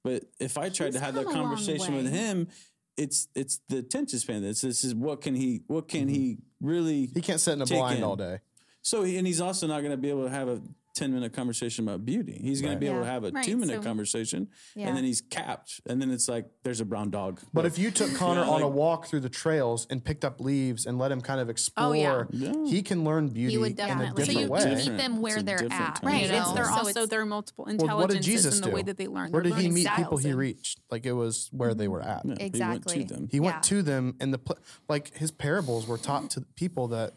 but 0.04 0.24
if 0.38 0.56
I 0.58 0.68
tried 0.68 0.86
He's 0.86 0.94
to 0.96 1.00
have 1.00 1.14
that 1.14 1.24
come 1.24 1.34
a 1.34 1.38
long 1.38 1.48
conversation 1.48 1.94
with 1.96 2.10
him. 2.12 2.48
It's 2.96 3.28
it's 3.34 3.60
the 3.68 3.76
attention 3.78 4.18
span. 4.18 4.40
This 4.40 4.62
this 4.62 4.82
is 4.82 4.94
what 4.94 5.20
can 5.20 5.34
he 5.34 5.60
what 5.66 5.86
can 5.86 6.06
mm-hmm. 6.06 6.14
he 6.14 6.38
really 6.62 7.10
He 7.12 7.20
can't 7.20 7.38
sit 7.38 7.52
in 7.52 7.60
a 7.60 7.66
Take 7.66 7.76
blind 7.76 7.98
in. 7.98 8.04
all 8.04 8.16
day. 8.16 8.38
so 8.80 9.02
he, 9.02 9.18
and 9.18 9.26
he's 9.26 9.40
also 9.42 9.66
not 9.66 9.80
going 9.80 9.90
to 9.90 9.98
be 9.98 10.08
able 10.08 10.24
to 10.24 10.30
have 10.30 10.48
a 10.48 10.62
10 10.96 11.12
minute 11.12 11.32
conversation 11.32 11.86
about 11.86 12.04
beauty. 12.06 12.38
He's 12.42 12.60
going 12.62 12.70
Right. 12.72 12.74
to 12.76 12.80
be 12.80 12.86
able 12.86 13.00
to 13.00 13.06
have 13.06 13.22
a 13.24 13.30
Right, 13.30 13.44
two 13.44 13.56
minute 13.56 13.76
so- 13.76 13.82
conversation 13.82 14.48
Yeah. 14.74 14.88
and 14.88 14.96
then 14.96 15.04
he's 15.04 15.20
capped. 15.20 15.80
And 15.86 16.00
then 16.00 16.10
it's 16.10 16.28
like, 16.28 16.46
there's 16.64 16.80
a 16.80 16.84
brown 16.86 17.10
dog. 17.10 17.40
But 17.52 17.66
if 17.66 17.78
you 17.78 17.90
took 17.90 18.12
Connor 18.14 18.44
know, 18.46 18.50
on 18.52 18.62
a 18.62 18.68
walk 18.68 19.06
through 19.06 19.20
the 19.20 19.28
trails 19.28 19.86
and 19.90 20.02
picked 20.02 20.24
up 20.24 20.40
leaves 20.40 20.86
and 20.86 20.98
let 20.98 21.12
him 21.12 21.20
kind 21.20 21.38
of 21.38 21.50
explore, 21.50 21.86
Oh, 21.88 21.92
yeah. 21.92 22.24
Yeah. 22.32 22.64
he 22.66 22.82
can 22.82 23.04
learn 23.04 23.28
beauty 23.28 23.58
would 23.58 23.72
in 23.72 23.72
a 23.74 23.76
definitely. 23.76 24.24
So 24.24 24.26
different 24.32 24.40
you, 24.46 24.52
way. 24.52 24.60
you 24.84 24.90
meet 24.92 24.98
them 24.98 25.20
where 25.20 25.34
It's 25.36 25.44
they're 25.44 25.72
at. 25.72 26.00
Right. 26.02 26.24
You 26.26 26.34
It's 26.34 26.48
know? 26.48 26.54
their 26.54 26.64
So 26.64 26.70
also 26.72 26.88
it's- 26.90 27.08
their 27.10 27.26
multiple 27.26 27.64
Well, 27.66 27.72
intelligences 27.74 28.00
what 28.00 28.10
did 28.10 28.22
Jesus 28.22 28.54
and 28.56 28.64
the 28.64 28.68
do? 28.70 28.74
way 28.74 28.82
that 28.82 28.96
they 28.96 29.06
learn. 29.06 29.30
Where 29.32 29.42
did 29.42 29.50
he 29.50 29.54
learning 29.56 29.74
meet 29.74 29.88
people 29.96 30.16
he 30.16 30.32
reached? 30.32 30.80
Like 30.90 31.04
it 31.04 31.12
was 31.12 31.48
where 31.52 31.74
they 31.74 31.88
were 31.88 32.00
at. 32.02 32.24
Yeah, 32.24 32.34
Exactly. 32.40 32.94
He 32.94 32.98
went 33.00 33.08
to 33.10 33.14
them. 33.14 33.28
He 33.30 33.36
Yeah. 33.36 33.42
went 33.42 33.62
to 33.64 33.82
them 33.82 34.14
and 34.18 34.32
the 34.32 34.38
pl- 34.38 34.58
like 34.88 35.14
his 35.16 35.30
parables 35.30 35.86
were 35.86 35.98
taught 35.98 36.30
to 36.30 36.40
people 36.56 36.88
that 36.88 37.12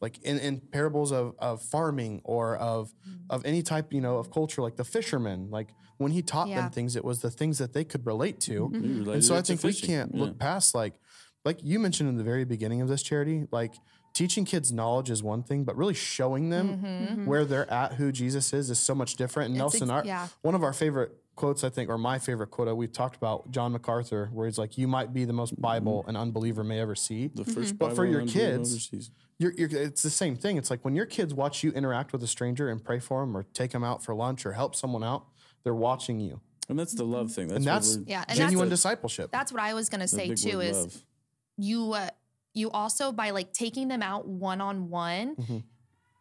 like 0.00 0.18
in, 0.22 0.38
in 0.38 0.60
parables 0.60 1.12
of, 1.12 1.34
of 1.38 1.62
farming 1.62 2.20
or 2.24 2.56
of 2.56 2.92
of 3.28 3.44
any 3.44 3.62
type, 3.62 3.92
you 3.92 4.00
know, 4.00 4.16
of 4.18 4.30
culture, 4.30 4.62
like 4.62 4.76
the 4.76 4.84
fishermen, 4.84 5.50
like 5.50 5.68
when 5.98 6.12
he 6.12 6.22
taught 6.22 6.48
Yeah. 6.48 6.62
them 6.62 6.70
things, 6.70 6.96
it 6.96 7.04
was 7.04 7.20
the 7.20 7.30
things 7.30 7.58
that 7.58 7.72
they 7.74 7.84
could 7.84 8.06
relate 8.06 8.40
to. 8.40 8.70
He 8.72 8.78
related 8.78 9.08
And 9.14 9.24
so 9.24 9.36
I 9.36 9.42
think 9.42 9.62
we 9.62 9.72
can't 9.74 10.14
Yeah. 10.14 10.20
look 10.22 10.38
past 10.38 10.74
like 10.74 10.94
like 11.44 11.58
you 11.62 11.78
mentioned 11.78 12.08
in 12.08 12.16
the 12.16 12.24
very 12.24 12.44
beginning 12.44 12.80
of 12.82 12.88
this 12.88 13.02
charity, 13.02 13.46
like 13.50 13.74
teaching 14.12 14.44
kids 14.44 14.72
knowledge 14.72 15.08
is 15.10 15.22
one 15.22 15.42
thing, 15.42 15.64
but 15.64 15.76
really 15.76 15.94
showing 15.94 16.50
them 16.50 17.24
where 17.26 17.44
they're 17.46 17.70
at, 17.72 17.94
who 17.94 18.10
Jesus 18.12 18.52
is, 18.52 18.68
is 18.70 18.78
so 18.78 18.94
much 18.94 19.14
different. 19.16 19.50
And 19.50 19.58
Mm-hmm. 19.58 19.66
It's 19.66 19.80
Nelson, 19.80 19.90
ex- 19.90 20.00
our, 20.00 20.04
yeah. 20.06 20.28
one 20.42 20.54
of 20.54 20.62
our 20.62 20.72
favorite 20.74 21.12
quotes, 21.36 21.62
I 21.64 21.70
think, 21.70 21.88
or 21.88 21.96
my 21.96 22.18
favorite 22.18 22.50
quote, 22.50 22.68
uh, 22.68 22.74
we've 22.76 22.92
talked 22.92 23.16
about 23.16 23.50
John 23.52 23.72
MacArthur, 23.72 24.28
where 24.34 24.46
he's 24.46 24.58
like, 24.58 24.76
"You 24.76 24.86
might 24.88 25.14
be 25.14 25.24
the 25.24 25.32
most 25.32 25.58
Bible 25.58 26.04
an 26.08 26.16
unbeliever 26.16 26.62
may 26.64 26.80
ever 26.80 26.94
see." 26.94 27.28
The 27.28 27.44
1st 27.44 27.78
But 27.78 27.94
for 27.96 28.04
your 28.04 28.26
kids, 28.26 28.72
overseas. 28.72 29.10
You're, 29.40 29.52
you're, 29.54 29.68
it's 29.82 30.02
the 30.02 30.10
same 30.10 30.36
thing. 30.36 30.56
It's 30.58 30.70
like 30.70 30.84
when 30.84 30.94
your 30.94 31.06
kids 31.06 31.34
watch 31.34 31.64
you 31.64 31.72
interact 31.72 32.12
with 32.12 32.22
a 32.22 32.26
stranger 32.28 32.68
and 32.68 32.84
pray 32.84 33.00
for 33.00 33.20
them, 33.22 33.36
or 33.36 33.42
take 33.54 33.72
them 33.72 33.82
out 33.82 34.04
for 34.04 34.14
lunch, 34.14 34.46
or 34.46 34.52
help 34.52 34.76
someone 34.76 35.02
out, 35.02 35.24
they're 35.64 35.74
watching 35.74 36.20
you, 36.20 36.40
And 36.68 36.78
that's 36.78 36.94
the 36.94 37.04
love 37.04 37.32
thing. 37.32 37.48
That's, 37.48 37.56
and 37.56 37.66
what 37.66 37.72
that's 37.72 37.98
Yeah, 38.06 38.24
and 38.28 38.36
genuine 38.38 38.68
that's- 38.68 38.78
discipleship. 38.80 39.30
That's 39.32 39.50
what 39.52 39.60
I 39.62 39.74
was 39.74 39.88
gonna 39.88 40.06
say 40.08 40.34
too. 40.34 40.60
Is 40.60 40.76
love. 40.76 40.96
you 41.56 41.92
uh, 41.94 42.08
you 42.54 42.70
also 42.70 43.10
by 43.12 43.30
like 43.30 43.52
taking 43.52 43.88
them 43.88 44.02
out 44.02 44.28
one 44.28 44.60
on 44.60 44.88
one 44.90 45.34
Mm-hmm. 45.36 45.58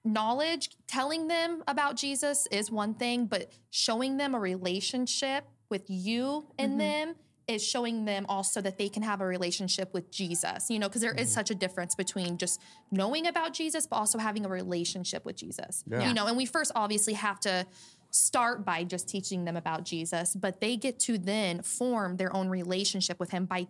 knowledge 0.06 0.70
telling 0.88 1.28
them 1.28 1.62
about 1.68 1.96
jesus 1.98 2.48
is 2.52 2.72
one 2.72 2.94
thing 2.94 3.26
but 3.26 3.52
showing 3.70 4.16
them 4.18 4.34
a 4.34 4.40
relationship 4.40 5.44
with 5.70 5.84
you 5.90 6.48
and 6.58 6.80
them 6.80 7.16
is 7.50 7.66
showing 7.66 8.06
them 8.06 8.26
also 8.30 8.62
that 8.62 8.78
they 8.78 8.88
can 8.88 9.04
have 9.04 9.22
a 9.22 9.26
relationship 9.26 9.94
with 9.94 10.12
jesus 10.12 10.70
you 10.70 10.80
know 10.80 10.88
because 10.88 11.02
there 11.02 11.14
is 11.14 11.28
mm-hmm. 11.28 11.40
such 11.40 11.50
a 11.52 11.56
difference 11.56 11.96
between 11.96 12.38
just 12.38 12.62
knowing 12.92 13.28
about 13.28 13.54
jesus 13.54 13.88
but 13.88 13.96
also 13.98 14.18
having 14.18 14.46
a 14.46 14.50
relationship 14.50 15.26
with 15.26 15.36
jesus 15.36 15.84
Yeah. 15.88 16.08
you 16.08 16.14
know 16.14 16.28
and 16.28 16.38
we 16.38 16.46
first 16.46 16.72
obviously 16.76 17.14
have 17.14 17.40
to 17.42 17.66
start 18.12 18.66
by 18.66 18.84
just 18.84 19.10
teaching 19.10 19.46
them 19.46 19.58
about 19.58 19.84
jesus 19.84 20.36
but 20.36 20.62
they 20.62 20.78
get 20.78 21.00
to 21.00 21.18
then 21.18 21.62
form 21.62 22.18
their 22.18 22.36
own 22.36 22.50
relationship 22.50 23.20
with 23.20 23.32
him 23.32 23.46
by 23.46 23.68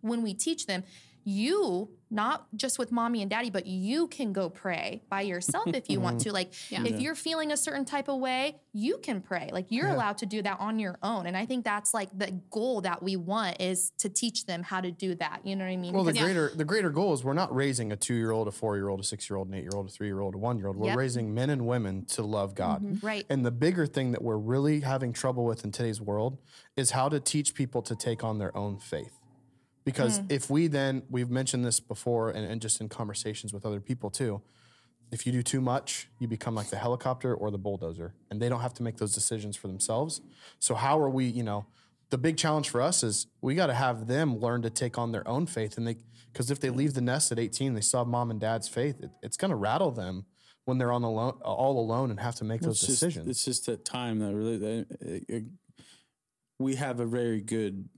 when 0.00 0.22
we 0.22 0.34
teach 0.34 0.66
them, 0.66 0.84
you, 1.24 1.90
not 2.10 2.46
just 2.56 2.78
with 2.78 2.90
mommy 2.90 3.22
and 3.22 3.30
daddy, 3.30 3.50
but 3.50 3.66
you 3.66 4.08
can 4.08 4.32
go 4.32 4.48
pray 4.50 5.02
by 5.08 5.20
yourself 5.20 5.68
if 5.68 5.88
you 5.88 6.00
want 6.00 6.16
mm-hmm. 6.18 6.28
to. 6.30 6.32
Like, 6.32 6.52
Yeah. 6.70 6.84
if 6.84 7.00
you're 7.00 7.14
feeling 7.14 7.52
a 7.52 7.56
certain 7.56 7.84
type 7.84 8.08
of 8.08 8.18
way, 8.18 8.56
you 8.72 8.98
can 8.98 9.20
pray. 9.20 9.50
Like, 9.52 9.66
you're 9.68 9.86
Yeah. 9.86 9.94
allowed 9.94 10.18
to 10.18 10.26
do 10.26 10.42
that 10.42 10.58
on 10.58 10.78
your 10.80 10.98
own. 11.02 11.26
And 11.26 11.36
I 11.36 11.46
think 11.46 11.64
that's 11.64 11.94
like 11.94 12.08
the 12.16 12.32
goal 12.50 12.80
that 12.80 13.02
we 13.02 13.14
want 13.16 13.60
is 13.60 13.92
to 13.98 14.08
teach 14.08 14.46
them 14.46 14.62
how 14.64 14.80
to 14.80 14.90
do 14.90 15.14
that. 15.16 15.40
You 15.44 15.54
know 15.54 15.64
what 15.64 15.70
I 15.70 15.76
mean? 15.76 15.92
Well, 15.92 16.02
the 16.02 16.12
Because- 16.12 16.24
greater 16.24 16.50
the 16.54 16.64
greater 16.64 16.90
goal 16.90 17.12
is 17.12 17.22
we're 17.22 17.32
not 17.32 17.54
raising 17.54 17.92
a 17.92 17.96
two 17.96 18.14
year 18.14 18.32
old, 18.32 18.48
a 18.48 18.52
four 18.52 18.76
year 18.76 18.88
old, 18.88 19.00
a 19.00 19.04
six 19.04 19.30
year 19.30 19.36
old, 19.36 19.48
an 19.48 19.54
eight 19.54 19.62
year 19.62 19.72
old, 19.74 19.86
a 19.86 19.90
three 19.90 20.08
year 20.08 20.20
old, 20.20 20.34
a 20.34 20.38
one 20.38 20.58
year 20.58 20.66
old. 20.66 20.76
We're 20.76 20.88
Yep. 20.88 20.96
raising 20.96 21.32
men 21.32 21.50
and 21.50 21.66
women 21.66 22.04
to 22.06 22.22
love 22.22 22.54
God. 22.56 22.82
Mm-hmm. 22.82 23.06
Right. 23.06 23.26
And 23.30 23.46
the 23.46 23.52
bigger 23.52 23.86
thing 23.86 24.10
that 24.12 24.22
we're 24.22 24.36
really 24.36 24.80
having 24.80 25.12
trouble 25.12 25.44
with 25.44 25.64
in 25.64 25.70
today's 25.70 26.00
world 26.00 26.38
is 26.76 26.90
how 26.90 27.08
to 27.08 27.20
teach 27.20 27.54
people 27.54 27.82
to 27.82 27.94
take 27.94 28.24
on 28.24 28.38
their 28.38 28.56
own 28.56 28.78
faith. 28.78 29.19
Because 29.92 30.18
hmm. 30.18 30.26
if 30.28 30.48
we 30.50 30.66
then, 30.66 31.02
we've 31.10 31.30
mentioned 31.30 31.64
this 31.64 31.80
before 31.80 32.30
and, 32.30 32.44
and 32.44 32.60
just 32.60 32.80
in 32.80 32.88
conversations 32.88 33.52
with 33.52 33.66
other 33.66 33.80
people 33.80 34.10
too, 34.10 34.42
if 35.12 35.26
you 35.26 35.32
do 35.32 35.42
too 35.42 35.60
much, 35.60 36.08
you 36.20 36.28
become 36.28 36.54
like 36.54 36.68
the 36.68 36.76
helicopter 36.76 37.34
or 37.34 37.50
the 37.50 37.58
bulldozer, 37.58 38.14
and 38.30 38.40
they 38.40 38.48
don't 38.48 38.60
have 38.60 38.74
to 38.74 38.82
make 38.82 38.96
those 38.98 39.12
decisions 39.12 39.56
for 39.56 39.66
themselves. 39.66 40.20
So, 40.60 40.74
how 40.74 41.00
are 41.00 41.10
we, 41.10 41.24
you 41.24 41.42
know, 41.42 41.66
the 42.10 42.18
big 42.18 42.36
challenge 42.36 42.68
for 42.68 42.80
us 42.80 43.02
is 43.02 43.26
we 43.40 43.54
got 43.54 43.66
to 43.66 43.74
have 43.74 44.06
them 44.06 44.38
learn 44.38 44.62
to 44.62 44.70
take 44.70 44.98
on 44.98 45.12
their 45.12 45.26
own 45.26 45.46
faith. 45.46 45.78
And 45.78 45.86
they, 45.86 45.96
because 46.32 46.50
if 46.50 46.60
they 46.60 46.68
hmm. 46.68 46.76
leave 46.76 46.94
the 46.94 47.00
nest 47.00 47.32
at 47.32 47.38
18, 47.38 47.74
they 47.74 47.80
saw 47.80 48.04
mom 48.04 48.30
and 48.30 48.40
dad's 48.40 48.68
faith, 48.68 49.00
it, 49.00 49.10
it's 49.22 49.36
going 49.36 49.50
to 49.50 49.56
rattle 49.56 49.90
them 49.90 50.26
when 50.64 50.78
they're 50.78 50.92
on 50.92 51.02
the 51.02 51.10
lo- 51.10 51.40
all 51.42 51.80
alone 51.80 52.10
and 52.10 52.20
have 52.20 52.36
to 52.36 52.44
make 52.44 52.60
those 52.60 52.82
It's 52.82 52.86
just- 52.86 53.00
decisions. 53.00 53.28
it's 53.28 53.44
just 53.44 53.66
that 53.66 53.84
time 53.84 54.18
that 54.20 54.34
really 54.34 54.58
that, 54.58 54.86
it- 55.00 55.24
it- 55.28 55.44
we 56.58 56.74
have 56.76 57.00
a 57.00 57.06
very 57.06 57.40
good 57.40 57.88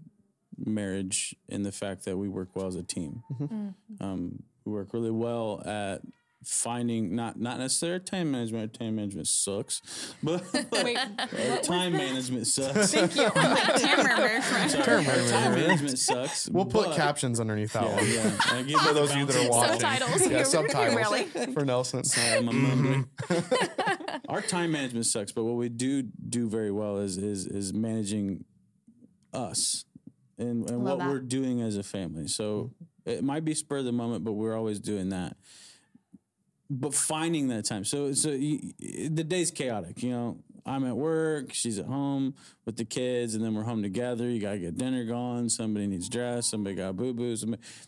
marriage 0.64 1.35
in 1.48 1.62
the 1.62 1.72
fact 1.72 2.05
that 2.05 2.16
we 2.16 2.29
work 2.29 2.51
well 2.55 2.66
as 2.66 2.75
a 2.77 2.83
team. 2.83 3.22
Mm-hmm. 3.33 3.44
Mm-hmm. 3.44 4.05
Um, 4.05 4.42
we 4.64 4.72
work 4.72 4.92
really 4.92 5.11
well 5.11 5.62
at 5.66 6.03
finding 6.44 7.14
not 7.14 7.38
not 7.38 7.59
necessarily 7.61 8.01
time 8.01 8.33
management. 8.33 8.62
Our 8.72 8.79
time 8.87 8.96
management 8.96 9.29
sucks, 9.29 9.81
but 10.25 10.42
Wait, 10.72 10.98
our 10.98 11.59
time 11.59 11.92
management 11.92 12.46
sucks. 12.48 12.92
thank 12.92 13.14
you. 13.16 13.31
I'm 13.35 13.51
like, 13.55 13.81
camera 13.81 14.22
refresh. 14.35 14.75
Our 14.75 15.29
time 15.29 15.55
management 15.55 15.98
sucks. 15.98 16.48
We'll 16.48 16.64
put 16.64 16.87
but- 16.87 16.96
captions 16.96 17.38
underneath 17.38 17.72
that 17.75 17.85
Yeah, 17.85 17.94
one. 17.96 18.11
yeah. 18.11 18.37
I 18.59 18.62
give 18.62 18.81
For 18.81 18.92
those 18.94 19.11
of 19.12 19.16
you 19.18 19.27
that 19.27 19.37
are 19.37 19.51
watching. 19.51 19.81
Subtitles. 19.81 20.27
Yeah, 20.29 20.42
subtitles 20.42 20.96
Really? 20.96 21.25
for 21.53 21.64
Nelson. 21.64 22.03
I'm 22.18 22.48
a. 22.48 22.53
Mm-hmm. 22.53 24.16
Our 24.29 24.40
time 24.40 24.72
management 24.72 25.07
sucks, 25.07 25.31
but 25.33 25.44
what 25.44 25.55
we 25.57 25.68
do 25.68 26.03
do 26.03 26.48
very 26.48 26.70
well 26.72 26.98
is 26.98 27.18
is 27.18 27.46
is 27.46 27.72
managing 27.72 28.44
us 29.33 29.85
and, 30.38 30.68
and 30.71 30.83
what 30.85 30.99
that. 30.99 31.09
we're 31.09 31.21
doing 31.21 31.61
as 31.61 31.77
a 31.77 31.83
family. 31.83 32.29
So 32.29 32.73
it 33.05 33.23
might 33.25 33.45
be 33.45 33.55
spur 33.55 33.79
of 33.79 33.85
the 33.85 33.92
moment, 33.92 34.25
but 34.25 34.33
we're 34.33 34.57
always 34.57 34.79
doing 34.79 35.11
that. 35.11 35.37
But 36.71 36.95
finding 36.95 37.49
that 37.49 37.64
time. 37.64 37.85
So 37.85 38.12
so 38.12 38.31
you, 38.31 38.73
the 38.79 39.25
day's 39.25 39.51
chaotic, 39.51 40.03
you 40.03 40.11
know. 40.11 40.38
I'm 40.64 40.87
at 40.87 40.97
work, 40.97 41.53
she's 41.53 41.81
at 41.81 41.87
home 41.87 42.35
with 42.64 42.77
the 42.77 42.85
kids, 42.85 43.35
and 43.35 43.45
then 43.45 43.53
we're 43.53 43.64
home 43.64 43.83
together. 43.83 44.31
You 44.31 44.40
gotta 44.40 44.59
get 44.59 44.79
dinner 44.79 45.05
going. 45.05 45.49
Somebody 45.49 45.88
needs 45.88 46.09
dress. 46.09 46.47
Somebody 46.47 46.77
got 46.77 46.97
boo 46.97 47.12
boos. 47.12 47.45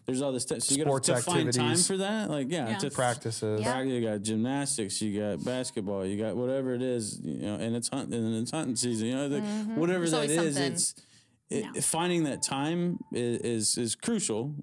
There's 0.06 0.20
all 0.20 0.32
this 0.32 0.42
stuff. 0.42 0.62
So 0.62 0.74
you 0.74 0.82
Sports 0.82 1.08
gotta 1.08 1.22
to 1.22 1.24
find 1.24 1.52
time 1.52 1.66
activities. 1.66 1.86
for 1.86 1.96
that. 1.98 2.30
Like 2.30 2.50
yeah, 2.50 2.70
Yeah. 2.70 2.78
to 2.78 2.90
Practices. 2.90 3.60
Yeah. 3.60 3.80
You 3.82 4.00
got 4.00 4.22
gymnastics, 4.22 5.00
you 5.00 5.20
got 5.20 5.44
basketball, 5.44 6.04
you 6.04 6.20
got 6.20 6.34
whatever 6.34 6.74
it 6.74 6.82
is, 6.82 7.20
you 7.22 7.42
know, 7.42 7.54
and 7.54 7.76
it's 7.76 7.88
hunting, 7.88 8.14
and 8.24 8.34
it's 8.42 8.50
hunting 8.50 8.74
season, 8.74 9.06
you 9.06 9.14
know, 9.14 9.26
like, 9.28 9.44
mm-hmm. 9.44 9.76
whatever 9.76 10.00
There's 10.00 10.10
that 10.10 10.16
always 10.16 10.30
is, 10.32 10.54
something. 10.56 10.72
it's 10.72 10.94
it, 11.50 11.64
Yeah. 11.74 11.80
finding 11.80 12.24
that 12.24 12.42
time 12.42 12.98
is, 13.12 13.40
is 13.40 13.78
is 13.78 13.94
crucial. 13.94 14.54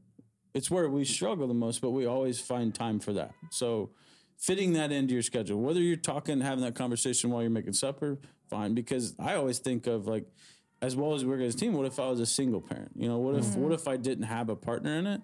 It's 0.53 0.69
where 0.69 0.89
we 0.89 1.05
struggle 1.05 1.47
the 1.47 1.53
most, 1.53 1.79
but 1.81 1.91
we 1.91 2.05
always 2.05 2.39
find 2.41 2.73
time 2.75 2.99
for 2.99 3.13
that. 3.13 3.31
So 3.51 3.91
fitting 4.37 4.73
that 4.73 4.91
into 4.91 5.13
your 5.13 5.23
schedule, 5.23 5.61
whether 5.61 5.79
you're 5.79 5.95
talking, 5.95 6.41
having 6.41 6.63
that 6.65 6.75
conversation 6.75 7.29
while 7.29 7.41
you're 7.41 7.51
making 7.51 7.73
supper, 7.73 8.19
fine. 8.49 8.73
Because 8.73 9.15
I 9.19 9.35
always 9.35 9.59
think 9.59 9.87
of 9.87 10.07
like, 10.07 10.25
as 10.81 10.95
well 10.95 11.13
as 11.13 11.23
we 11.23 11.29
work 11.29 11.41
as 11.41 11.55
a 11.55 11.57
team, 11.57 11.73
what 11.73 11.85
if 11.85 11.99
I 11.99 12.09
was 12.09 12.19
a 12.19 12.25
single 12.25 12.59
parent? 12.59 12.91
You 12.95 13.07
know, 13.07 13.19
what 13.19 13.35
if 13.35 13.45
mm-hmm. 13.45 13.61
what 13.61 13.71
if 13.71 13.87
I 13.87 13.97
didn't 13.97 14.25
have 14.25 14.49
a 14.49 14.55
partner 14.55 14.97
in 14.97 15.07
it? 15.07 15.21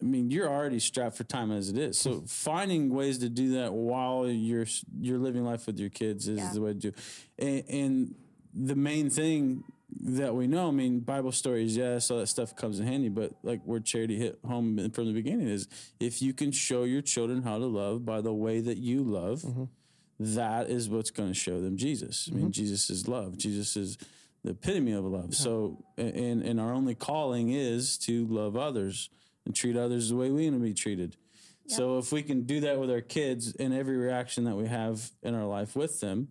I 0.00 0.04
mean, 0.04 0.30
you're 0.30 0.48
already 0.48 0.78
strapped 0.78 1.16
for 1.16 1.24
time 1.24 1.50
as 1.50 1.68
it 1.70 1.76
is. 1.76 1.98
So 1.98 2.22
finding 2.26 2.88
ways 2.88 3.18
to 3.18 3.28
do 3.28 3.50
that 3.56 3.72
while 3.74 4.28
you're 4.28 4.66
you're 5.00 5.18
living 5.18 5.44
life 5.44 5.66
with 5.66 5.78
your 5.78 5.90
kids 5.90 6.28
is 6.28 6.38
Yeah. 6.38 6.50
the 6.54 6.60
way 6.60 6.72
to 6.72 6.78
do. 6.78 6.92
And, 7.38 7.64
and 7.68 8.14
the 8.54 8.76
main 8.76 9.10
thing 9.10 9.64
that 10.00 10.34
we 10.34 10.46
know, 10.46 10.68
I 10.68 10.70
mean, 10.70 11.00
Bible 11.00 11.32
stories, 11.32 11.76
yes, 11.76 12.10
all 12.10 12.18
that 12.18 12.26
stuff 12.26 12.54
comes 12.54 12.78
in 12.78 12.86
handy. 12.86 13.08
But 13.08 13.32
like 13.42 13.62
where 13.64 13.80
charity 13.80 14.18
hit 14.18 14.38
home 14.46 14.90
from 14.90 15.06
the 15.06 15.12
beginning 15.12 15.48
is, 15.48 15.68
if 15.98 16.20
you 16.20 16.32
can 16.34 16.52
show 16.52 16.84
your 16.84 17.02
children 17.02 17.42
how 17.42 17.58
to 17.58 17.66
love 17.66 18.04
by 18.04 18.20
the 18.20 18.32
way 18.32 18.60
that 18.60 18.78
you 18.78 19.02
love, 19.02 19.42
mm-hmm. 19.42 19.64
that 20.20 20.68
is 20.68 20.88
what's 20.88 21.10
going 21.10 21.28
to 21.28 21.34
show 21.34 21.60
them 21.60 21.76
Jesus. 21.76 22.28
I 22.30 22.34
mean, 22.34 22.44
mm-hmm. 22.44 22.50
Jesus 22.52 22.90
is 22.90 23.08
love. 23.08 23.38
Jesus 23.38 23.76
is 23.76 23.96
the 24.44 24.50
epitome 24.50 24.92
of 24.92 25.04
love. 25.04 25.34
So, 25.34 25.84
and 25.96 26.42
and 26.42 26.60
our 26.60 26.72
only 26.72 26.94
calling 26.94 27.50
is 27.50 27.96
to 27.98 28.26
love 28.26 28.56
others 28.56 29.10
and 29.44 29.54
treat 29.54 29.76
others 29.76 30.10
the 30.10 30.16
way 30.16 30.30
we 30.30 30.44
want 30.48 30.60
to 30.60 30.64
be 30.64 30.74
treated. 30.74 31.16
So, 31.66 31.98
if 31.98 32.12
we 32.12 32.22
can 32.22 32.44
do 32.44 32.60
that 32.60 32.78
with 32.78 32.90
our 32.90 33.02
kids 33.02 33.54
in 33.54 33.72
every 33.74 33.96
reaction 33.96 34.44
that 34.44 34.56
we 34.56 34.68
have 34.68 35.10
in 35.22 35.34
our 35.34 35.44
life 35.44 35.76
with 35.76 36.00
them, 36.00 36.28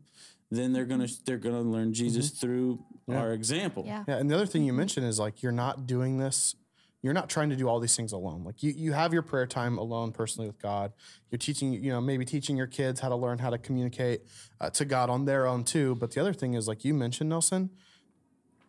then 0.50 0.74
they're 0.74 0.86
gonna 0.86 1.08
they're 1.26 1.38
gonna 1.38 1.62
learn 1.62 1.94
Jesus 1.94 2.28
mm-hmm. 2.28 2.40
through 2.40 2.84
our 3.16 3.34
example. 3.34 3.84
Yeah. 3.86 4.04
Yeah, 4.08 4.18
and 4.18 4.30
the 4.30 4.36
other 4.36 4.46
thing 4.46 4.64
you 4.64 4.74
mentioned 4.74 5.06
is 5.06 5.20
like 5.20 5.42
you're 5.42 5.52
not 5.52 5.88
doing 5.88 6.18
this. 6.18 6.56
You're 7.04 7.14
not 7.14 7.30
trying 7.30 7.50
to 7.52 7.56
do 7.56 7.70
all 7.70 7.80
these 7.80 7.96
things 7.96 8.12
alone. 8.12 8.44
Like 8.44 8.64
you, 8.64 8.72
you 8.76 8.92
have 8.92 9.14
your 9.14 9.22
prayer 9.22 9.46
time 9.46 9.78
alone 9.78 10.12
personally 10.12 10.48
with 10.48 10.60
God. 10.60 10.94
You're 11.30 11.38
teaching, 11.38 11.72
you 11.72 11.92
know, 11.92 12.02
maybe 12.02 12.26
teaching 12.26 12.58
your 12.58 12.68
kids 12.68 13.00
how 13.00 13.10
to 13.10 13.16
learn 13.16 13.38
how 13.38 13.52
to 13.52 13.58
communicate 13.58 14.24
uh, 14.60 14.72
to 14.72 14.84
God 14.84 15.10
on 15.10 15.26
their 15.26 15.46
own 15.46 15.64
too. 15.64 15.96
But 15.96 16.12
the 16.12 16.22
other 16.22 16.34
thing 16.34 16.56
is, 16.56 16.68
like 16.68 16.84
you 16.84 16.94
mentioned, 16.94 17.30
Nelson, 17.30 17.70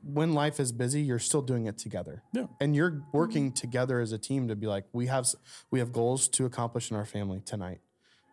when 0.03 0.35
life 0.35 0.61
is 0.61 0.72
busy, 0.72 1.01
you're 1.01 1.18
still 1.18 1.42
doing 1.42 1.66
it 1.66 1.79
together. 1.79 2.22
Yeah. 2.33 2.46
And 2.61 2.77
you're 2.77 3.03
working 3.12 3.51
together 3.51 3.98
as 4.01 4.12
a 4.12 4.18
team 4.18 4.46
to 4.48 4.55
be 4.57 4.66
like, 4.66 4.85
we 4.92 5.07
have 5.07 5.27
we 5.70 5.79
have 5.79 5.92
goals 5.92 6.29
to 6.29 6.44
accomplish 6.44 6.90
in 6.90 6.96
our 6.96 7.07
family 7.07 7.40
tonight. 7.40 7.81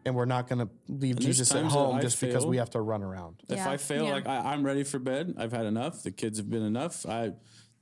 And 0.05 0.15
we're 0.15 0.25
not 0.25 0.47
going 0.47 0.59
to 0.59 0.69
leave 0.87 1.15
there's 1.17 1.37
Jesus 1.37 1.53
at 1.53 1.65
home 1.65 1.95
I 1.97 2.01
just 2.01 2.19
because 2.21 2.45
we 2.45 2.57
have 2.57 2.69
to 2.71 2.81
run 2.81 3.01
around. 3.03 3.41
If 3.49 3.57
Yeah. 3.57 3.69
I 3.69 3.77
fail, 3.77 4.05
Yeah. 4.05 4.11
like 4.13 4.27
I, 4.27 4.53
I'm 4.53 4.63
ready 4.63 4.83
for 4.83 4.99
bed. 4.99 5.33
I've 5.37 5.51
had 5.51 5.65
enough. 5.65 6.03
The 6.03 6.11
kids 6.11 6.37
have 6.37 6.49
been 6.49 6.63
enough. 6.63 7.05
I 7.07 7.33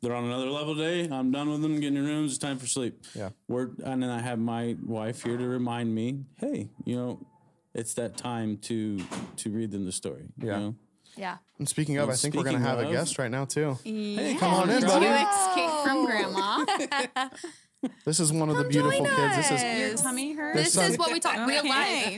they're 0.01 0.13
on 0.15 0.25
another 0.25 0.49
level 0.49 0.75
today. 0.75 1.07
I'm 1.13 1.31
done 1.31 1.49
with 1.49 1.61
them. 1.61 1.79
Get 1.79 1.87
in 1.87 1.93
your 1.95 2.03
rooms. 2.03 2.31
It's 2.31 2.37
time 2.39 2.57
for 2.59 2.67
sleep. 2.67 3.03
Yeah. 3.15 3.29
We're 3.47 3.69
and 3.85 4.01
then 4.03 4.09
I 4.09 4.19
have 4.21 4.39
my 4.39 4.75
wife 4.85 5.23
here 5.23 5.37
to 5.37 5.47
remind 5.47 5.93
me, 5.95 6.25
hey, 6.37 6.69
you 6.85 6.95
know, 6.95 7.25
it's 7.73 7.93
that 7.95 8.17
time 8.17 8.57
to 8.69 8.99
to 9.37 9.49
read 9.49 9.71
them 9.71 9.85
the 9.85 9.91
story. 9.91 10.25
you 10.37 10.47
Yeah. 10.47 10.59
know? 10.59 10.75
Yeah. 11.15 11.37
And 11.59 11.69
speaking 11.69 11.97
of, 11.97 12.03
And 12.09 12.13
I 12.13 12.15
think 12.15 12.33
we're 12.35 12.43
going 12.43 12.55
to 12.57 12.61
speaking 12.63 12.77
have 12.79 12.87
a 12.89 12.91
guest 12.91 13.19
right 13.19 13.29
now 13.29 13.45
too. 13.45 13.77
Hey, 13.83 14.35
come 14.39 14.51
on 14.53 14.69
in, 14.69 14.81
buddy. 14.81 15.05
escape 15.05 15.69
from 15.83 16.05
grandma. 16.05 16.65
This 18.05 18.19
is 18.19 18.31
one 18.33 18.49
of 18.49 18.57
the 18.57 18.63
beautiful 18.63 19.05
join 19.05 19.15
kids. 19.15 19.35
This 19.35 19.45
is 19.47 19.51
us. 19.63 19.79
Your 19.79 19.97
tummy 19.97 20.33
hurts. 20.33 20.57
This 20.57 20.73
son- 20.73 20.91
is 20.91 20.97
what 20.97 21.11
we 21.11 21.19
talk 21.19 21.35
real 21.47 21.59
Okay. 21.59 21.69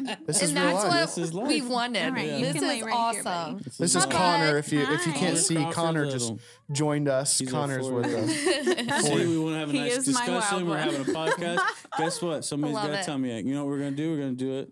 life. 0.01 0.17
this 0.25 0.41
is 0.43 0.49
and 0.51 0.59
real 0.59 0.67
that's 0.69 0.83
life. 0.83 0.93
what 0.93 1.15
This 1.15 1.17
is 1.17 1.33
we 1.33 1.61
wanted. 1.61 2.05
All 2.05 2.11
right, 2.11 2.31
you 2.39 2.45
This 2.45 2.55
is 2.57 2.61
right 2.63 2.75
here, 2.83 2.89
awesome. 2.93 3.23
buddy. 3.57 3.63
This 3.77 3.95
is 3.95 4.03
Hi, 4.03 4.11
Connor. 4.11 4.57
If 4.57 4.71
you 4.71 4.81
if 4.81 5.05
you 5.07 5.13
can't 5.13 5.37
see, 5.37 5.55
Connor 5.71 6.09
just 6.11 6.33
joined 6.71 7.07
us. 7.07 7.37
He's 7.37 7.51
Connor's 7.51 7.89
with 7.89 8.05
us. 8.05 9.03
See, 9.05 9.15
we 9.27 9.37
want 9.39 9.53
to 9.55 9.59
have 9.59 9.69
a 9.69 9.71
He 9.71 9.79
nice 9.79 9.97
is 9.97 10.13
my 10.13 10.27
wild 10.27 10.41
discussion. 10.41 10.67
We're 10.69 10.77
having 10.77 11.01
a 11.01 11.05
podcast. 11.05 11.59
Guess 11.97 12.21
what? 12.21 12.45
Somebody's 12.45 12.75
Love 12.75 12.87
got 12.87 12.93
to 12.93 12.99
it. 12.99 13.05
tell 13.05 13.17
me. 13.17 13.39
You 13.41 13.53
know 13.55 13.63
what 13.65 13.71
we're 13.71 13.79
gonna 13.79 13.91
do? 13.91 14.11
We're 14.11 14.17
gonna 14.17 14.31
do 14.33 14.59
it. 14.59 14.71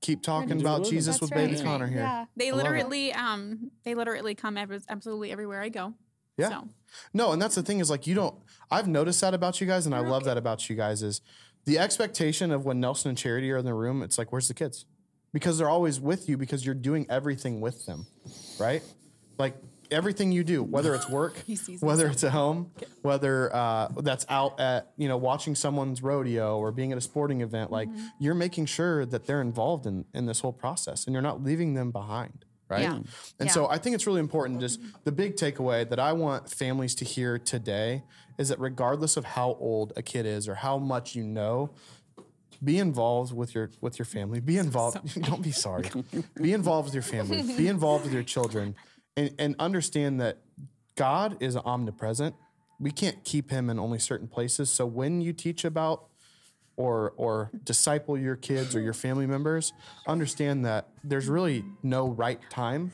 Keep 0.00 0.22
talking 0.22 0.60
about. 0.60 0.84
Jesus 0.84 1.20
with 1.20 1.30
right. 1.30 1.48
baby 1.48 1.62
Connor 1.62 1.86
here. 1.86 2.00
Yeah. 2.00 2.24
They 2.36 2.52
love 2.52 2.60
it. 2.60 2.64
literally, 2.64 3.12
um, 3.14 3.70
they 3.84 3.94
literally 3.94 4.34
come 4.34 4.58
every, 4.58 4.78
absolutely 4.88 5.32
everywhere 5.32 5.62
I 5.62 5.70
go. 5.70 5.94
Yeah. 6.36 6.48
So, 6.48 6.68
No, 7.12 7.32
and 7.32 7.40
that's 7.40 7.54
the 7.54 7.62
thing 7.62 7.80
is 7.80 7.90
like 7.90 8.06
you 8.06 8.14
don't. 8.14 8.34
I've 8.70 8.88
noticed 8.88 9.20
that 9.20 9.34
about 9.34 9.60
you 9.60 9.66
guys, 9.66 9.86
and 9.86 9.94
I 9.94 10.00
love 10.00 10.24
that 10.24 10.36
about 10.36 10.68
you 10.68 10.76
guys 10.76 11.02
is 11.02 11.20
the 11.64 11.78
expectation 11.78 12.50
of 12.50 12.64
when 12.64 12.80
Nelson 12.80 13.10
and 13.10 13.18
Charity 13.18 13.50
are 13.52 13.56
in 13.58 13.64
the 13.64 13.74
room. 13.74 14.02
It's 14.02 14.18
like, 14.18 14.32
where's 14.32 14.48
the 14.48 14.54
kids? 14.54 14.84
Because 15.32 15.58
they're 15.58 15.68
always 15.70 16.00
with 16.00 16.28
you 16.28 16.36
because 16.36 16.64
you're 16.64 16.74
doing 16.74 17.06
everything 17.08 17.60
with 17.60 17.86
them, 17.86 18.06
right? 18.58 18.82
Like 19.38 19.56
everything 19.90 20.30
you 20.32 20.44
do, 20.44 20.62
whether 20.62 20.94
it's 20.94 21.08
work, 21.20 21.34
whether 21.80 22.06
it's 22.08 22.22
at 22.24 22.32
home, 22.32 22.70
whether 23.02 23.54
uh, 23.54 23.88
that's 24.00 24.24
out 24.28 24.58
at 24.60 24.92
you 24.96 25.08
know 25.08 25.16
watching 25.16 25.54
someone's 25.54 26.02
rodeo 26.02 26.58
or 26.58 26.70
being 26.72 26.92
at 26.92 26.98
a 26.98 27.00
sporting 27.00 27.40
event, 27.42 27.70
like 27.70 27.88
Mm-hmm. 27.88 28.06
you're 28.20 28.34
making 28.34 28.66
sure 28.66 29.04
that 29.06 29.26
they're 29.26 29.40
involved 29.42 29.86
in 29.86 30.04
in 30.14 30.26
this 30.26 30.40
whole 30.40 30.52
process, 30.52 31.06
and 31.06 31.12
you're 31.14 31.22
not 31.22 31.42
leaving 31.42 31.74
them 31.74 31.90
behind, 31.90 32.44
right? 32.68 32.82
Yeah. 32.82 32.94
And 32.94 33.06
Yeah. 33.40 33.48
so 33.48 33.68
I 33.68 33.78
think 33.78 33.94
it's 33.94 34.06
really 34.06 34.20
important. 34.20 34.60
Just 34.60 34.80
the 35.04 35.12
big 35.12 35.36
takeaway 35.36 35.88
that 35.88 35.98
I 35.98 36.12
want 36.12 36.50
families 36.50 36.94
to 36.96 37.04
hear 37.04 37.38
today 37.38 38.04
is 38.38 38.48
that 38.48 38.58
regardless 38.58 39.16
of 39.16 39.24
how 39.24 39.56
old 39.60 39.92
a 39.96 40.02
kid 40.02 40.26
is 40.26 40.48
or 40.48 40.56
how 40.56 40.78
much 40.78 41.14
you 41.14 41.22
know, 41.24 41.70
be 42.62 42.78
involved 42.78 43.34
with 43.34 43.54
your 43.54 43.70
with 43.80 43.98
your 43.98 44.06
family. 44.06 44.40
Be 44.40 44.56
involved. 44.56 45.22
don't 45.22 45.42
be 45.42 45.52
sorry. 45.52 45.90
be 46.40 46.52
involved 46.52 46.86
with 46.86 46.94
your 46.94 47.02
family. 47.02 47.42
Be 47.56 47.68
involved 47.68 48.04
with 48.04 48.12
your 48.12 48.22
children, 48.22 48.74
and 49.16 49.34
and 49.38 49.54
understand 49.58 50.20
that 50.20 50.38
God 50.96 51.36
is 51.40 51.56
omnipresent. 51.56 52.34
We 52.80 52.90
can't 52.90 53.22
keep 53.24 53.50
Him 53.50 53.68
in 53.70 53.78
only 53.78 53.98
certain 53.98 54.28
places. 54.28 54.70
So 54.70 54.86
when 54.86 55.20
you 55.20 55.32
teach 55.32 55.64
about 55.64 56.06
or 56.76 57.12
or 57.16 57.50
disciple 57.64 58.18
your 58.18 58.36
kids 58.36 58.74
or 58.74 58.80
your 58.80 58.92
family 58.92 59.26
members, 59.26 59.72
understand 60.06 60.64
that 60.64 60.88
there's 61.02 61.28
really 61.28 61.64
no 61.82 62.08
right 62.08 62.40
time. 62.50 62.92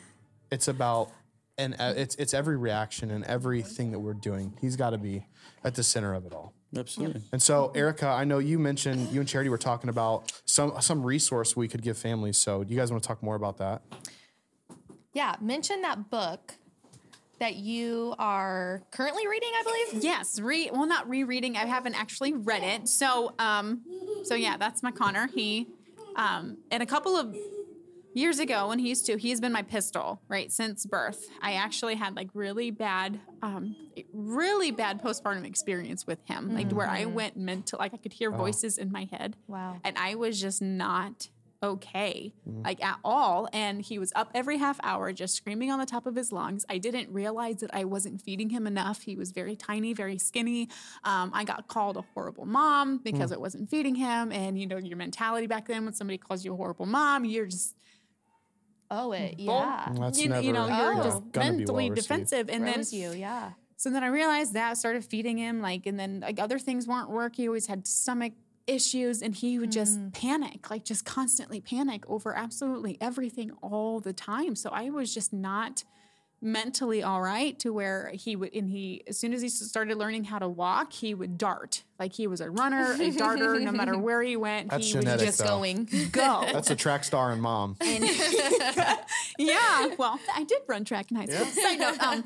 It's 0.51 0.69
about 0.69 1.11
and 1.59 1.75
uh, 1.79 1.95
it's 1.97 2.15
it's 2.17 2.35
every 2.35 2.57
reaction 2.57 3.11
and 3.11 3.25
everything 3.25 3.93
that 3.93 3.99
we're 3.99 4.15
doing. 4.15 4.55
He's 4.61 4.77
got 4.77 4.91
to 4.91 4.99
be 4.99 5.27
at 5.63 5.75
the 5.75 5.83
center 5.83 6.15
of 6.15 6.27
it 6.27 6.33
all. 6.33 6.55
Absolutely. 6.77 7.23
And 7.33 7.43
so, 7.43 7.73
Erica, 7.75 8.07
I 8.07 8.25
know 8.25 8.39
you 8.39 8.59
mentioned 8.59 9.11
you 9.13 9.21
and 9.21 9.29
Charity 9.29 9.51
were 9.51 9.59
talking 9.59 9.91
about 9.91 10.33
some 10.45 10.73
some 10.81 11.03
resource 11.03 11.57
we 11.57 11.69
could 11.69 11.83
give 11.83 11.99
families. 11.99 12.39
So, 12.39 12.65
do 12.65 12.73
you 12.73 12.79
guys 12.79 12.91
want 12.91 13.03
to 13.03 13.07
talk 13.07 13.23
more 13.23 13.35
about 13.35 13.59
that? 13.59 13.83
Yeah. 15.13 15.35
Mention 15.41 15.83
that 15.83 16.11
book 16.11 16.55
that 17.41 17.57
you 17.57 18.15
are 18.19 18.83
currently 18.91 19.27
reading, 19.27 19.51
I 19.53 19.63
believe. 19.65 20.05
yes, 20.05 20.39
re 20.39 20.71
well, 20.73 20.87
not 20.87 21.09
rereading. 21.09 21.57
I 21.57 21.67
haven't 21.67 21.95
actually 21.95 22.33
read 22.33 22.63
it. 22.63 22.89
So, 22.89 23.35
um, 23.39 23.83
so 24.25 24.35
yeah, 24.35 24.57
that's 24.57 24.83
my 24.83 24.93
Connor. 24.93 25.27
He, 25.35 25.67
um, 26.17 26.59
and 26.71 26.83
a 26.83 26.87
couple 26.87 27.17
of 27.17 27.35
years 28.13 28.39
ago 28.39 28.69
when 28.69 28.79
he 28.79 28.89
used 28.89 29.07
to, 29.07 29.17
he's 29.17 29.41
been 29.41 29.53
my 29.53 29.63
pistol 29.63 30.21
right 30.29 30.53
since 30.53 30.85
birth. 30.85 31.29
I 31.41 31.55
actually 31.55 31.95
had 31.95 32.15
like 32.15 32.29
really 32.35 32.71
bad, 32.71 33.21
um, 33.43 33.75
really 34.13 34.71
bad 34.71 35.03
postpartum 35.03 35.47
experience 35.47 36.07
with 36.07 36.19
him, 36.27 36.55
like 36.55 36.71
where 36.73 36.89
I 36.89 37.07
went 37.07 37.37
mental, 37.37 37.79
like 37.79 37.95
I 37.95 37.97
could 37.97 38.13
hear 38.13 38.31
voices 38.31 38.79
in 38.79 38.93
my 38.93 39.09
head. 39.11 39.37
Wow. 39.47 39.79
and 39.85 39.97
I 39.97 40.15
was 40.15 40.41
just 40.41 40.61
not 40.61 41.29
okay, 41.63 42.33
like 42.65 42.83
at 42.83 42.99
all. 43.05 43.49
And 43.53 43.83
he 43.83 43.99
was 43.99 44.13
up 44.17 44.31
every 44.35 44.57
half 44.59 44.81
hour, 44.83 45.13
just 45.13 45.35
screaming 45.35 45.71
on 45.71 45.79
the 45.79 45.87
top 45.87 46.07
of 46.07 46.17
his 46.17 46.33
lungs. 46.33 46.65
I 46.71 46.79
didn't 46.79 47.11
realize 47.13 47.57
that 47.57 47.71
I 47.75 47.85
wasn't 47.85 48.23
feeding 48.23 48.51
him 48.51 48.67
enough. 48.67 49.03
He 49.03 49.15
was 49.17 49.31
very 49.31 49.57
tiny, 49.57 49.93
very 49.93 50.17
skinny. 50.17 50.69
Um, 51.05 51.31
I 51.35 51.45
got 51.45 51.69
called 51.69 51.97
a 51.99 52.05
horrible 52.15 52.47
mom 52.47 52.99
because 52.99 53.31
I 53.33 53.37
wasn't 53.37 53.69
feeding 53.69 53.95
him. 53.95 54.33
And 54.33 54.59
you 54.59 54.67
know, 54.67 54.79
your 54.79 54.97
mentality 54.97 55.47
back 55.47 55.69
then 55.69 55.85
when 55.85 55.93
somebody 55.95 56.17
calls 56.19 56.45
you 56.45 56.53
a 56.55 56.57
horrible 56.57 56.87
mom, 56.87 57.25
you're 57.25 57.47
just 57.47 57.77
Oh, 58.93 59.13
it. 59.13 59.37
Yeah. 59.39 59.93
That's 60.01 60.19
you, 60.21 60.35
you 60.41 60.53
know 60.53 60.67
never, 60.67 60.93
you're 60.95 61.01
Oh. 61.01 61.05
just 61.05 61.33
gonna 61.33 61.53
mentally 61.53 61.91
well 61.91 61.95
defensive. 61.95 62.49
And 62.51 62.67
then 62.67 62.83
you. 62.91 63.13
Yeah. 63.13 63.51
so 63.77 63.89
then 63.89 64.03
I 64.03 64.09
realized 64.09 64.55
that, 64.55 64.79
started 64.79 65.05
feeding 65.05 65.39
him, 65.39 65.61
like, 65.61 65.87
and 65.87 65.99
then 65.99 66.19
like 66.21 66.41
other 66.41 66.59
things 66.59 66.89
weren't 66.89 67.09
working. 67.09 67.45
He 67.45 67.49
always 67.49 67.67
had 67.67 67.87
stomach 67.87 68.33
issues, 68.67 69.23
and 69.23 69.35
he 69.35 69.59
would 69.59 69.73
just 69.73 69.99
mm. 69.99 70.13
panic, 70.13 70.71
like 70.71 70.85
just 70.85 71.05
constantly 71.05 71.61
panic 71.61 72.09
over 72.09 72.37
absolutely 72.37 72.97
everything 73.01 73.53
all 73.63 74.01
the 74.01 74.13
time. 74.13 74.55
So 74.57 74.71
I 74.71 74.91
was 74.91 75.13
just 75.13 75.33
not 75.33 75.85
mentally 76.41 77.03
all 77.03 77.21
right 77.21 77.59
to 77.61 77.73
where 77.73 78.11
he 78.15 78.37
would, 78.37 78.55
and 78.55 78.71
he, 78.71 79.03
as 79.07 79.19
soon 79.19 79.33
as 79.33 79.43
he 79.43 79.49
started 79.49 79.97
learning 79.97 80.25
how 80.25 80.39
to 80.39 80.49
walk, 80.49 80.93
he 80.93 81.15
would 81.15 81.37
dart. 81.37 81.85
Like 82.01 82.15
he 82.15 82.27
was 82.27 82.41
a 82.41 82.51
runner, 82.51 82.97
a 82.99 83.11
darter, 83.13 83.61
no 83.61 83.73
matter 83.73 83.97
where 84.07 84.23
he 84.23 84.35
went, 84.37 84.71
That's 84.71 84.87
he 84.87 84.93
genetic, 84.93 85.21
would 85.21 85.27
just 85.27 85.39
though. 85.39 85.45
Going. 85.45 85.85
go. 86.13 86.47
That's 86.51 86.71
a 86.71 86.75
track 86.77 87.05
star 87.05 87.31
and 87.33 87.43
mom. 87.43 87.77
yeah, 89.39 89.95
well, 89.99 90.19
I 90.35 90.45
did 90.45 90.63
run 90.67 90.85
track 90.85 91.11
in 91.11 91.17
high 91.19 91.27
school. 91.27 91.45
Side 91.47 91.79
note, 91.79 92.01
um, 92.01 92.25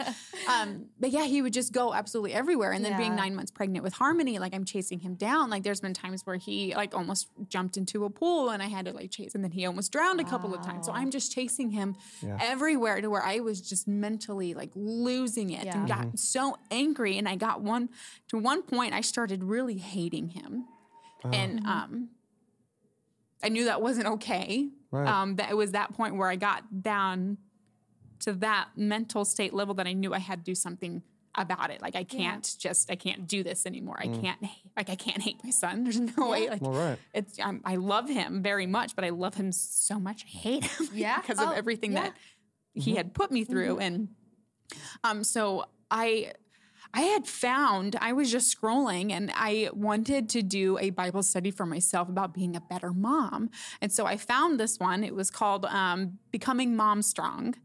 um, 0.49 0.87
but 1.01 1.11
yeah, 1.11 1.25
he 1.25 1.43
would 1.43 1.53
just 1.53 1.73
go 1.73 1.93
absolutely 1.95 2.33
everywhere. 2.33 2.73
And 2.73 2.85
then 2.85 2.97
being 2.97 3.17
nine 3.17 3.35
months 3.35 3.51
pregnant 3.51 3.83
with 3.83 3.95
Harmony, 3.95 4.39
like 4.39 4.55
I'm 4.55 4.65
chasing 4.65 5.01
him 5.01 5.15
down. 5.15 5.51
Like 5.51 5.63
there's 5.65 5.81
been 5.81 5.95
times 5.95 6.25
where 6.25 6.37
he 6.37 6.75
like 6.75 6.95
almost 6.95 7.29
jumped 7.49 7.77
into 7.77 8.05
a 8.05 8.11
pool 8.11 8.51
and 8.51 8.63
I 8.63 8.67
had 8.67 8.85
to 8.87 8.93
like 8.93 9.11
chase, 9.11 9.35
and 9.35 9.43
then 9.43 9.51
he 9.51 9.67
almost 9.67 9.91
drowned 9.91 10.21
a 10.21 10.25
couple 10.25 10.55
of 10.55 10.63
times. 10.63 10.87
So 10.87 10.93
I'm 10.93 11.11
just 11.11 11.33
chasing 11.33 11.71
him 11.71 11.97
everywhere 12.41 13.01
to 13.01 13.09
where 13.09 13.25
I 13.25 13.41
was 13.41 13.61
just 13.61 13.89
mentally 13.89 14.55
like 14.55 14.71
losing 14.77 15.51
it 15.51 15.67
and 15.67 15.89
Yeah. 15.89 15.97
got 16.05 16.19
so 16.19 16.59
angry. 16.71 17.19
And 17.19 17.29
I 17.29 17.35
got 17.37 17.61
one 17.61 17.89
to 18.29 18.39
one 18.39 18.63
point, 18.63 18.93
I 18.95 19.01
started 19.01 19.43
really 19.43 19.64
hating 19.73 20.29
him, 20.31 20.67
and 21.25 21.65
um. 21.67 22.11
I 23.43 23.49
knew 23.51 23.67
that 23.67 23.83
wasn't 23.83 24.07
okay. 24.07 24.71
Right. 24.91 25.07
Um, 25.07 25.37
that 25.37 25.51
it 25.51 25.55
was 25.55 25.73
that 25.73 25.93
point 25.93 26.17
where 26.17 26.31
I 26.31 26.37
got 26.37 26.81
down 26.83 27.37
to 28.21 28.33
that 28.35 28.69
mental 28.75 29.27
state 29.27 29.53
level 29.53 29.75
that 29.75 29.87
I 29.87 29.93
knew 29.93 30.15
I 30.15 30.19
had 30.19 30.39
to 30.39 30.45
do 30.51 30.55
something 30.55 31.03
about 31.35 31.69
it. 31.71 31.83
Like 31.83 31.95
I 31.95 32.05
can't 32.05 32.57
just, 32.59 32.91
I 32.91 32.97
can't 32.97 33.27
do 33.29 33.43
this 33.43 33.67
anymore. 33.67 33.97
I 33.99 34.07
can't, 34.07 34.41
like 34.79 34.89
I 34.89 34.95
can't 34.95 35.21
hate 35.21 35.45
my 35.45 35.51
son. 35.51 35.85
There's 35.85 36.01
no 36.01 36.31
way. 36.31 36.49
Like 36.49 36.63
Well, 36.63 36.73
right. 36.73 36.99
it's, 37.13 37.39
um, 37.39 37.61
I 37.67 37.77
love 37.77 38.09
him 38.09 38.41
very 38.43 38.67
much, 38.67 38.97
but 38.97 39.05
I 39.05 39.11
love 39.11 39.35
him 39.35 39.53
so 39.53 40.01
much. 40.01 40.25
I 40.25 40.29
hate 40.39 40.65
him 40.65 40.89
Yeah. 40.95 41.21
because 41.21 41.39
Oh, 41.39 41.51
of 41.51 41.59
everything 41.59 41.93
yeah. 41.93 42.05
that 42.05 42.17
he 42.73 42.95
had 42.95 43.13
put 43.13 43.31
me 43.31 43.45
through. 43.45 43.79
And 43.79 44.09
um, 45.03 45.23
so 45.23 45.67
I, 45.91 46.33
I 46.95 47.01
had 47.01 47.27
found, 47.27 47.97
I 48.01 48.13
was 48.13 48.31
just 48.31 48.57
scrolling 48.57 49.11
and 49.11 49.33
I 49.35 49.69
wanted 49.73 50.29
to 50.31 50.43
do 50.43 50.79
a 50.79 50.91
Bible 50.91 51.25
study 51.25 51.51
for 51.51 51.67
myself 51.67 52.09
about 52.09 52.33
being 52.33 52.55
a 52.55 52.61
better 52.61 52.93
mom. 52.93 53.51
And 53.81 53.93
so 53.93 54.07
I 54.07 54.17
found 54.17 54.61
this 54.61 54.79
one. 54.79 55.03
It 55.03 55.13
was 55.13 55.29
called 55.29 55.65
um, 55.65 56.19
Becoming 56.31 56.77
Mom 56.77 57.03
Strong. 57.03 57.57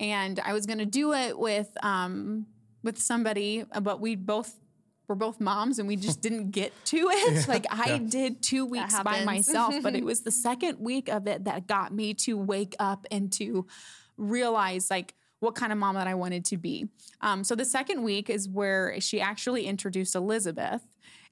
And 0.00 0.40
I 0.40 0.52
was 0.52 0.66
going 0.66 0.80
to 0.80 0.86
do 0.86 1.12
it 1.12 1.38
with, 1.38 1.70
um, 1.84 2.46
with 2.82 2.98
somebody, 2.98 3.64
uh, 3.70 3.78
but 3.78 4.00
we 4.00 4.16
both 4.16 4.58
were 5.06 5.14
both 5.14 5.40
moms 5.40 5.78
and 5.78 5.86
we 5.86 5.94
just 5.94 6.20
didn't 6.26 6.50
get 6.50 6.72
to 6.86 7.10
it. 7.12 7.46
Like 7.46 7.66
I 7.70 7.98
did 7.98 8.42
two 8.42 8.66
weeks 8.66 9.00
by 9.04 9.24
myself, 9.24 9.76
but 9.84 9.94
it 9.94 10.04
was 10.04 10.22
the 10.22 10.32
second 10.32 10.80
week 10.80 11.08
of 11.08 11.28
it 11.28 11.44
that 11.44 11.68
got 11.68 11.94
me 11.94 12.12
to 12.14 12.36
wake 12.36 12.74
up 12.80 13.06
and 13.12 13.32
to 13.34 13.68
realize 14.16 14.90
like 14.90 15.14
what 15.44 15.54
kind 15.54 15.70
of 15.72 15.78
mom 15.78 15.94
that 15.94 16.06
I 16.08 16.14
wanted 16.14 16.44
to 16.46 16.56
be. 16.56 16.88
Um, 17.20 17.44
so 17.44 17.54
the 17.54 17.64
second 17.64 18.02
week 18.02 18.28
is 18.28 18.48
where 18.48 19.00
she 19.00 19.20
actually 19.20 19.66
introduced 19.66 20.14
Elizabeth 20.14 20.82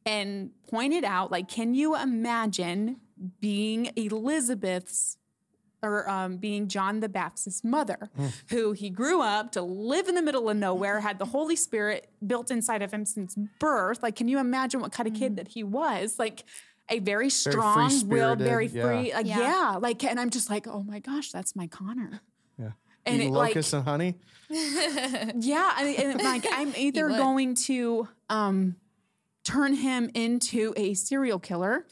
and 0.06 0.50
pointed 0.70 1.04
out 1.04 1.30
like, 1.32 1.48
can 1.48 1.74
you 1.74 1.96
imagine 1.96 2.98
being 3.40 3.90
Elizabeth's 3.96 5.16
or 5.84 6.08
um, 6.08 6.36
being 6.36 6.68
John 6.68 7.00
the 7.00 7.08
Baptist's 7.08 7.64
mother, 7.64 8.08
who 8.50 8.70
he 8.70 8.88
grew 8.88 9.20
up 9.20 9.50
to 9.52 9.62
live 9.62 10.06
in 10.06 10.14
the 10.14 10.22
middle 10.22 10.48
of 10.48 10.56
nowhere, 10.56 11.00
had 11.00 11.18
the 11.18 11.24
Holy 11.24 11.56
Spirit 11.56 12.08
built 12.24 12.52
inside 12.52 12.82
of 12.82 12.94
him 12.94 13.04
since 13.04 13.34
birth. 13.58 14.00
Like, 14.00 14.14
can 14.14 14.28
you 14.28 14.38
imagine 14.38 14.80
what 14.80 14.92
kind 14.92 15.08
of 15.08 15.14
kid 15.14 15.34
that 15.36 15.48
he 15.48 15.64
was? 15.64 16.20
Like, 16.20 16.44
a 16.88 17.00
very 17.00 17.30
strong 17.30 17.90
willed, 18.08 18.38
very 18.38 18.68
free-spirited, 18.68 19.00
free. 19.02 19.08
yeah. 19.10 19.16
Like, 19.16 19.26
Yeah. 19.26 19.38
yeah. 19.72 19.76
Like, 19.80 20.04
and 20.04 20.20
I'm 20.20 20.30
just 20.30 20.50
like, 20.50 20.68
oh 20.68 20.82
my 20.84 21.00
gosh, 21.00 21.30
that's 21.32 21.56
my 21.56 21.66
Connor. 21.66 22.20
Yeah. 22.58 22.72
And 23.04 23.16
Eating 23.16 23.28
it 23.28 23.32
like, 23.36 23.48
locusts 23.50 23.72
and 23.72 23.84
honey. 23.84 24.14
yeah, 24.50 25.72
I 25.76 25.84
mean, 25.84 26.00
and 26.00 26.22
like 26.22 26.46
I'm 26.52 26.72
either 26.76 27.08
going 27.08 27.54
to 27.66 28.06
um, 28.28 28.76
turn 29.44 29.74
him 29.74 30.10
into 30.14 30.72
a 30.76 30.94
serial 30.94 31.38
killer, 31.38 31.86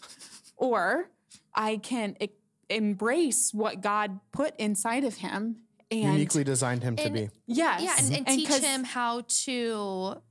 or 0.57 1.11
I 1.55 1.79
can 1.79 2.17
e- 2.21 2.29
embrace 2.69 3.53
what 3.53 3.81
God 3.81 4.21
put 4.33 4.55
inside 4.59 5.05
of 5.05 5.17
him 5.17 5.57
and 5.91 6.13
Uniquely 6.13 6.45
designed 6.45 6.85
him 6.85 6.95
to 6.97 7.11
be. 7.11 7.29
yes, 7.47 7.83
Yeah, 7.83 7.97
and, 7.99 8.17
and 8.19 8.27
teach 8.39 8.49
'cause- 8.49 8.61
him 8.63 8.85
how 8.85 9.23
to 9.45 10.23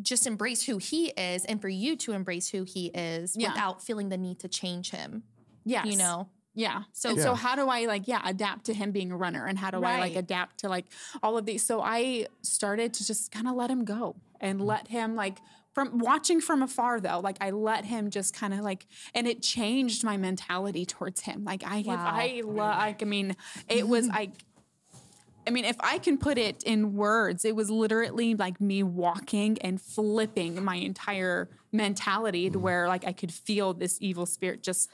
just 0.00 0.26
embrace 0.26 0.62
who 0.62 0.78
he 0.78 1.08
is 1.08 1.44
and 1.44 1.60
for 1.60 1.68
you 1.68 1.94
to 1.96 2.12
embrace 2.12 2.48
who 2.48 2.64
he 2.64 2.86
is 2.86 3.36
Yeah. 3.36 3.48
without 3.52 3.82
feeling 3.82 4.08
the 4.08 4.16
need 4.16 4.38
to 4.40 4.48
change 4.48 4.90
him. 4.92 5.24
Yes. 5.64 5.84
You 5.86 5.98
know? 5.98 6.30
Yeah. 6.54 6.82
So- 6.92 7.10
So 7.10 7.16
Yeah. 7.16 7.22
so 7.22 7.34
how 7.34 7.56
do 7.56 7.68
I 7.68 7.86
like 7.86 8.06
yeah 8.08 8.20
adapt 8.24 8.66
to 8.66 8.74
him 8.74 8.90
being 8.92 9.12
a 9.12 9.16
runner 9.16 9.46
and 9.46 9.58
how 9.58 9.70
do 9.70 9.82
I 9.82 9.98
like 9.98 10.16
adapt 10.16 10.60
to 10.60 10.68
like 10.68 10.86
all 11.22 11.38
of 11.38 11.46
these? 11.46 11.64
So 11.64 11.80
I 11.80 12.26
started 12.42 12.94
to 12.94 13.06
just 13.06 13.30
kind 13.30 13.48
of 13.48 13.54
let 13.54 13.70
him 13.70 13.84
go 13.84 14.16
and 14.40 14.60
mm. 14.60 14.64
let 14.64 14.88
him 14.88 15.14
like 15.16 15.38
from 15.72 15.98
watching 15.98 16.40
from 16.40 16.62
afar 16.62 17.00
though 17.00 17.20
like 17.20 17.36
I 17.40 17.50
let 17.50 17.84
him 17.84 18.10
just 18.10 18.34
kind 18.34 18.52
of 18.52 18.60
like 18.60 18.86
and 19.14 19.26
it 19.26 19.42
changed 19.42 20.02
my 20.04 20.16
mentality 20.16 20.84
towards 20.84 21.22
him. 21.22 21.44
Like 21.44 21.62
I 21.64 21.82
Wow. 21.86 21.96
I 21.96 22.42
love 22.44 22.56
like 22.56 23.02
I 23.02 23.06
mean 23.06 23.36
it 23.68 23.86
was 23.86 24.06
mm-hmm. 24.06 24.16
like 24.16 24.32
I 25.46 25.50
mean, 25.50 25.64
if 25.64 25.76
I 25.80 25.98
can 25.98 26.18
put 26.18 26.36
it 26.36 26.62
in 26.64 26.94
words, 26.94 27.44
it 27.44 27.56
was 27.56 27.70
literally 27.70 28.34
like 28.34 28.60
me 28.60 28.82
walking 28.82 29.56
and 29.62 29.80
flipping 29.80 30.62
my 30.62 30.76
entire 30.76 31.48
mentality 31.72 32.50
to 32.50 32.58
mm. 32.58 32.62
where 32.62 32.88
like 32.88 33.06
I 33.06 33.12
could 33.12 33.32
feel 33.32 33.72
this 33.72 33.96
evil 34.00 34.26
spirit 34.26 34.62
just 34.62 34.90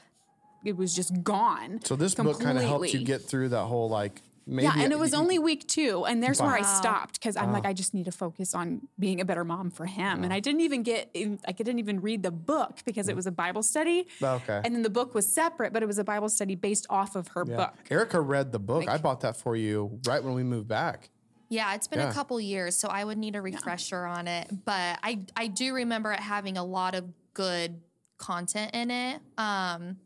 it 0.66 0.76
was 0.76 0.94
just 0.94 1.22
gone. 1.22 1.80
So 1.84 1.96
this 1.96 2.14
book 2.14 2.40
kind 2.40 2.58
of 2.58 2.64
helped 2.64 2.92
you 2.92 3.04
get 3.04 3.22
through 3.22 3.50
that 3.50 3.64
whole 3.64 3.88
like 3.88 4.20
maybe 4.48 4.64
Yeah, 4.64 4.74
and 4.76 4.92
it 4.92 4.98
was 4.98 5.14
only 5.14 5.38
week 5.38 5.66
two, 5.66 6.04
and 6.04 6.22
there's 6.22 6.40
where 6.40 6.54
I 6.54 6.62
stopped 6.62 7.14
because 7.14 7.36
I'm 7.36 7.52
like, 7.52 7.64
Ah. 7.64 7.68
I 7.68 7.72
just 7.72 7.94
need 7.94 8.04
to 8.04 8.12
focus 8.12 8.54
on 8.54 8.88
being 8.98 9.20
a 9.20 9.24
better 9.24 9.44
mom 9.44 9.70
for 9.70 9.86
him. 9.86 10.22
And 10.24 10.32
I 10.32 10.40
didn't 10.40 10.60
even 10.60 10.82
get, 10.82 11.10
in, 11.14 11.38
I 11.48 11.52
didn't 11.52 11.78
even 11.78 12.00
read 12.00 12.22
the 12.22 12.30
book 12.30 12.78
because 12.84 13.08
it 13.08 13.16
was 13.16 13.26
a 13.26 13.32
Bible 13.32 13.62
study. 13.62 14.06
Okay. 14.22 14.60
And 14.64 14.74
then 14.74 14.82
the 14.82 14.90
book 14.90 15.14
was 15.14 15.26
separate, 15.26 15.72
but 15.72 15.82
it 15.82 15.86
was 15.86 15.98
a 15.98 16.04
Bible 16.04 16.28
study 16.28 16.54
based 16.54 16.86
off 16.90 17.16
of 17.16 17.28
her 17.28 17.44
Yeah. 17.46 17.56
book. 17.56 17.74
Erica 17.90 18.20
read 18.20 18.52
the 18.52 18.58
book. 18.60 18.88
I 18.88 18.98
bought 18.98 19.20
that 19.22 19.36
for 19.36 19.56
you 19.56 19.98
right 20.06 20.22
when 20.22 20.34
we 20.34 20.42
moved 20.44 20.68
back. 20.68 21.10
Yeah, 21.48 21.74
it's 21.74 21.86
been 21.88 22.00
Yeah. 22.00 22.10
a 22.10 22.12
couple 22.12 22.40
years, 22.40 22.76
so 22.76 22.88
I 22.88 23.04
would 23.04 23.18
need 23.18 23.34
a 23.36 23.42
refresher 23.42 24.04
on 24.04 24.26
it. 24.28 24.64
But 24.64 24.98
I 25.02 25.20
I 25.36 25.46
do 25.46 25.74
remember 25.74 26.10
it 26.12 26.18
having 26.20 26.56
a 26.58 26.64
lot 26.64 26.94
of 26.96 27.04
good 27.34 27.80
content 28.18 28.74
in 28.74 28.90
it. 28.90 29.20
Um, 29.38 29.98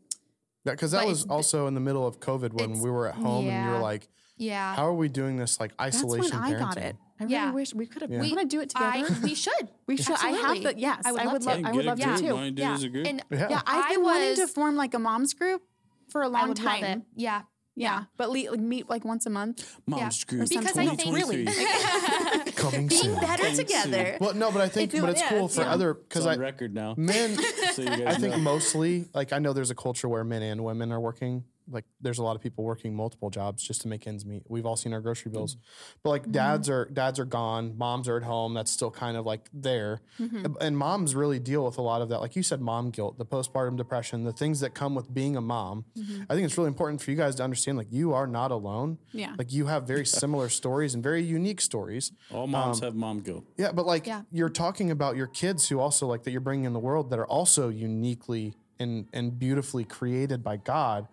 Because 0.63 0.91
that 0.91 1.01
But 1.01 1.07
was 1.09 1.23
also 1.25 1.67
in 1.67 1.73
the 1.73 1.79
middle 1.79 2.05
of 2.05 2.19
COVID 2.19 2.53
when 2.53 2.79
we 2.79 2.89
were 2.89 3.07
at 3.07 3.15
home 3.15 3.47
and 3.47 3.65
you 3.65 3.71
were 3.71 3.79
like, 3.79 4.07
yeah. 4.37 4.75
how 4.75 4.85
are 4.87 4.93
we 4.93 5.09
doing 5.09 5.37
this 5.37 5.59
like 5.59 5.71
isolation?" 5.81 6.29
That's 6.31 6.33
isolation 6.35 6.53
when 6.53 6.55
I 6.55 6.59
got 6.59 6.77
it. 6.77 6.95
I 7.19 7.23
really 7.23 7.33
Yeah. 7.35 7.51
wish 7.51 7.73
we 7.75 7.85
could 7.85 8.01
have. 8.01 8.11
Yeah. 8.11 8.21
We 8.21 8.29
want 8.33 8.41
to 8.41 8.47
do 8.47 8.61
it 8.61 8.69
together. 8.69 8.87
I 8.87 9.19
we 9.23 9.35
should. 9.35 9.69
we 9.87 9.97
should. 9.97 10.15
I 10.15 10.29
have 10.29 10.39
Absolutely. 10.51 10.73
the 10.73 10.79
yes. 10.79 11.01
I 11.05 11.11
would 11.11 11.23
love 11.25 11.39
to. 11.41 11.45
love. 11.49 11.57
Hey, 11.57 11.63
I 11.65 11.71
would 11.71 11.85
love 11.85 11.99
group. 11.99 12.15
to 12.15 12.21
too. 12.21 12.33
Why 12.33 12.39
don't 12.39 12.45
you 12.45 12.51
do 12.51 12.61
it 12.61 12.65
Yeah. 12.65 12.73
as 12.73 12.83
a 12.83 12.89
group? 12.89 13.07
And 13.07 13.23
Yeah. 13.31 13.47
Yeah, 13.49 13.61
I've 13.67 13.85
I 13.85 13.89
been 13.89 14.03
wanting 14.03 14.35
to 14.37 14.47
form 14.47 14.75
like 14.75 14.93
a 14.93 14.99
mom's 14.99 15.33
group 15.33 15.61
for 16.09 16.21
a 16.23 16.29
long 16.29 16.49
would 16.49 16.59
love 16.63 16.77
it. 16.77 16.81
time. 16.81 17.03
Yeah. 17.15 17.41
Yeah, 17.75 18.03
but 18.17 18.29
le- 18.29 18.51
like 18.51 18.59
meet 18.59 18.89
like 18.89 19.05
once 19.05 19.25
a 19.25 19.29
month. 19.29 19.65
Mom's 19.87 20.19
Yeah. 20.19 20.27
group. 20.37 20.49
Because 20.49 20.77
I 20.77 20.95
think- 20.95 21.15
really 21.15 21.45
Coming 22.55 22.87
Being 22.87 23.01
soon. 23.01 23.19
better 23.19 23.43
Coming 23.43 23.57
together. 23.57 24.17
Well, 24.19 24.33
no, 24.33 24.51
but 24.51 24.61
I 24.61 24.67
think, 24.67 24.89
It's- 24.93 25.01
but 25.01 25.09
it's 25.11 25.21
yeah, 25.21 25.29
cool 25.29 25.37
it's- 25.45 25.55
for 25.55 25.61
yeah. 25.61 25.71
other 25.73 25.93
because 25.93 26.25
I 26.25 26.35
record 26.35 26.73
now. 26.73 26.95
men. 26.97 27.37
so 27.73 27.81
you 27.81 27.87
guys 27.89 28.01
I 28.07 28.13
think 28.15 28.35
know. 28.35 28.41
mostly 28.41 29.05
like 29.13 29.31
I 29.33 29.39
know 29.39 29.53
there's 29.53 29.71
a 29.71 29.75
culture 29.75 30.07
where 30.09 30.23
men 30.23 30.41
and 30.43 30.63
women 30.63 30.91
are 30.91 30.99
working. 30.99 31.43
Like 31.69 31.85
there's 31.99 32.19
a 32.19 32.23
lot 32.23 32.35
of 32.35 32.41
people 32.41 32.63
working 32.63 32.95
multiple 32.95 33.29
jobs 33.29 33.63
just 33.63 33.81
to 33.81 33.87
make 33.87 34.07
ends 34.07 34.25
meet. 34.25 34.43
We've 34.47 34.65
all 34.65 34.75
seen 34.75 34.93
our 34.93 35.01
grocery 35.01 35.29
mm-hmm. 35.29 35.39
bills, 35.39 35.57
but 36.03 36.09
like 36.09 36.23
mm-hmm. 36.23 36.31
dads 36.31 36.69
are 36.69 36.85
dads 36.85 37.19
are 37.19 37.25
gone, 37.25 37.77
moms 37.77 38.07
are 38.07 38.17
at 38.17 38.23
home. 38.23 38.53
That's 38.53 38.71
still 38.71 38.91
kind 38.91 39.17
of 39.17 39.25
like 39.25 39.49
there, 39.53 40.01
mm-hmm. 40.19 40.53
and 40.59 40.77
moms 40.77 41.15
really 41.15 41.39
deal 41.39 41.65
with 41.65 41.77
a 41.77 41.81
lot 41.81 42.01
of 42.01 42.09
that. 42.09 42.19
Like 42.19 42.35
you 42.35 42.43
said, 42.43 42.61
mom 42.61 42.89
guilt, 42.89 43.17
the 43.17 43.25
postpartum 43.25 43.77
depression, 43.77 44.23
the 44.23 44.33
things 44.33 44.59
that 44.61 44.73
come 44.73 44.95
with 44.95 45.13
being 45.13 45.35
a 45.35 45.41
mom. 45.41 45.85
I 46.29 46.33
think 46.33 46.45
it's 46.45 46.57
really 46.57 46.69
important 46.69 47.01
for 47.01 47.11
you 47.11 47.17
guys 47.17 47.35
to 47.35 47.43
understand 47.43 47.77
like 47.77 47.91
you 47.91 48.13
are 48.13 48.27
not 48.27 48.51
alone. 48.51 48.97
Yeah. 49.11 49.35
like 49.37 49.51
you 49.51 49.67
have 49.67 49.83
very 49.83 50.05
similar 50.21 50.49
stories 50.49 50.93
and 50.93 51.03
very 51.03 51.23
unique 51.23 51.61
stories. 51.61 52.11
All 52.31 52.47
moms 52.47 52.79
Um, 52.79 52.85
have 52.85 52.95
mom 52.95 53.19
guilt. 53.21 53.45
Yeah, 53.57 53.71
but 53.71 53.85
like 53.85 54.07
Yeah. 54.07 54.23
you're 54.31 54.49
talking 54.49 54.91
about 54.91 55.15
your 55.15 55.27
kids 55.27 55.69
who 55.69 55.79
also 55.79 56.07
like 56.07 56.23
that 56.23 56.31
you're 56.31 56.41
bringing 56.41 56.65
in 56.65 56.73
the 56.73 56.79
world 56.79 57.09
that 57.09 57.19
are 57.19 57.27
also 57.27 57.69
uniquely 57.69 58.55
and 58.79 59.07
and 59.13 59.37
beautifully 59.37 59.83
created 59.83 60.43
by 60.43 60.57
God. 60.57 61.07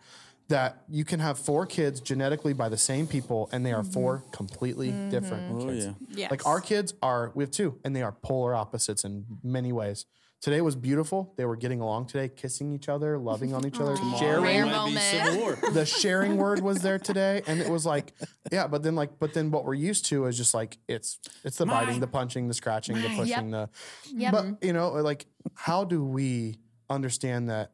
That 0.49 0.83
you 0.89 1.05
can 1.05 1.21
have 1.21 1.39
four 1.39 1.67
kids 1.67 2.01
genetically 2.01 2.55
by 2.55 2.71
the 2.71 2.79
same 2.79 3.07
people, 3.07 3.51
and 3.53 3.67
they 3.67 3.73
are 3.73 3.85
four 3.85 4.25
completely 4.33 4.91
different 5.11 5.53
Oh 5.61 5.67
kids. 5.67 5.85
yeah. 5.87 5.93
Yes. 6.11 6.31
Like 6.31 6.47
our 6.47 6.61
kids 6.63 6.95
are, 7.03 7.33
we 7.35 7.45
have 7.45 7.51
two, 7.51 7.79
and 7.85 7.95
they 7.95 8.03
are 8.03 8.13
polar 8.13 8.55
opposites 8.55 9.05
in 9.05 9.27
many 9.43 9.73
ways. 9.73 10.07
Today 10.41 10.61
was 10.63 10.75
beautiful. 10.77 11.35
They 11.37 11.45
were 11.45 11.57
getting 11.57 11.81
along 11.81 12.07
today, 12.07 12.29
kissing 12.29 12.73
each 12.73 12.89
other, 12.89 13.19
loving 13.19 13.53
on 13.53 13.67
each 13.67 13.79
other, 13.81 13.97
Tomorrow 13.97 14.19
sharing 14.19 14.67
might 14.71 14.87
be. 14.95 14.97
Civil 15.01 15.37
War. 15.41 15.59
the 15.73 15.85
sharing 15.85 16.37
word 16.45 16.61
was 16.61 16.81
there 16.81 16.99
today 16.99 17.43
and 17.47 17.61
it 17.61 17.69
was 17.69 17.85
like 17.85 18.13
yeah 18.53 18.69
but 18.69 18.83
then 18.85 18.95
like 18.95 19.19
but 19.19 19.35
then 19.35 19.51
what 19.51 19.65
we're 19.65 19.75
used 19.75 20.07
to 20.07 20.27
is 20.27 20.37
just 20.37 20.55
like 20.55 20.79
it's 20.87 21.19
it's 21.45 21.59
the 21.59 21.67
biting 21.67 21.99
the 21.99 22.07
punching 22.07 22.47
the 22.47 22.55
scratching 22.55 22.95
the 23.03 23.09
pushing 23.17 23.51
the 23.51 23.69
Yep. 24.15 24.33
but 24.33 24.47
you 24.65 24.73
know 24.73 24.91
like 24.93 25.27
how 25.55 25.83
do 25.85 26.05
we 26.05 26.61
understand 26.89 27.51
that 27.51 27.73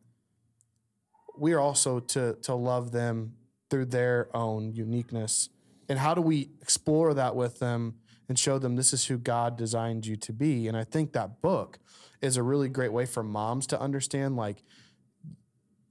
we 1.38 1.52
are 1.52 1.60
also 1.60 2.00
to 2.00 2.34
to 2.42 2.54
love 2.54 2.92
them 2.92 3.34
through 3.70 3.86
their 3.86 4.28
own 4.34 4.72
uniqueness 4.72 5.48
and 5.88 5.98
how 5.98 6.14
do 6.14 6.20
we 6.20 6.50
explore 6.62 7.14
that 7.14 7.34
with 7.34 7.58
them 7.58 7.94
and 8.28 8.38
show 8.38 8.58
them 8.58 8.76
this 8.76 8.92
is 8.92 9.06
who 9.06 9.18
God 9.18 9.56
designed 9.56 10.06
you 10.06 10.16
to 10.16 10.32
be 10.32 10.68
and 10.68 10.76
I 10.76 10.84
think 10.84 11.12
that 11.12 11.40
book 11.42 11.78
is 12.20 12.36
a 12.36 12.42
really 12.42 12.68
great 12.68 12.92
way 12.92 13.06
for 13.06 13.22
moms 13.22 13.66
to 13.68 13.80
understand 13.80 14.36
like 14.36 14.62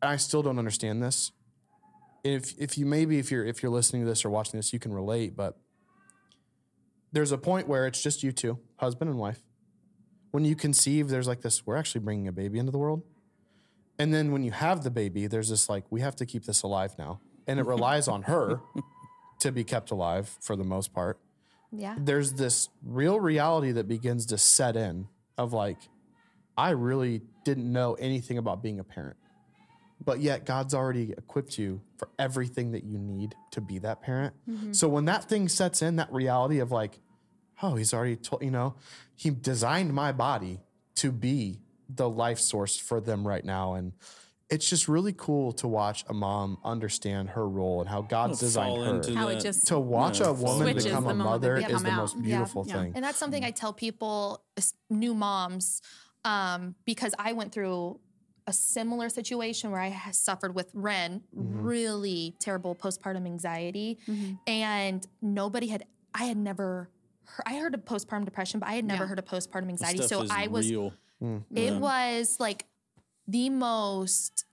I 0.01 0.17
still 0.17 0.41
don't 0.41 0.59
understand 0.59 1.01
this 1.01 1.31
if 2.23 2.53
if 2.57 2.77
you 2.77 2.85
maybe 2.85 3.19
if 3.19 3.31
you're 3.31 3.45
if 3.45 3.61
you're 3.61 3.71
listening 3.71 4.03
to 4.03 4.07
this 4.07 4.23
or 4.23 4.29
watching 4.29 4.57
this, 4.57 4.71
you 4.73 4.79
can 4.79 4.93
relate. 4.93 5.35
But 5.35 5.57
there's 7.11 7.31
a 7.31 7.37
point 7.37 7.67
where 7.67 7.85
it's 7.85 8.01
just 8.01 8.23
you 8.23 8.31
two, 8.31 8.59
husband 8.77 9.09
and 9.09 9.19
wife. 9.19 9.43
When 10.31 10.45
you 10.45 10.55
conceive, 10.55 11.09
there's 11.09 11.27
like 11.27 11.41
this: 11.41 11.65
we're 11.65 11.75
actually 11.75 12.01
bringing 12.01 12.27
a 12.27 12.31
baby 12.31 12.59
into 12.59 12.71
the 12.71 12.77
world. 12.77 13.03
And 14.03 14.13
then 14.13 14.31
when 14.33 14.43
you 14.43 14.51
have 14.51 14.83
the 14.83 14.91
baby, 14.91 15.27
there's 15.27 15.49
this 15.49 15.69
like 15.69 15.85
we 15.89 16.01
have 16.01 16.15
to 16.17 16.25
keep 16.25 16.43
this 16.43 16.63
alive 16.63 16.95
now, 16.99 17.21
and 17.47 17.59
it 17.59 17.65
relies 17.65 18.07
on 18.07 18.23
her 18.23 18.59
to 19.39 19.51
be 19.51 19.63
kept 19.63 19.91
alive 19.91 20.37
for 20.41 20.55
the 20.55 20.65
most 20.65 20.93
part. 20.93 21.19
Yeah. 21.71 21.95
There's 21.97 22.33
this 22.33 22.69
real 22.83 23.19
reality 23.19 23.71
that 23.71 23.87
begins 23.87 24.25
to 24.27 24.37
set 24.37 24.75
in 24.75 25.07
of 25.37 25.53
like, 25.53 25.77
I 26.57 26.71
really 26.71 27.21
didn't 27.45 27.71
know 27.71 27.93
anything 27.93 28.37
about 28.37 28.61
being 28.61 28.79
a 28.79 28.83
parent 28.83 29.15
but 30.05 30.19
yet 30.19 30.45
God's 30.45 30.73
already 30.73 31.13
equipped 31.17 31.57
you 31.57 31.81
for 31.97 32.09
everything 32.19 32.71
that 32.71 32.83
you 32.83 32.97
need 32.97 33.35
to 33.51 33.61
be 33.61 33.79
that 33.79 34.01
parent. 34.01 34.33
Mm-hmm. 34.49 34.73
So 34.73 34.89
when 34.89 35.05
that 35.05 35.25
thing 35.25 35.47
sets 35.47 35.81
in, 35.81 35.95
that 35.97 36.11
reality 36.11 36.59
of 36.59 36.71
like, 36.71 36.99
oh, 37.61 37.75
he's 37.75 37.93
already 37.93 38.17
told, 38.17 38.43
you 38.43 38.51
know, 38.51 38.75
he 39.15 39.29
designed 39.29 39.93
my 39.93 40.11
body 40.11 40.59
to 40.95 41.11
be 41.11 41.61
the 41.95 42.09
life 42.09 42.39
source 42.39 42.77
for 42.77 42.99
them 43.01 43.27
right 43.27 43.43
now. 43.43 43.73
And 43.75 43.93
it's 44.49 44.69
just 44.69 44.87
really 44.87 45.13
cool 45.13 45.51
to 45.53 45.67
watch 45.67 46.03
a 46.09 46.13
mom 46.13 46.57
understand 46.63 47.29
her 47.29 47.47
role 47.47 47.79
and 47.81 47.89
how 47.89 48.01
God's 48.01 48.39
designed 48.39 48.83
her. 48.83 48.95
into 48.95 49.15
How 49.15 49.27
it 49.29 49.39
just 49.39 49.67
to 49.67 49.79
watch 49.79 50.19
Yeah, 50.19 50.27
a 50.27 50.33
woman 50.33 50.67
Switches 50.67 50.85
become 50.85 51.07
a 51.07 51.13
mother 51.15 51.59
come 51.61 51.71
is 51.71 51.83
the 51.83 51.89
out. 51.89 51.97
most 51.97 52.15
Yeah. 52.17 52.21
beautiful 52.23 52.65
Yeah. 52.67 52.73
thing. 52.81 52.93
And 52.95 53.03
that's 53.03 53.17
something 53.17 53.43
I 53.43 53.51
tell 53.51 53.73
people, 53.73 54.43
new 54.89 55.13
moms, 55.15 55.81
um, 56.25 56.75
because 56.85 57.13
I 57.17 57.33
went 57.33 57.51
through 57.51 57.99
a 58.45 58.53
similar 58.53 59.07
situation 59.09 59.71
where 59.71 59.79
I 59.79 59.97
suffered 60.11 60.53
with 60.53 60.69
Ren, 60.73 61.21
Mm-hmm. 61.35 61.61
really 61.61 62.35
terrible 62.39 62.75
postpartum 62.75 63.25
anxiety, 63.25 63.97
and 64.45 65.05
nobody 65.21 65.67
had. 65.67 65.85
I 66.13 66.25
had 66.25 66.37
never. 66.37 66.89
Heard, 67.25 67.43
I 67.45 67.55
heard 67.57 67.73
of 67.73 67.85
postpartum 67.85 68.25
depression, 68.25 68.59
but 68.59 68.67
I 68.69 68.73
had 68.73 68.83
never 68.85 69.03
Yeah. 69.03 69.07
heard 69.07 69.19
of 69.19 69.25
postpartum 69.25 69.69
anxiety. 69.69 70.05
So 70.07 70.25
I 70.29 70.47
was. 70.47 70.69
real. 70.69 70.93
Mm. 71.23 71.43
It 71.55 71.73
was 71.75 72.37
like 72.39 72.65
the 73.27 73.49
most 73.49 74.45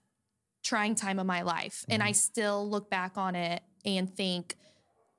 trying 0.63 0.95
time 0.95 1.19
of 1.19 1.27
my 1.27 1.43
life, 1.43 1.85
and 1.89 2.01
Mm-hmm. 2.01 2.09
I 2.09 2.13
still 2.13 2.69
look 2.69 2.89
back 2.91 3.17
on 3.17 3.35
it 3.35 3.63
and 3.85 4.15
think, 4.15 4.57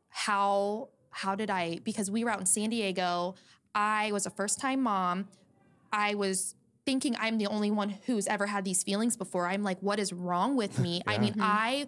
how 0.10 0.90
how 1.10 1.36
did 1.36 1.50
I? 1.50 1.80
Because 1.84 2.10
we 2.10 2.24
were 2.24 2.30
out 2.32 2.40
in 2.40 2.46
San 2.46 2.70
Diego. 2.70 3.36
I 3.76 4.12
was 4.14 4.26
a 4.26 4.30
first 4.30 4.60
time 4.62 4.82
mom. 4.82 5.28
I 5.92 6.16
was 6.16 6.56
thinking 6.86 7.16
I'm 7.20 7.38
the 7.38 7.48
only 7.48 7.70
one 7.70 7.90
who's 8.06 8.28
ever 8.28 8.46
had 8.48 8.64
these 8.64 8.82
feelings 8.84 9.18
before. 9.18 9.48
I'm 9.48 9.62
like, 9.64 9.80
what 9.82 10.00
is 10.00 10.14
wrong 10.14 10.56
with 10.56 10.80
me? 10.80 11.02
I 11.08 11.18
mean, 11.18 11.36
I. 11.40 11.88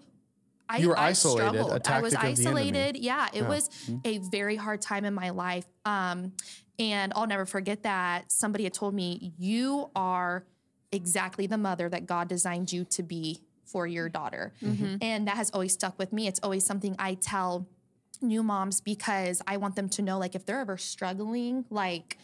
I, 0.69 0.77
You 0.77 0.89
were 0.89 0.97
I 0.97 1.07
isolated, 1.09 1.49
struggled. 1.49 1.87
I 1.87 2.01
was 2.01 2.13
tactic 2.13 2.29
of 2.31 2.37
the 2.37 2.47
enemy. 2.49 2.61
isolated. 2.71 2.97
Yeah, 2.97 3.27
it 3.33 3.41
Yeah. 3.41 3.49
was 3.49 3.69
a 4.05 4.17
very 4.19 4.55
hard 4.55 4.81
time 4.81 5.03
in 5.03 5.13
my 5.13 5.29
life. 5.31 5.65
Um, 5.83 6.31
and 6.79 7.13
I'll 7.15 7.27
never 7.27 7.45
forget 7.45 7.83
that 7.83 8.31
somebody 8.31 8.63
had 8.63 8.73
told 8.73 8.93
me, 8.93 9.33
You 9.37 9.89
are 9.95 10.45
exactly 10.91 11.47
the 11.47 11.57
mother 11.57 11.89
that 11.89 12.05
God 12.05 12.27
designed 12.27 12.71
you 12.71 12.85
to 12.85 13.03
be 13.03 13.41
for 13.65 13.87
your 13.87 14.09
daughter. 14.09 14.53
Mm-hmm. 14.61 14.97
And 15.01 15.27
that 15.27 15.37
has 15.37 15.49
always 15.51 15.73
stuck 15.73 15.97
with 15.97 16.13
me. 16.13 16.27
It's 16.27 16.39
always 16.43 16.65
something 16.65 16.95
I 16.99 17.15
tell 17.15 17.67
new 18.21 18.43
moms 18.43 18.81
because 18.81 19.41
I 19.47 19.57
want 19.57 19.75
them 19.75 19.89
to 19.89 20.01
know 20.01 20.17
like 20.17 20.35
if 20.35 20.45
they're 20.45 20.59
ever 20.59 20.77
struggling, 20.77 21.65
like 21.69 22.17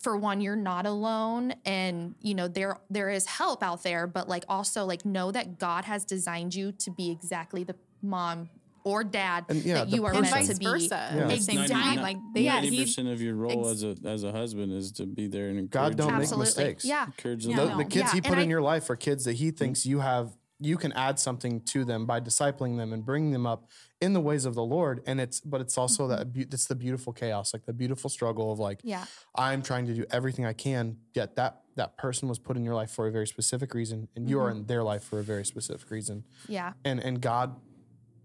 for 0.00 0.16
one 0.16 0.40
you're 0.40 0.56
not 0.56 0.86
alone 0.86 1.54
and 1.64 2.14
you 2.20 2.34
know 2.34 2.46
there 2.46 2.78
there 2.88 3.10
is 3.10 3.26
help 3.26 3.64
out 3.64 3.82
there 3.82 4.06
but 4.06 4.28
like 4.28 4.44
also 4.48 4.84
like 4.84 5.04
know 5.04 5.32
that 5.32 5.58
God 5.58 5.84
has 5.84 6.04
designed 6.04 6.54
you 6.54 6.70
to 6.72 6.90
be 6.90 7.10
exactly 7.10 7.64
the 7.64 7.74
mom 8.00 8.48
or 8.88 9.04
dad 9.04 9.44
And, 9.48 9.62
yeah, 9.64 9.74
that 9.84 9.88
you 9.90 10.04
are 10.06 10.12
meant 10.12 10.28
vice 10.30 10.48
to 10.48 10.56
be. 10.56 10.64
versa 10.64 10.96
at 10.96 11.28
the 11.28 11.34
Ex- 11.34 11.44
same 11.44 11.66
90. 11.68 12.00
Like 12.00 12.16
they, 12.34 12.42
Yes. 12.42 12.62
Ninety 12.62 12.76
he, 12.76 12.84
percent 12.84 13.08
of 13.08 13.20
your 13.20 13.34
role 13.34 13.68
Ex- 13.70 13.82
as 13.82 14.04
a 14.04 14.08
as 14.08 14.24
a 14.24 14.32
husband 14.32 14.72
is 14.72 14.92
to 14.92 15.06
be 15.06 15.26
there 15.26 15.48
and 15.50 15.58
encourage. 15.58 15.90
God 15.90 15.96
don't 15.96 16.06
you. 16.08 16.12
make 16.14 16.22
Absolutely. 16.22 16.44
mistakes. 16.46 16.84
Yeah. 16.84 17.06
Encourage 17.06 17.46
Yeah. 17.46 17.56
them. 17.56 17.66
The, 17.66 17.72
No. 17.72 17.78
the 17.78 17.84
kids 17.84 17.96
Yeah, 17.96 18.10
he 18.12 18.18
and 18.18 18.26
put 18.26 18.38
in 18.38 18.44
I- 18.44 18.48
your 18.48 18.62
life 18.62 18.88
are 18.90 18.96
kids 18.96 19.24
that 19.24 19.34
he 19.34 19.50
thinks 19.50 19.84
you 19.86 20.00
have 20.00 20.36
you 20.60 20.76
can 20.76 20.90
add 20.94 21.20
something 21.20 21.60
to 21.60 21.84
them 21.84 22.04
by 22.04 22.18
discipling 22.20 22.78
them 22.78 22.92
and 22.92 23.04
bringing 23.06 23.30
them 23.30 23.46
up 23.46 23.70
in 24.00 24.12
the 24.12 24.20
ways 24.20 24.44
of 24.44 24.56
the 24.56 24.64
Lord 24.64 25.00
and 25.06 25.20
it's 25.20 25.38
but 25.40 25.60
it's 25.60 25.78
also 25.78 26.08
that 26.08 26.20
mm-hmm. 26.32 26.40
beau- 26.40 26.46
it's 26.52 26.66
the 26.66 26.74
beautiful 26.74 27.12
chaos 27.12 27.52
like 27.54 27.64
the 27.64 27.72
beautiful 27.72 28.10
struggle 28.10 28.50
of 28.50 28.58
like 28.58 28.80
Yeah. 28.82 29.04
I'm 29.36 29.62
trying 29.62 29.86
to 29.86 29.94
do 29.94 30.04
everything 30.10 30.44
I 30.44 30.54
can 30.54 30.96
yet 31.14 31.36
that 31.36 31.60
that 31.76 31.96
person 31.96 32.28
was 32.28 32.40
put 32.40 32.56
in 32.56 32.64
your 32.64 32.74
life 32.74 32.90
for 32.90 33.06
a 33.06 33.12
very 33.12 33.28
specific 33.28 33.72
reason 33.72 34.08
and 34.16 34.28
you 34.28 34.40
are 34.40 34.48
mm-hmm. 34.50 34.60
in 34.62 34.66
their 34.66 34.82
life 34.82 35.04
for 35.04 35.20
a 35.20 35.22
very 35.22 35.44
specific 35.44 35.88
reason 35.92 36.24
Yeah. 36.48 36.72
and 36.84 36.98
and 36.98 37.20
God 37.20 37.54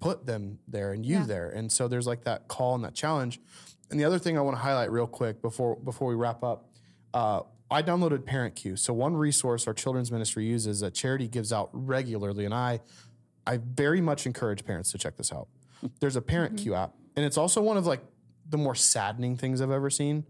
put 0.03 0.25
them 0.25 0.59
there 0.67 0.91
and 0.91 1.05
you 1.05 1.19
Yeah. 1.19 1.25
there. 1.25 1.49
And 1.49 1.71
so 1.71 1.87
there's 1.87 2.05
like 2.07 2.23
that 2.25 2.47
call 2.47 2.75
and 2.75 2.83
that 2.83 2.93
challenge. 2.93 3.39
And 3.89 3.99
the 3.99 4.05
other 4.05 4.19
thing 4.19 4.37
I 4.37 4.41
want 4.41 4.57
to 4.57 4.61
highlight 4.61 4.91
real 4.91 5.07
quick 5.07 5.41
before 5.41 5.75
before 5.77 6.07
we 6.09 6.15
wrap 6.15 6.43
up, 6.43 6.69
uh, 7.13 7.41
I 7.71 7.81
downloaded 7.81 8.25
Parent 8.25 8.55
Cue. 8.55 8.75
So 8.75 8.93
one 8.93 9.15
resource 9.15 9.65
our 9.67 9.73
children's 9.73 10.11
ministry 10.11 10.45
uses 10.45 10.81
that 10.81 10.93
charity 10.93 11.27
gives 11.27 11.51
out 11.53 11.69
regularly, 11.73 12.45
and 12.45 12.53
I 12.53 12.81
I 13.47 13.57
very 13.57 14.01
much 14.01 14.25
encourage 14.25 14.63
parents 14.65 14.91
to 14.91 14.97
check 14.97 15.15
this 15.17 15.31
out. 15.33 15.47
There's 15.99 16.15
a 16.15 16.21
Parent 16.21 16.57
Cue 16.57 16.73
app, 16.75 16.93
and 17.15 17.25
it's 17.25 17.37
also 17.37 17.61
one 17.61 17.77
of 17.77 17.85
like 17.85 18.01
the 18.49 18.57
more 18.57 18.75
saddening 18.75 19.37
things 19.37 19.61
I've 19.61 19.71
ever 19.71 19.89
seen. 19.89 20.25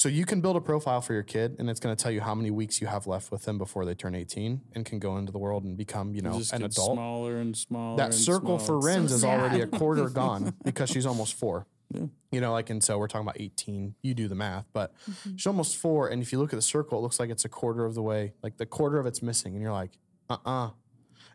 So 0.00 0.08
you 0.08 0.24
can 0.24 0.40
build 0.40 0.56
a 0.56 0.62
profile 0.62 1.02
for 1.02 1.12
your 1.12 1.22
kid, 1.22 1.56
and 1.58 1.68
it's 1.68 1.78
going 1.78 1.94
to 1.94 2.02
tell 2.02 2.10
you 2.10 2.22
how 2.22 2.34
many 2.34 2.50
weeks 2.50 2.80
you 2.80 2.86
have 2.86 3.06
left 3.06 3.30
with 3.30 3.42
them 3.42 3.58
before 3.58 3.84
they 3.84 3.94
turn 3.94 4.14
18 4.14 4.62
and 4.74 4.86
can 4.86 4.98
go 4.98 5.18
into 5.18 5.30
the 5.30 5.36
world 5.36 5.64
and 5.64 5.76
become, 5.76 6.14
you 6.14 6.22
know, 6.22 6.38
Just 6.38 6.54
an 6.54 6.62
adult 6.62 6.94
smaller 6.94 7.36
and 7.36 7.54
smaller. 7.54 7.98
that 7.98 8.04
and 8.06 8.14
circle 8.14 8.58
for 8.58 8.80
smaller. 8.80 8.80
Ren's 8.80 9.12
is 9.12 9.24
already 9.24 9.60
a 9.60 9.66
quarter 9.66 10.08
gone 10.22 10.54
because 10.64 10.88
she's 10.88 11.04
almost 11.04 11.34
four. 11.34 11.66
You 11.92 12.40
know, 12.40 12.50
like, 12.52 12.70
and 12.70 12.82
so 12.82 12.96
we're 12.96 13.08
talking 13.08 13.26
about 13.28 13.38
18. 13.38 13.94
You 14.00 14.14
do 14.14 14.26
the 14.26 14.34
math, 14.34 14.64
but 14.72 14.94
Mm-hmm. 15.10 15.36
she's 15.36 15.46
almost 15.46 15.76
four. 15.76 16.08
And 16.08 16.22
if 16.22 16.32
you 16.32 16.38
look 16.38 16.54
at 16.54 16.56
the 16.56 16.62
circle, 16.62 16.98
it 16.98 17.02
looks 17.02 17.20
like 17.20 17.28
it's 17.28 17.44
a 17.44 17.50
quarter 17.50 17.84
of 17.84 17.94
the 17.94 18.02
way, 18.02 18.32
like 18.42 18.56
the 18.56 18.64
quarter 18.64 18.98
of 18.98 19.04
it's 19.04 19.20
missing. 19.20 19.52
And 19.52 19.60
you're 19.60 19.70
like, 19.70 19.98
uh 20.30 20.38
uh 20.46 20.70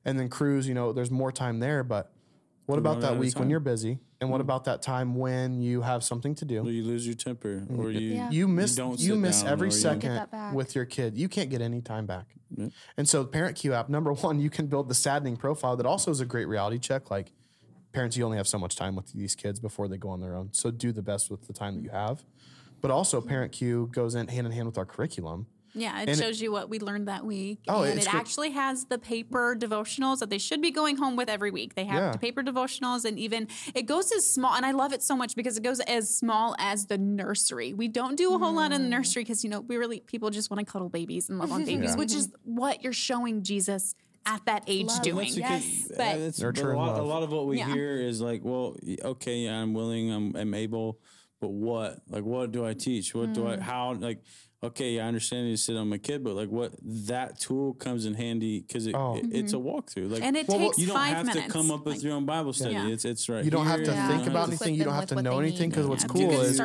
And 0.06 0.18
then 0.18 0.28
cruise, 0.28 0.68
you 0.68 0.74
know, 0.74 0.92
there's 0.92 1.12
more 1.12 1.32
time 1.32 1.60
there, 1.60 1.84
but 1.84 2.12
what 2.66 2.80
about 2.80 3.02
that 3.02 3.20
week 3.20 3.38
when 3.38 3.52
you're 3.52 3.60
busy? 3.60 4.00
And 4.26 4.30
Mm. 4.30 4.32
what 4.32 4.42
about 4.42 4.64
that 4.66 4.82
time 4.82 5.14
when 5.16 5.62
you 5.62 5.82
have 5.82 6.04
something 6.04 6.34
to 6.36 6.46
do? 6.46 6.66
Or 6.66 6.72
you 6.72 6.84
lose 6.84 7.06
your 7.06 7.16
temper, 7.16 7.66
or 7.78 7.92
you 7.92 8.00
Yeah. 8.16 8.32
You 8.32 8.48
miss 8.48 8.72
you, 8.72 8.78
don't 8.84 9.00
sit 9.00 9.18
miss 9.18 9.44
every 9.44 9.72
second 9.72 10.28
with 10.54 10.74
your 10.76 10.86
kid. 10.86 11.16
You 11.16 11.30
can't 11.30 11.50
get 11.52 11.62
any 11.62 11.82
time 11.82 12.06
back. 12.08 12.36
And 12.98 13.08
so 13.08 13.24
Parent 13.26 13.56
Cue 13.58 13.74
app, 13.74 13.88
number 13.90 14.12
one, 14.14 14.40
you 14.40 14.50
can 14.50 14.66
build 14.68 14.90
the 14.90 14.96
saddening 14.96 15.38
profile 15.38 15.78
that 15.78 15.86
also 15.86 16.10
is 16.10 16.22
a 16.22 16.26
great 16.26 16.48
reality 16.48 16.80
check. 16.80 17.12
Like 17.12 17.34
parents, 17.92 18.18
you 18.18 18.26
only 18.26 18.38
have 18.38 18.48
so 18.48 18.58
much 18.58 18.76
time 18.76 18.96
with 18.96 19.12
these 19.14 19.36
kids 19.36 19.60
before 19.60 19.88
they 19.88 19.98
go 19.98 20.10
on 20.10 20.22
their 20.22 20.36
own. 20.36 20.50
So 20.54 20.72
do 20.72 20.92
the 20.92 21.02
best 21.04 21.30
with 21.30 21.46
the 21.48 21.54
time 21.54 21.76
that 21.76 21.82
you 21.84 21.90
have. 21.92 22.24
But 22.82 22.92
also 22.92 23.22
Parent 23.22 23.52
Cue 23.52 23.90
goes 23.94 24.16
in 24.16 24.28
hand 24.28 24.48
in 24.48 24.54
hand 24.54 24.66
with 24.68 24.78
our 24.78 24.86
curriculum. 24.86 25.48
Yeah, 25.76 25.98
it 26.02 26.02
And 26.02 26.10
it- 26.10 26.18
shows 26.24 26.42
you 26.42 26.52
what 26.52 26.70
we 26.70 26.80
learned 26.80 27.08
that 27.08 27.26
week. 27.26 27.60
Oh, 27.68 27.84
and 27.84 27.98
it's 27.98 28.08
it 28.08 28.10
great. 28.12 28.20
actually 28.20 28.52
has 28.52 28.86
the 28.86 28.98
paper 28.98 29.56
devotionals 29.60 30.20
that 30.20 30.30
they 30.30 30.38
should 30.38 30.62
be 30.62 30.72
going 30.72 30.98
home 30.98 31.16
with 31.16 31.30
every 31.30 31.52
week. 31.52 31.76
They 31.76 31.86
have 31.86 32.02
Yeah. 32.02 32.12
the 32.14 32.18
paper 32.18 32.42
devotionals, 32.42 33.06
and 33.06 33.20
even 33.20 33.48
it 33.74 33.84
goes 33.84 34.12
as 34.12 34.30
small. 34.30 34.54
And 34.56 34.66
I 34.66 34.72
love 34.72 34.94
it 34.94 35.04
so 35.04 35.16
much 35.16 35.36
because 35.36 35.58
it 35.58 35.64
goes 35.64 35.80
as 35.82 36.16
small 36.16 36.56
as 36.58 36.86
the 36.88 36.98
nursery. 36.98 37.74
We 37.74 37.88
don't 37.88 38.16
do 38.16 38.34
a 38.34 38.38
whole 38.38 38.54
lot 38.54 38.72
in 38.72 38.82
the 38.84 38.90
nursery 38.90 39.24
because 39.24 39.44
you 39.44 39.50
know 39.50 39.60
we 39.62 39.78
really 39.78 40.00
people 40.00 40.30
just 40.30 40.50
want 40.50 40.66
to 40.66 40.72
cuddle 40.72 40.90
babies 40.90 41.30
and 41.30 41.38
love 41.40 41.52
on 41.52 41.66
babies, 41.72 41.92
Yeah. 41.92 41.96
which 41.98 42.14
is 42.14 42.30
what 42.44 42.84
you're 42.84 42.94
showing 42.94 43.44
Jesus 43.44 43.96
at 44.28 44.44
that 44.46 44.64
age 44.66 44.88
Love. 44.88 45.02
doing. 45.04 45.30
Yes. 45.34 45.86
But- 45.90 45.98
that's- 45.98 46.40
Nurture 46.40 46.74
but 46.74 46.76
a 46.76 46.78
lot, 46.78 47.00
a 47.00 47.04
lot 47.04 47.22
of 47.24 47.32
what 47.32 47.46
we 47.46 47.60
Yeah. 47.60 47.72
hear 47.72 47.96
is 48.02 48.22
like, 48.22 48.42
well, 48.44 48.76
okay, 49.04 49.38
yeah, 49.40 49.62
I'm 49.62 49.74
willing, 49.76 50.12
I'm, 50.12 50.36
I'm 50.36 50.54
able, 50.56 51.00
but 51.40 51.52
what? 51.52 52.00
Like, 52.10 52.24
what 52.24 52.52
do 52.52 52.66
I 52.66 52.74
teach? 52.74 53.14
What 53.14 53.34
do 53.34 53.42
Mm. 53.42 53.60
I? 53.60 53.62
How? 53.62 53.94
Like, 53.94 54.24
okay, 54.66 55.00
I 55.00 55.08
understand 55.08 55.50
you 55.50 55.58
sit 55.58 55.76
on 55.76 55.90
my 55.90 55.98
kid, 55.98 56.24
but 56.24 56.34
like, 56.36 56.50
what? 56.50 56.74
That 56.82 57.40
tool 57.40 57.74
comes 57.74 58.06
in 58.06 58.14
handy 58.14 58.62
because 58.62 58.88
it, 58.88 58.96
Oh. 58.96 59.16
it- 59.18 59.26
it's 59.32 59.54
a 59.54 59.58
mm-hmm. 59.58 59.68
walkthrough. 59.68 60.12
Like, 60.12 60.24
And 60.24 60.36
it 60.38 60.48
Well, 60.48 60.60
takes 60.60 60.78
you 60.78 60.88
don't 60.88 60.96
five 60.96 61.16
have 61.16 61.26
minutes. 61.26 61.48
to 61.48 61.52
come 61.52 61.72
up 61.72 61.86
with 61.86 61.96
Like, 61.96 62.04
your 62.04 62.14
own 62.14 62.26
Bible 62.26 62.54
study. 62.54 62.74
Yeah. 62.74 62.88
It's 62.88 63.06
it's 63.06 63.28
right. 63.30 63.44
You 63.44 63.52
don't 63.52 63.66
have 63.66 63.84
to. 63.84 63.92
Yeah. 63.92 64.08
Think 64.08 64.20
don't 64.22 64.28
about 64.30 64.40
have 64.42 64.50
anything. 64.50 64.76
You 64.76 64.84
don't 64.84 64.94
have 64.94 65.08
to 65.08 65.22
know 65.22 65.40
anything 65.40 65.70
because 65.70 65.86
Yeah. 65.86 65.90
what's 65.90 66.04
cool 66.04 66.32
is 66.32 66.62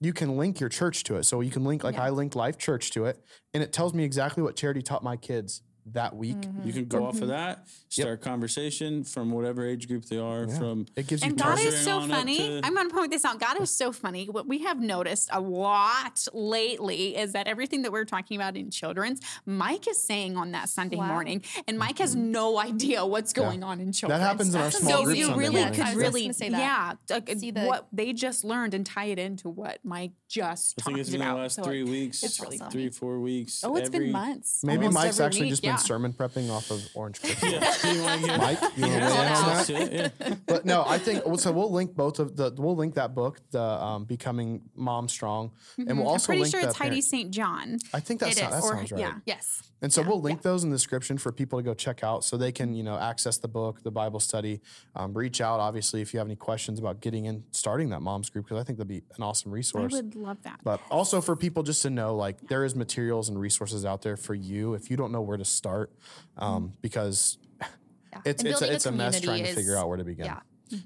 you 0.00 0.12
can 0.12 0.36
link 0.36 0.60
your 0.60 0.68
church 0.68 1.04
to 1.04 1.16
it. 1.16 1.24
So 1.24 1.40
you 1.40 1.50
can 1.50 1.64
link 1.64 1.84
like 1.84 1.98
I 1.98 2.10
linked 2.10 2.36
Life 2.36 2.58
Church 2.58 2.90
to 2.92 3.06
it, 3.06 3.22
and 3.52 3.62
it 3.62 3.72
tells 3.72 3.94
me 3.94 4.04
exactly 4.04 4.42
what 4.42 4.56
charity 4.56 4.82
taught 4.82 5.02
my 5.02 5.16
kids 5.16 5.62
that 5.92 6.16
week. 6.16 6.36
Mm-hmm. 6.36 6.66
You 6.66 6.72
can 6.72 6.84
go 6.86 7.04
off 7.06 7.14
of 7.16 7.20
mm-hmm. 7.22 7.28
that, 7.30 7.66
start 7.88 8.14
a 8.14 8.16
conversation 8.16 9.04
from 9.04 9.30
whatever 9.30 9.66
age 9.66 9.86
group 9.88 10.04
they 10.06 10.18
are. 10.18 10.48
From 10.48 10.86
It 10.96 11.06
gives 11.06 11.22
you 11.22 11.28
And 11.28 11.38
God 11.38 11.58
is 11.60 11.84
so 11.84 12.00
funny. 12.06 12.38
to- 12.38 12.60
I'm 12.64 12.74
going 12.74 12.88
to 12.88 12.94
point 12.94 13.10
this 13.10 13.24
out. 13.24 13.38
God 13.38 13.60
is 13.60 13.70
so 13.70 13.92
funny. 13.92 14.26
What 14.26 14.46
we 14.48 14.58
have 14.64 14.80
noticed 14.80 15.28
a 15.32 15.40
lot 15.40 16.26
lately 16.32 17.16
is 17.16 17.32
that 17.32 17.46
everything 17.48 17.82
that 17.82 17.92
we're 17.92 18.04
talking 18.04 18.36
about 18.36 18.56
in 18.56 18.70
children's, 18.70 19.20
Mike 19.46 19.86
is 19.88 20.02
saying 20.02 20.36
on 20.36 20.52
that 20.52 20.68
Sunday 20.68 20.96
Wow. 20.96 21.08
morning, 21.08 21.42
and 21.68 21.78
Mike 21.78 21.98
has 21.98 22.14
mm-hmm. 22.16 22.32
no 22.32 22.58
idea 22.58 23.04
what's 23.04 23.32
going 23.32 23.62
on 23.62 23.80
in 23.80 23.92
children's. 23.92 24.20
That 24.20 24.26
happens 24.26 24.54
in 24.54 24.60
our 24.60 24.66
That's 24.68 24.78
small 24.78 24.98
so 24.98 25.04
group 25.04 25.16
you 25.16 25.34
really 25.34 25.56
mornings. 25.60 25.76
could 25.76 25.96
really, 25.96 26.32
say 26.32 26.48
that. 26.50 26.58
yeah, 26.58 26.92
like, 27.14 27.28
See 27.38 27.50
the- 27.50 27.62
what 27.64 27.88
they 27.92 28.12
just 28.12 28.44
learned 28.44 28.74
and 28.74 28.86
tie 28.86 29.06
it 29.06 29.18
into 29.18 29.48
what 29.48 29.78
Mike 29.84 30.12
just 30.28 30.74
I 30.78 30.82
talked 30.82 30.86
think 30.86 30.98
it's 31.00 31.10
been 31.10 31.20
about. 31.20 31.34
the 31.36 31.40
last 31.42 31.56
So 31.56 31.62
three 31.64 31.82
weeks, 31.84 32.22
It's 32.22 32.40
really 32.40 32.56
awesome. 32.58 32.70
three 32.70 32.90
four 32.90 33.20
weeks. 33.20 33.62
Oh, 33.64 33.76
it's 33.76 33.88
every- 33.88 34.06
been 34.06 34.12
months. 34.12 34.60
Maybe 34.64 34.88
Mike's 34.88 35.20
actually 35.20 35.42
week, 35.42 35.50
just 35.50 35.64
yeah. 35.64 35.73
Been 35.76 35.84
sermon 35.86 36.12
prepping 36.12 36.50
off 36.50 36.70
of 36.70 36.82
Orange 36.94 37.20
Cliff. 37.20 37.42
Yeah, 37.42 37.50
you 38.20 38.26
Mike, 38.38 38.58
you 38.76 38.82
want 38.86 38.92
to 38.94 38.98
Yeah, 38.98 39.10
weigh 39.10 39.26
in 39.26 39.32
on 39.32 39.46
that's 39.46 39.66
that? 39.68 39.92
yeah. 40.20 40.34
But 40.46 40.64
no, 40.64 40.84
I 40.86 40.98
think 40.98 41.22
so. 41.38 41.52
We'll 41.52 41.72
link 41.72 41.94
both 41.94 42.18
of 42.18 42.36
the. 42.36 42.52
We'll 42.56 42.76
link 42.76 42.94
that 42.94 43.14
book, 43.14 43.40
the 43.50 43.62
um, 43.62 44.04
Becoming 44.04 44.62
Mom 44.74 45.08
Strong, 45.08 45.52
and 45.78 45.86
we'll 45.88 45.98
I'm 46.00 46.02
also 46.06 46.26
pretty 46.26 46.42
link 46.42 46.52
sure 46.54 46.60
it's 46.60 46.76
Heidi 46.76 47.00
St. 47.00 47.30
John. 47.30 47.78
I 47.92 48.00
think 48.00 48.20
that, 48.20 48.30
It 48.30 48.38
sounds, 48.38 48.52
that 48.54 48.62
Or- 48.62 48.76
sounds 48.76 48.92
right. 48.92 49.00
yeah. 49.00 49.14
Yes. 49.26 49.62
And 49.84 49.92
so 49.92 50.00
we'll 50.00 50.22
link 50.22 50.40
those 50.40 50.64
in 50.64 50.70
the 50.70 50.76
description 50.76 51.18
for 51.18 51.30
people 51.30 51.58
to 51.58 51.62
go 51.62 51.74
check 51.74 52.02
out, 52.02 52.24
so 52.24 52.38
they 52.38 52.52
can 52.52 52.74
you 52.74 52.82
know 52.82 52.96
access 52.96 53.36
the 53.36 53.48
book, 53.48 53.82
the 53.82 53.90
Bible 53.90 54.18
study. 54.18 54.62
Um, 54.96 55.12
reach 55.12 55.42
out, 55.42 55.60
obviously, 55.60 56.00
if 56.00 56.14
you 56.14 56.18
have 56.18 56.26
any 56.26 56.36
questions 56.36 56.78
about 56.78 57.02
getting 57.02 57.26
in, 57.26 57.44
starting 57.50 57.90
that 57.90 58.00
moms 58.00 58.30
group, 58.30 58.46
because 58.46 58.58
I 58.58 58.64
think 58.64 58.78
that'd 58.78 58.88
be 58.88 59.02
an 59.18 59.22
awesome 59.22 59.52
resource. 59.52 59.92
I 59.92 59.96
would 59.96 60.14
love 60.14 60.38
that. 60.44 60.60
But 60.64 60.80
also 60.90 61.20
for 61.20 61.36
people 61.36 61.62
just 61.62 61.82
to 61.82 61.90
know, 61.90 62.16
like 62.16 62.48
there 62.48 62.64
is 62.64 62.74
materials 62.74 63.28
and 63.28 63.38
resources 63.38 63.84
out 63.84 64.00
there 64.00 64.16
for 64.16 64.34
you 64.34 64.72
if 64.72 64.90
you 64.90 64.96
don't 64.96 65.12
know 65.12 65.20
where 65.20 65.36
to 65.36 65.44
start, 65.44 65.92
um, 66.38 66.72
because 66.80 67.36
Yeah. 67.60 68.20
it's 68.24 68.42
it's 68.42 68.62
a, 68.62 68.72
it's 68.72 68.86
a 68.86 68.92
mess 68.92 69.20
community 69.20 69.26
trying 69.26 69.44
to 69.44 69.52
figure 69.54 69.76
out 69.76 69.88
where 69.88 69.98
to 69.98 70.04
begin. 70.04 70.24
Yeah. 70.24 70.40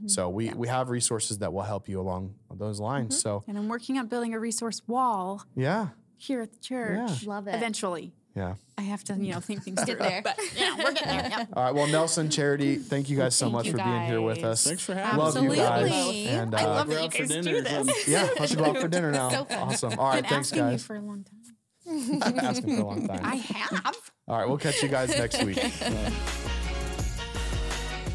So 0.07 0.29
we 0.29 0.51
we 0.51 0.67
have 0.67 0.91
resources 0.91 1.39
that 1.39 1.53
will 1.53 1.63
help 1.63 1.89
you 1.89 2.01
along 2.01 2.35
those 2.53 2.81
lines. 2.81 3.21
So 3.21 3.45
and 3.47 3.57
I'm 3.57 3.69
working 3.69 3.97
on 3.97 4.09
building 4.09 4.35
a 4.35 4.41
resource 4.41 4.83
wall 4.89 5.45
yeah, 5.55 5.91
here 6.17 6.41
at 6.43 6.51
the 6.53 6.59
church. 6.59 7.23
Yeah. 7.23 7.29
Love 7.29 7.47
it. 7.47 7.55
Eventually. 7.55 8.13
Yeah. 8.39 8.55
I 8.79 8.83
have 8.83 9.03
to, 9.05 9.15
you 9.15 9.33
know, 9.35 9.41
think 9.41 9.65
things 9.65 9.83
Get 9.85 9.99
through. 9.99 10.07
there. 10.09 10.23
But 10.23 10.39
yeah, 10.57 10.77
we're 10.77 10.93
getting 10.93 11.09
there. 11.09 11.29
Yep. 11.31 11.49
All 11.57 11.65
right. 11.65 11.75
Well, 11.75 11.89
Nelson, 11.89 12.31
Charity, 12.31 12.77
thank 12.77 13.11
you 13.11 13.17
guys 13.17 13.35
so 13.35 13.47
Thank 13.47 13.53
much 13.55 13.67
you 13.67 13.73
for 13.73 13.79
being 13.79 14.03
here 14.03 14.21
with 14.21 14.45
us. 14.45 14.65
Thanks 14.65 14.85
for 14.85 14.95
having 14.95 15.19
Love 15.19 15.43
you 15.43 15.57
guys. 15.57 15.91
Absolutely. 15.91 16.27
And 16.29 16.55
I 16.55 16.63
uh, 16.63 16.69
love 16.69 16.89
We're 16.89 16.95
that 16.95 17.01
you 17.01 17.07
out 17.07 17.13
for 17.13 17.19
guys 17.19 17.29
dinner 17.29 17.43
do 17.43 17.63
this. 17.63 18.09
yeah, 18.09 18.29
let's 18.39 18.55
go 18.55 18.65
out 18.67 18.79
for 18.79 18.89
dinner 18.89 19.11
now. 19.21 19.29
So 19.31 19.47
awesome. 19.51 19.99
All 19.99 20.07
right. 20.07 20.23
Been 20.23 20.31
Thanks, 20.31 20.53
asking 20.53 20.65
you 20.65 20.71
guys. 20.71 20.85
for 20.85 20.97
a 20.97 21.01
long 21.01 21.25
time. 21.25 21.35
Asking 22.39 22.77
for 22.77 22.83
a 22.83 22.87
long 22.87 23.09
time. 23.09 23.21
I 23.25 23.37
have. 23.37 23.97
All 24.29 24.39
right. 24.39 24.49
We'll 24.49 24.59
catch 24.59 24.83
you 24.83 24.89
guys 24.89 25.11
next 25.11 25.43
week. 25.43 25.59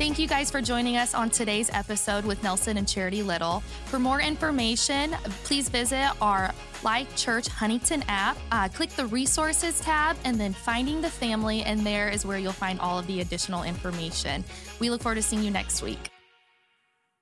Thank 0.03 0.19
you 0.19 0.27
guys 0.27 0.51
for 0.51 0.61
joining 0.61 0.97
us 0.97 1.15
on 1.15 1.29
today's 1.29 1.69
episode 1.71 2.25
with 2.25 2.43
Nelson 2.43 2.75
and 2.75 2.85
Charity 2.85 3.23
Little. 3.23 3.61
For 3.85 3.99
more 3.99 4.19
information, 4.19 5.11
please 5.45 5.69
visit 5.69 6.11
our 6.21 6.53
Life 6.83 7.15
Church 7.15 7.47
Huntington 7.47 8.03
app. 8.09 8.37
Uh, 8.51 8.67
click 8.67 8.89
the 8.89 9.05
resources 9.05 9.79
tab 9.79 10.17
and 10.25 10.37
then 10.37 10.51
finding 10.51 10.99
the 10.99 11.09
family, 11.09 11.63
and 11.63 11.85
there 11.85 12.09
is 12.09 12.25
where 12.25 12.37
you'll 12.37 12.51
find 12.51 12.81
all 12.81 12.99
of 12.99 13.07
the 13.07 13.21
additional 13.21 13.63
information. 13.63 14.43
We 14.81 14.89
look 14.89 15.01
forward 15.01 15.15
to 15.15 15.21
seeing 15.21 15.41
you 15.41 15.51
next 15.51 15.81
week. 15.81 16.12